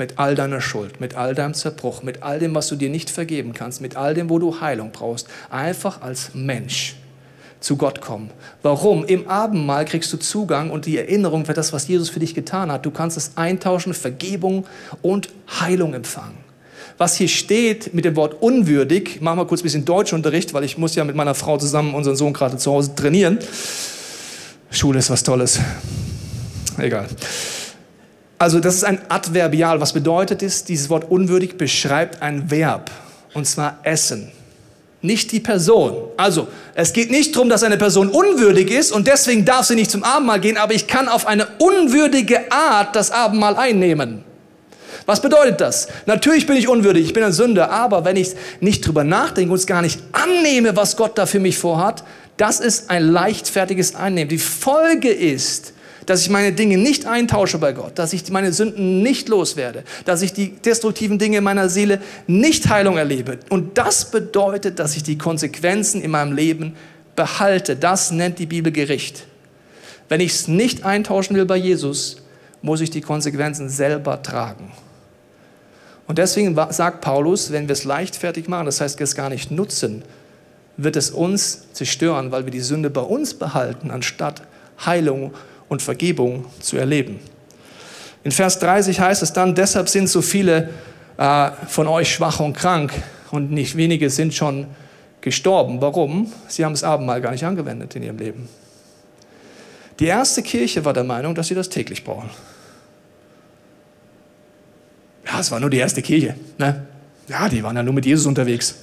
mit 0.04 0.18
all 0.18 0.34
deiner 0.34 0.60
Schuld, 0.60 1.00
mit 1.00 1.16
all 1.16 1.34
deinem 1.34 1.54
Zerbruch, 1.54 2.02
mit 2.02 2.22
all 2.22 2.38
dem, 2.38 2.54
was 2.54 2.68
du 2.68 2.76
dir 2.76 2.90
nicht 2.90 3.08
vergeben 3.08 3.54
kannst, 3.54 3.80
mit 3.80 3.96
all 3.96 4.12
dem, 4.12 4.28
wo 4.28 4.38
du 4.38 4.60
Heilung 4.60 4.90
brauchst, 4.92 5.28
einfach 5.48 6.02
als 6.02 6.34
Mensch 6.34 6.96
zu 7.58 7.78
Gott 7.78 8.02
kommen. 8.02 8.28
Warum? 8.62 9.06
Im 9.06 9.26
Abendmahl 9.30 9.86
kriegst 9.86 10.12
du 10.12 10.18
Zugang 10.18 10.68
und 10.68 10.84
die 10.84 10.98
Erinnerung 10.98 11.46
für 11.46 11.54
das, 11.54 11.72
was 11.72 11.88
Jesus 11.88 12.10
für 12.10 12.20
dich 12.20 12.34
getan 12.34 12.70
hat. 12.70 12.84
Du 12.84 12.90
kannst 12.90 13.16
es 13.16 13.38
eintauschen, 13.38 13.94
Vergebung 13.94 14.66
und 15.00 15.30
Heilung 15.58 15.94
empfangen. 15.94 16.36
Was 16.98 17.16
hier 17.16 17.28
steht 17.28 17.94
mit 17.94 18.04
dem 18.04 18.14
Wort 18.14 18.42
unwürdig, 18.42 19.22
machen 19.22 19.38
wir 19.38 19.46
kurz 19.46 19.62
ein 19.62 19.64
bisschen 19.64 19.86
Deutschunterricht, 19.86 20.52
weil 20.52 20.64
ich 20.64 20.76
muss 20.76 20.94
ja 20.96 21.04
mit 21.04 21.16
meiner 21.16 21.34
Frau 21.34 21.56
zusammen 21.56 21.94
unseren 21.94 22.16
Sohn 22.16 22.34
gerade 22.34 22.58
zu 22.58 22.70
Hause 22.70 22.94
trainieren. 22.94 23.38
Schule 24.68 24.98
ist 24.98 25.08
was 25.08 25.22
Tolles. 25.22 25.60
Egal. 26.76 27.08
Also 28.44 28.60
das 28.60 28.74
ist 28.74 28.84
ein 28.84 28.98
Adverbial. 29.08 29.80
Was 29.80 29.94
bedeutet 29.94 30.42
es? 30.42 30.64
Dieses 30.64 30.90
Wort 30.90 31.10
unwürdig 31.10 31.56
beschreibt 31.56 32.20
ein 32.20 32.50
Verb, 32.50 32.90
und 33.32 33.46
zwar 33.46 33.78
essen. 33.84 34.30
Nicht 35.00 35.32
die 35.32 35.40
Person. 35.40 35.96
Also, 36.18 36.48
es 36.74 36.92
geht 36.92 37.10
nicht 37.10 37.34
darum, 37.34 37.48
dass 37.48 37.62
eine 37.62 37.78
Person 37.78 38.10
unwürdig 38.10 38.70
ist 38.70 38.92
und 38.92 39.06
deswegen 39.06 39.46
darf 39.46 39.64
sie 39.64 39.76
nicht 39.76 39.90
zum 39.90 40.04
Abendmahl 40.04 40.40
gehen, 40.40 40.58
aber 40.58 40.74
ich 40.74 40.86
kann 40.86 41.08
auf 41.08 41.26
eine 41.26 41.46
unwürdige 41.58 42.52
Art 42.52 42.94
das 42.94 43.10
Abendmahl 43.10 43.56
einnehmen. 43.56 44.24
Was 45.06 45.22
bedeutet 45.22 45.62
das? 45.62 45.88
Natürlich 46.04 46.46
bin 46.46 46.56
ich 46.56 46.68
unwürdig, 46.68 47.06
ich 47.06 47.14
bin 47.14 47.24
ein 47.24 47.32
Sünder, 47.32 47.70
aber 47.70 48.04
wenn 48.04 48.16
ich 48.16 48.32
nicht 48.60 48.86
drüber 48.86 49.04
nachdenke 49.04 49.52
und 49.52 49.58
es 49.58 49.66
gar 49.66 49.80
nicht 49.80 50.02
annehme, 50.12 50.76
was 50.76 50.98
Gott 50.98 51.16
da 51.16 51.24
für 51.24 51.40
mich 51.40 51.56
vorhat, 51.56 52.04
das 52.36 52.60
ist 52.60 52.90
ein 52.90 53.08
leichtfertiges 53.08 53.94
Einnehmen. 53.94 54.28
Die 54.28 54.36
Folge 54.36 55.08
ist, 55.08 55.72
dass 56.06 56.20
ich 56.20 56.30
meine 56.30 56.52
Dinge 56.52 56.76
nicht 56.78 57.06
eintausche 57.06 57.58
bei 57.58 57.72
Gott, 57.72 57.98
dass 57.98 58.12
ich 58.12 58.30
meine 58.30 58.52
Sünden 58.52 59.02
nicht 59.02 59.28
loswerde, 59.28 59.84
dass 60.04 60.22
ich 60.22 60.32
die 60.32 60.56
destruktiven 60.56 61.18
Dinge 61.18 61.38
in 61.38 61.44
meiner 61.44 61.68
Seele 61.68 62.00
nicht 62.26 62.68
Heilung 62.68 62.96
erlebe. 62.96 63.38
Und 63.48 63.78
das 63.78 64.10
bedeutet, 64.10 64.78
dass 64.78 64.96
ich 64.96 65.02
die 65.02 65.18
Konsequenzen 65.18 66.02
in 66.02 66.10
meinem 66.10 66.32
Leben 66.32 66.76
behalte. 67.16 67.76
Das 67.76 68.10
nennt 68.10 68.38
die 68.38 68.46
Bibel 68.46 68.72
Gericht. 68.72 69.24
Wenn 70.08 70.20
ich 70.20 70.32
es 70.32 70.48
nicht 70.48 70.84
eintauschen 70.84 71.36
will 71.36 71.46
bei 71.46 71.56
Jesus, 71.56 72.16
muss 72.62 72.80
ich 72.80 72.90
die 72.90 73.00
Konsequenzen 73.00 73.68
selber 73.68 74.22
tragen. 74.22 74.72
Und 76.06 76.18
deswegen 76.18 76.54
sagt 76.70 77.00
Paulus, 77.00 77.50
wenn 77.50 77.68
wir 77.68 77.72
es 77.72 77.84
leichtfertig 77.84 78.48
machen, 78.48 78.66
das 78.66 78.80
heißt, 78.80 78.98
wir 78.98 79.04
es 79.04 79.14
gar 79.14 79.30
nicht 79.30 79.50
nutzen, 79.50 80.02
wird 80.76 80.96
es 80.96 81.10
uns 81.10 81.72
zerstören, 81.72 82.30
weil 82.30 82.44
wir 82.44 82.50
die 82.50 82.60
Sünde 82.60 82.90
bei 82.90 83.00
uns 83.00 83.34
behalten, 83.34 83.90
anstatt 83.90 84.42
Heilung 84.84 85.32
und 85.68 85.82
Vergebung 85.82 86.46
zu 86.60 86.76
erleben. 86.76 87.20
In 88.22 88.30
Vers 88.30 88.58
30 88.58 89.00
heißt 89.00 89.22
es 89.22 89.32
dann, 89.32 89.54
deshalb 89.54 89.88
sind 89.88 90.08
so 90.08 90.22
viele 90.22 90.70
äh, 91.16 91.50
von 91.68 91.86
euch 91.86 92.12
schwach 92.12 92.40
und 92.40 92.54
krank 92.54 92.92
und 93.30 93.50
nicht 93.50 93.76
wenige 93.76 94.10
sind 94.10 94.34
schon 94.34 94.66
gestorben. 95.20 95.80
Warum? 95.80 96.32
Sie 96.48 96.64
haben 96.64 96.72
das 96.72 96.84
Abendmahl 96.84 97.20
gar 97.20 97.32
nicht 97.32 97.44
angewendet 97.44 97.94
in 97.96 98.02
ihrem 98.02 98.18
Leben. 98.18 98.48
Die 99.98 100.06
erste 100.06 100.42
Kirche 100.42 100.84
war 100.84 100.92
der 100.92 101.04
Meinung, 101.04 101.34
dass 101.34 101.48
sie 101.48 101.54
das 101.54 101.68
täglich 101.68 102.02
brauchen. 102.02 102.30
Ja, 105.26 105.40
es 105.40 105.50
war 105.50 105.60
nur 105.60 105.70
die 105.70 105.78
erste 105.78 106.02
Kirche. 106.02 106.34
Ne? 106.58 106.86
Ja, 107.28 107.48
die 107.48 107.62
waren 107.62 107.76
ja 107.76 107.82
nur 107.82 107.94
mit 107.94 108.04
Jesus 108.04 108.26
unterwegs. 108.26 108.74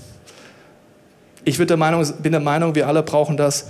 Ich 1.43 1.57
bin 1.57 1.67
der, 1.67 1.77
Meinung, 1.77 2.05
bin 2.21 2.31
der 2.31 2.41
Meinung, 2.41 2.75
wir 2.75 2.87
alle 2.87 3.03
brauchen 3.03 3.37
das 3.37 3.67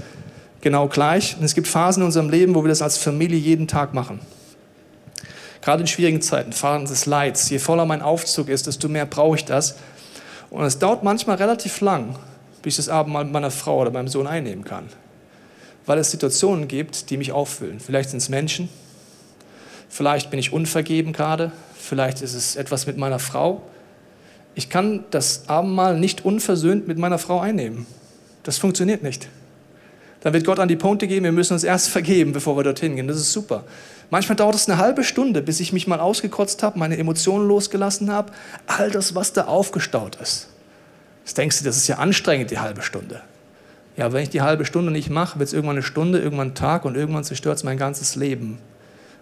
genau 0.62 0.88
gleich. 0.88 1.36
Und 1.38 1.44
es 1.44 1.56
gibt 1.56 1.68
Phasen 1.68 2.02
in 2.02 2.06
unserem 2.06 2.30
Leben, 2.30 2.56
wo 2.56 2.64
wir 2.64 2.70
das 2.70 2.82
als 2.82 2.98
Familie 2.98 3.38
jeden 3.38 3.68
Tag 3.68 3.94
machen. 3.94 4.20
Gerade 5.62 5.82
in 5.82 5.88
schwierigen 5.88 6.22
Zeiten, 6.22 6.54
Phasen 6.54 6.88
des 6.88 7.06
Leids. 7.06 7.50
Je 7.50 7.60
voller 7.60 7.86
mein 7.86 8.02
Aufzug 8.02 8.50
ist, 8.50 8.68
desto 8.68 8.88
mehr 8.88 9.06
brauche 9.06 9.36
ich 9.36 9.46
das. 9.46 9.76
Und 10.50 10.64
es 10.64 10.80
dauert 10.80 11.04
manchmal 11.04 11.38
relativ 11.38 11.82
lang, 11.82 12.16
bis 12.62 12.74
ich 12.74 12.86
das 12.86 12.90
Abendmahl 12.90 13.24
mit 13.24 13.34
meiner 13.34 13.52
Frau 13.52 13.80
oder 13.80 13.92
meinem 13.92 14.08
Sohn 14.08 14.28
einnehmen 14.28 14.66
kann. 14.66 14.90
Weil 15.86 16.00
es 16.00 16.12
Situationen 16.12 16.68
gibt, 16.68 17.10
die 17.10 17.18
mich 17.18 17.32
auffüllen. 17.32 17.80
Vielleicht 17.80 18.10
sind 18.10 18.18
es 18.18 18.30
Menschen, 18.30 18.70
vielleicht 19.90 20.30
bin 20.30 20.40
ich 20.40 20.52
unvergeben 20.52 21.14
gerade, 21.14 21.52
vielleicht 21.74 22.22
ist 22.22 22.34
es 22.34 22.56
etwas 22.56 22.86
mit 22.86 22.98
meiner 22.98 23.20
Frau. 23.20 23.62
Ich 24.54 24.70
kann 24.70 25.06
das 25.12 25.48
Abendmahl 25.48 25.98
nicht 25.98 26.26
unversöhnt 26.26 26.88
mit 26.88 26.98
meiner 26.98 27.18
Frau 27.18 27.40
einnehmen. 27.40 27.86
Das 28.44 28.58
funktioniert 28.58 29.04
nicht. 29.04 29.30
Dann 30.22 30.34
wird 30.34 30.46
Gott 30.46 30.60
an 30.60 30.68
die 30.68 30.76
Punkte 30.76 31.08
gehen, 31.08 31.24
wir 31.24 31.32
müssen 31.32 31.54
uns 31.54 31.64
erst 31.64 31.90
vergeben, 31.98 32.32
bevor 32.32 32.58
wir 32.58 32.64
dorthin 32.64 32.96
gehen. 32.96 33.08
Das 33.08 33.18
ist 33.18 33.32
super. 33.32 33.64
Manchmal 34.10 34.36
dauert 34.36 34.56
es 34.56 34.70
eine 34.70 34.78
halbe 34.78 35.04
Stunde, 35.04 35.42
bis 35.42 35.60
ich 35.60 35.74
mich 35.74 35.88
mal 35.88 36.00
ausgekotzt 36.00 36.64
habe, 36.64 36.78
meine 36.80 36.98
Emotionen 36.98 37.48
losgelassen 37.48 38.12
habe. 38.12 38.32
All 38.68 38.92
das, 38.92 39.16
was 39.16 39.34
da 39.34 39.46
aufgestaut 39.46 40.18
ist. 40.18 40.50
Jetzt 41.24 41.38
denkst 41.38 41.60
du, 41.60 41.66
das 41.66 41.78
ist 41.78 41.88
ja 41.88 41.98
anstrengend, 41.98 42.52
die 42.52 42.60
halbe 42.60 42.82
Stunde. 42.82 43.22
Ja, 43.98 44.12
wenn 44.12 44.24
ich 44.24 44.30
die 44.30 44.42
halbe 44.42 44.66
Stunde 44.66 44.92
nicht 44.92 45.10
mache, 45.10 45.40
wird 45.40 45.48
es 45.48 45.54
irgendwann 45.54 45.78
eine 45.78 45.84
Stunde, 45.84 46.20
irgendwann 46.20 46.50
ein 46.50 46.56
Tag 46.56 46.86
und 46.86 46.96
irgendwann 46.96 47.24
zerstört 47.24 47.58
es 47.58 47.64
mein 47.64 47.78
ganzes 47.78 48.16
Leben 48.16 48.58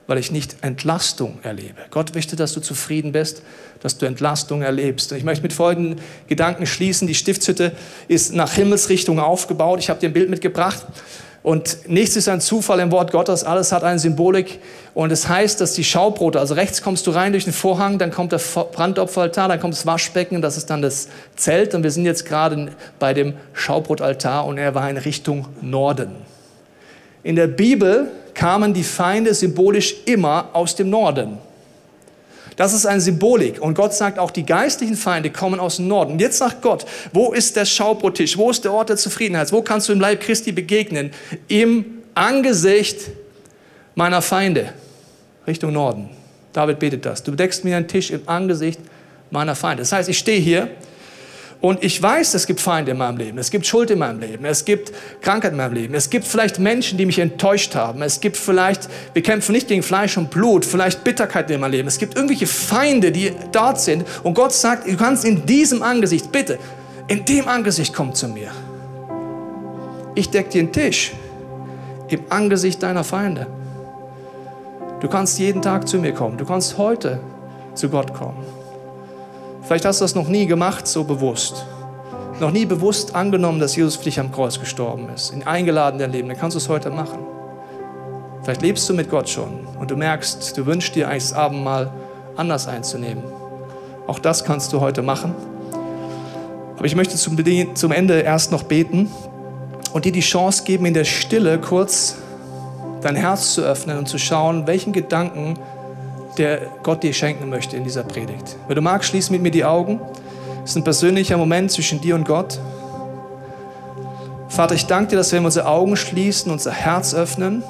weil 0.10 0.17
ich 0.17 0.32
nicht 0.32 0.56
Entlastung 0.62 1.38
erlebe. 1.43 1.76
Gott 1.91 2.15
möchte, 2.15 2.36
dass 2.36 2.54
du 2.54 2.62
zufrieden 2.62 3.12
bist, 3.12 3.43
dass 3.80 4.00
du 4.00 4.08
Entlastung 4.08 4.63
erlebst. 4.63 5.12
Und 5.12 5.19
ich 5.19 5.24
möchte 5.24 5.43
mit 5.43 5.54
folgenden 5.54 6.02
Gedanken 6.28 6.65
schließen. 6.65 7.08
Die 7.08 7.13
Stiftshütte 7.13 7.74
ist 8.08 8.34
nach 8.34 8.52
Himmelsrichtung 8.54 9.19
aufgebaut. 9.19 9.78
Ich 9.78 9.91
habe 9.91 10.00
dir 10.00 10.10
ein 10.10 10.13
Bild 10.13 10.32
mitgebracht. 10.32 10.84
Und 11.43 11.88
nichts 11.88 12.15
ist 12.15 12.28
ein 12.28 12.41
Zufall 12.41 12.80
im 12.80 12.91
Wort 12.91 13.12
Gottes, 13.12 13.43
alles 13.43 13.72
hat 13.72 13.84
eine 13.84 14.00
Symbolik. 14.00 14.60
Und 14.95 15.12
es 15.12 15.30
heißt, 15.30 15.62
dass 15.62 15.74
die 15.74 15.84
Schaubrote, 15.84 16.39
also 16.39 16.56
rechts 16.56 16.82
kommst 16.82 17.06
du 17.06 17.12
rein 17.12 17.32
durch 17.32 17.43
den 17.43 17.54
Vorhang, 17.54 18.00
dann 18.00 18.10
kommt 18.10 18.32
der 18.32 18.39
Brandopferaltar, 18.39 19.48
dann 19.48 19.60
kommt 19.60 19.76
das 19.76 19.86
Waschbecken, 19.86 20.41
das 20.41 20.58
ist 20.58 20.72
dann 20.72 20.82
das 20.82 21.08
Zelt. 21.36 21.76
Und 21.76 21.84
wir 21.84 21.91
sind 21.91 22.06
jetzt 22.06 22.26
gerade 22.26 22.69
bei 22.98 23.13
dem 23.13 23.36
Schaubrotaltar 23.54 24.45
und 24.48 24.58
er 24.58 24.74
war 24.74 24.89
in 24.89 24.98
Richtung 24.98 25.45
Norden. 25.62 26.15
In 27.22 27.36
der 27.36 27.48
Bibel 27.48 28.10
kamen 28.39 28.73
die 28.73 28.86
Feinde 28.86 29.34
symbolisch 29.34 29.93
immer 30.06 30.47
aus 30.54 30.73
dem 30.73 30.89
Norden. 30.89 31.39
Das 32.56 32.71
ist 32.71 32.86
eine 32.86 33.02
Symbolik. 33.02 33.62
Und 33.62 33.73
Gott 33.73 33.93
sagt 33.93 34.17
auch, 34.17 34.32
die 34.32 34.45
geistlichen 34.45 34.95
Feinde 34.95 35.30
kommen 35.30 35.60
aus 35.60 35.75
dem 35.75 35.89
Norden. 35.89 36.13
Und 36.13 36.21
jetzt 36.21 36.38
sagt 36.38 36.62
Gott, 36.62 36.86
wo 37.12 37.34
ist 37.34 37.58
der 37.58 37.65
Schaubrottisch? 37.65 38.38
Wo 38.38 38.49
ist 38.49 38.63
der 38.63 38.71
Ort 38.71 38.88
der 38.88 38.95
Zufriedenheit? 38.95 39.52
Wo 39.52 39.62
kannst 39.62 39.89
du 39.89 39.93
im 39.93 39.99
Leib 39.99 40.21
Christi 40.21 40.54
begegnen? 40.54 41.12
Im 41.49 41.84
Angesicht 42.15 43.10
meiner 43.93 44.21
Feinde. 44.21 44.73
Richtung 45.45 45.73
Norden. 45.73 46.10
David 46.54 46.80
betet 46.80 47.06
das. 47.06 47.21
Du 47.21 47.32
deckst 47.32 47.65
mir 47.65 47.75
einen 47.75 47.89
Tisch 47.89 48.10
im 48.10 48.21
Angesicht 48.25 48.80
meiner 49.32 49.56
Feinde. 49.56 49.82
Das 49.82 49.91
heißt, 49.91 50.08
ich 50.08 50.17
stehe 50.17 50.39
hier 50.39 50.69
und 51.62 51.84
ich 51.84 52.02
weiß, 52.02 52.36
es 52.36 52.48
gibt 52.48 52.62
Feinde 52.62 52.91
in 52.91 52.98
meinem 52.98 53.17
Leben, 53.17 53.38
es 53.38 53.52
gibt 53.52 53.65
Schuld 53.65 53.91
in 53.91 54.00
meinem 54.00 54.22
Leben, 54.22 54.45
es 54.45 54.63
gibt 54.63 54.93
Krankheit 55.22 55.52
in 55.52 55.58
meinem 55.58 55.74
Leben, 55.74 55.93
es 55.93 56.10
gibt 56.10 56.26
vielleicht 56.26 56.58
Menschen, 56.58 56.98
die 56.98 57.06
mich 57.06 57.19
enttäuscht 57.19 57.76
haben, 57.76 58.02
es 58.02 58.22
gibt 58.22 58.38
vielleicht, 58.38 58.88
wir 59.13 59.22
kämpfen 59.22 59.52
nicht 59.52 59.67
gegen 59.67 59.84
Fleisch 59.84 60.17
und 60.17 60.30
Blut, 60.30 60.63
vielleicht 60.63 61.04
Bitterkeit 61.04 61.52
in 61.52 61.60
meinem 61.60 61.72
Leben, 61.72 61.88
es 61.89 61.98
gibt 61.98 62.15
irgendwelche 62.15 62.48
Feinde, 62.48 63.12
die 63.12 63.34
dort 63.52 63.82
sind 63.82 64.06
und 64.24 64.36
Gott 64.36 64.54
sagt, 64.54 64.88
du 64.88 64.95
kannst 64.95 65.26
in 65.26 65.45
diesem 65.45 65.84
Angesicht, 65.84 66.32
bitte, 66.32 66.60
in 67.10 67.26
dem 67.26 67.48
Angesicht 67.50 67.93
komm 67.93 68.13
zu 68.13 68.30
mir. 68.30 68.52
Ich 70.15 70.30
deck 70.30 70.50
dir 70.52 70.60
einen 70.60 70.72
Tisch 70.72 71.12
im 72.08 72.22
Angesicht 72.30 72.82
deiner 72.82 73.04
Feinde. 73.04 73.48
Du 75.02 75.10
kannst 75.10 75.39
jeden 75.39 75.62
Tag 75.62 75.89
zu 75.89 75.98
mir 75.98 76.13
kommen, 76.13 76.38
du 76.38 76.45
kannst 76.45 76.78
heute 76.78 77.19
zu 77.74 77.89
Gott 77.89 78.13
kommen. 78.13 78.59
Vielleicht 79.70 79.86
hast 79.86 80.02
du 80.02 80.04
das 80.04 80.16
noch 80.16 80.28
nie 80.28 80.48
gemacht, 80.48 80.88
so 80.88 81.04
bewusst. 81.04 81.64
Noch 82.40 82.50
nie 82.50 82.66
bewusst 82.66 83.14
angenommen, 83.14 83.60
dass 83.60 83.76
Jesus 83.76 83.98
für 83.98 84.06
dich 84.06 84.20
am 84.20 84.32
Kreuz 84.32 84.60
gestorben 84.60 85.10
ist. 85.14 85.32
Ihn 85.32 85.44
eingeladen 85.44 85.98
in 85.98 86.00
dein 86.00 86.12
Leben. 86.12 86.28
Dann 86.28 86.40
kannst 86.40 86.56
du 86.56 86.58
es 86.58 86.68
heute 86.70 86.90
machen. 86.90 87.20
Vielleicht 88.42 88.64
lebst 88.64 88.90
du 88.90 88.96
mit 88.96 89.12
Gott 89.12 89.30
schon 89.30 89.68
und 89.80 89.92
du 89.92 89.96
merkst, 89.96 90.58
du 90.58 90.66
wünschst 90.66 90.96
dir 90.96 91.08
eigentlich 91.08 91.26
das 91.26 91.34
Abendmahl 91.34 91.92
anders 92.36 92.68
einzunehmen. 92.68 93.24
Auch 94.08 94.18
das 94.18 94.44
kannst 94.44 94.74
du 94.74 94.82
heute 94.82 95.04
machen. 95.04 95.36
Aber 96.76 96.86
ich 96.86 96.96
möchte 96.96 97.16
zum, 97.16 97.38
zum 97.76 97.92
Ende 97.92 98.22
erst 98.22 98.52
noch 98.52 98.64
beten 98.64 99.12
und 99.94 100.04
dir 100.04 100.12
die 100.12 100.22
Chance 100.22 100.64
geben, 100.64 100.88
in 100.88 100.96
der 100.96 101.06
Stille 101.06 101.62
kurz 101.62 102.16
dein 103.04 103.16
Herz 103.16 103.54
zu 103.54 103.62
öffnen 103.62 104.00
und 104.00 104.08
zu 104.08 104.18
schauen, 104.18 104.66
welchen 104.66 104.94
Gedanken 104.94 105.60
der 106.39 106.62
Gott 106.82 107.04
dir 107.04 107.13
schenken 107.13 107.49
möchte 107.49 107.78
in 107.78 107.84
dieser 107.84 108.04
Predigt. 108.04 108.56
Wenn 108.67 108.75
du 108.75 108.82
magst, 108.82 109.10
schließ 109.10 109.30
mit 109.30 109.41
mir 109.41 109.52
die 109.52 109.65
Augen. 109.65 109.99
Es 110.63 110.71
ist 110.71 110.78
ein 110.78 110.84
persönlicher 110.84 111.38
Moment 111.38 111.71
zwischen 111.71 112.02
dir 112.02 112.15
und 112.15 112.25
Gott. 112.25 112.60
Vater, 114.47 114.73
ich 114.73 114.88
danke 114.88 115.12
dir, 115.12 115.17
dass 115.17 115.32
wenn 115.32 115.43
wir 115.43 115.47
unsere 115.47 115.67
Augen 115.67 115.95
schließen, 115.95 116.52
unser 116.52 116.71
Herz 116.71 117.13
öffnen, 117.13 117.63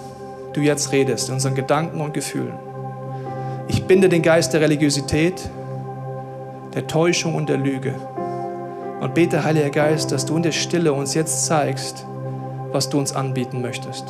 du 0.53 0.61
jetzt 0.61 0.91
redest 0.91 1.27
in 1.27 1.35
unseren 1.35 1.55
Gedanken 1.55 1.99
und 1.99 2.13
Gefühlen. 2.13 2.53
Ich 3.67 3.83
binde 3.85 4.07
den 4.07 4.21
Geist 4.21 4.53
der 4.53 4.61
Religiosität, 4.61 5.49
der 6.73 6.87
Täuschung 6.87 7.35
und 7.35 7.49
der 7.49 7.57
Lüge 7.57 7.95
und 9.01 9.13
bete, 9.13 9.43
Heiliger 9.43 9.69
Geist, 9.69 10.11
dass 10.11 10.25
du 10.25 10.35
in 10.35 10.43
der 10.43 10.51
Stille 10.51 10.93
uns 10.93 11.13
jetzt 11.13 11.45
zeigst, 11.45 12.05
was 12.71 12.89
du 12.89 12.99
uns 12.99 13.15
anbieten 13.15 13.61
möchtest. 13.61 14.05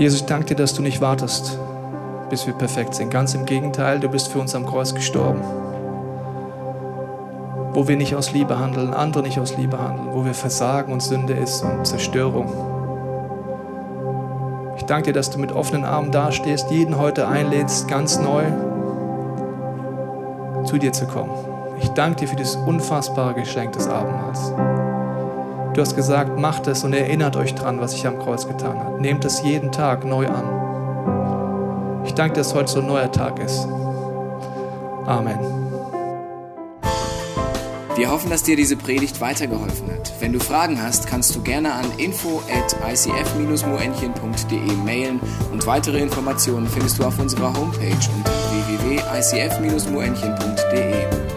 Jesus, 0.00 0.22
ich 0.22 0.26
danke 0.26 0.46
dir, 0.46 0.54
dass 0.54 0.72
du 0.72 0.80
nicht 0.80 1.02
wartest, 1.02 1.58
bis 2.30 2.46
wir 2.46 2.54
perfekt 2.54 2.94
sind. 2.94 3.10
Ganz 3.10 3.34
im 3.34 3.44
Gegenteil, 3.44 4.00
du 4.00 4.08
bist 4.08 4.28
für 4.28 4.38
uns 4.38 4.54
am 4.54 4.64
Kreuz 4.64 4.94
gestorben. 4.94 5.42
Wo 7.74 7.86
wir 7.86 7.98
nicht 7.98 8.14
aus 8.14 8.32
Liebe 8.32 8.58
handeln, 8.58 8.94
andere 8.94 9.22
nicht 9.22 9.38
aus 9.38 9.58
Liebe 9.58 9.78
handeln, 9.78 10.08
wo 10.14 10.24
wir 10.24 10.32
Versagen 10.32 10.90
und 10.90 11.02
Sünde 11.02 11.34
ist 11.34 11.62
und 11.62 11.86
Zerstörung. 11.86 12.46
Ich 14.78 14.84
danke 14.84 15.08
dir, 15.08 15.12
dass 15.12 15.28
du 15.28 15.38
mit 15.38 15.52
offenen 15.52 15.84
Armen 15.84 16.10
dastehst, 16.10 16.70
jeden 16.70 16.96
heute 16.96 17.28
einlädst, 17.28 17.86
ganz 17.86 18.18
neu 18.18 18.44
zu 20.64 20.78
dir 20.78 20.94
zu 20.94 21.04
kommen. 21.08 21.32
Ich 21.78 21.90
danke 21.90 22.20
dir 22.20 22.28
für 22.28 22.36
dieses 22.36 22.56
unfassbare 22.56 23.34
Geschenk 23.34 23.72
des 23.72 23.86
Abendmahls. 23.86 24.79
Du 25.80 25.86
hast 25.86 25.96
gesagt, 25.96 26.38
macht 26.38 26.66
es 26.66 26.84
und 26.84 26.92
erinnert 26.92 27.36
euch 27.36 27.54
dran, 27.54 27.80
was 27.80 27.94
ich 27.94 28.06
am 28.06 28.18
Kreuz 28.18 28.46
getan 28.46 28.78
habe. 28.78 29.00
Nehmt 29.00 29.24
es 29.24 29.42
jeden 29.42 29.72
Tag 29.72 30.04
neu 30.04 30.28
an. 30.28 32.04
Ich 32.04 32.12
danke, 32.12 32.36
dass 32.36 32.54
heute 32.54 32.70
so 32.70 32.80
ein 32.80 32.86
neuer 32.86 33.10
Tag 33.10 33.38
ist. 33.38 33.66
Amen. 35.06 35.38
Wir 37.96 38.10
hoffen, 38.10 38.28
dass 38.28 38.42
dir 38.42 38.56
diese 38.56 38.76
Predigt 38.76 39.22
weitergeholfen 39.22 39.90
hat. 39.90 40.12
Wenn 40.20 40.34
du 40.34 40.38
Fragen 40.38 40.82
hast, 40.82 41.06
kannst 41.06 41.34
du 41.34 41.40
gerne 41.40 41.72
an 41.72 41.86
info 41.96 42.42
at 42.52 42.76
icf-moenchen.de 42.86 44.76
mailen 44.84 45.18
und 45.50 45.66
weitere 45.66 46.00
Informationen 46.00 46.68
findest 46.68 46.98
du 46.98 47.04
auf 47.04 47.18
unserer 47.18 47.56
Homepage 47.56 47.96
unter 48.18 48.32
www.icf-moenchen.de. 48.52 51.29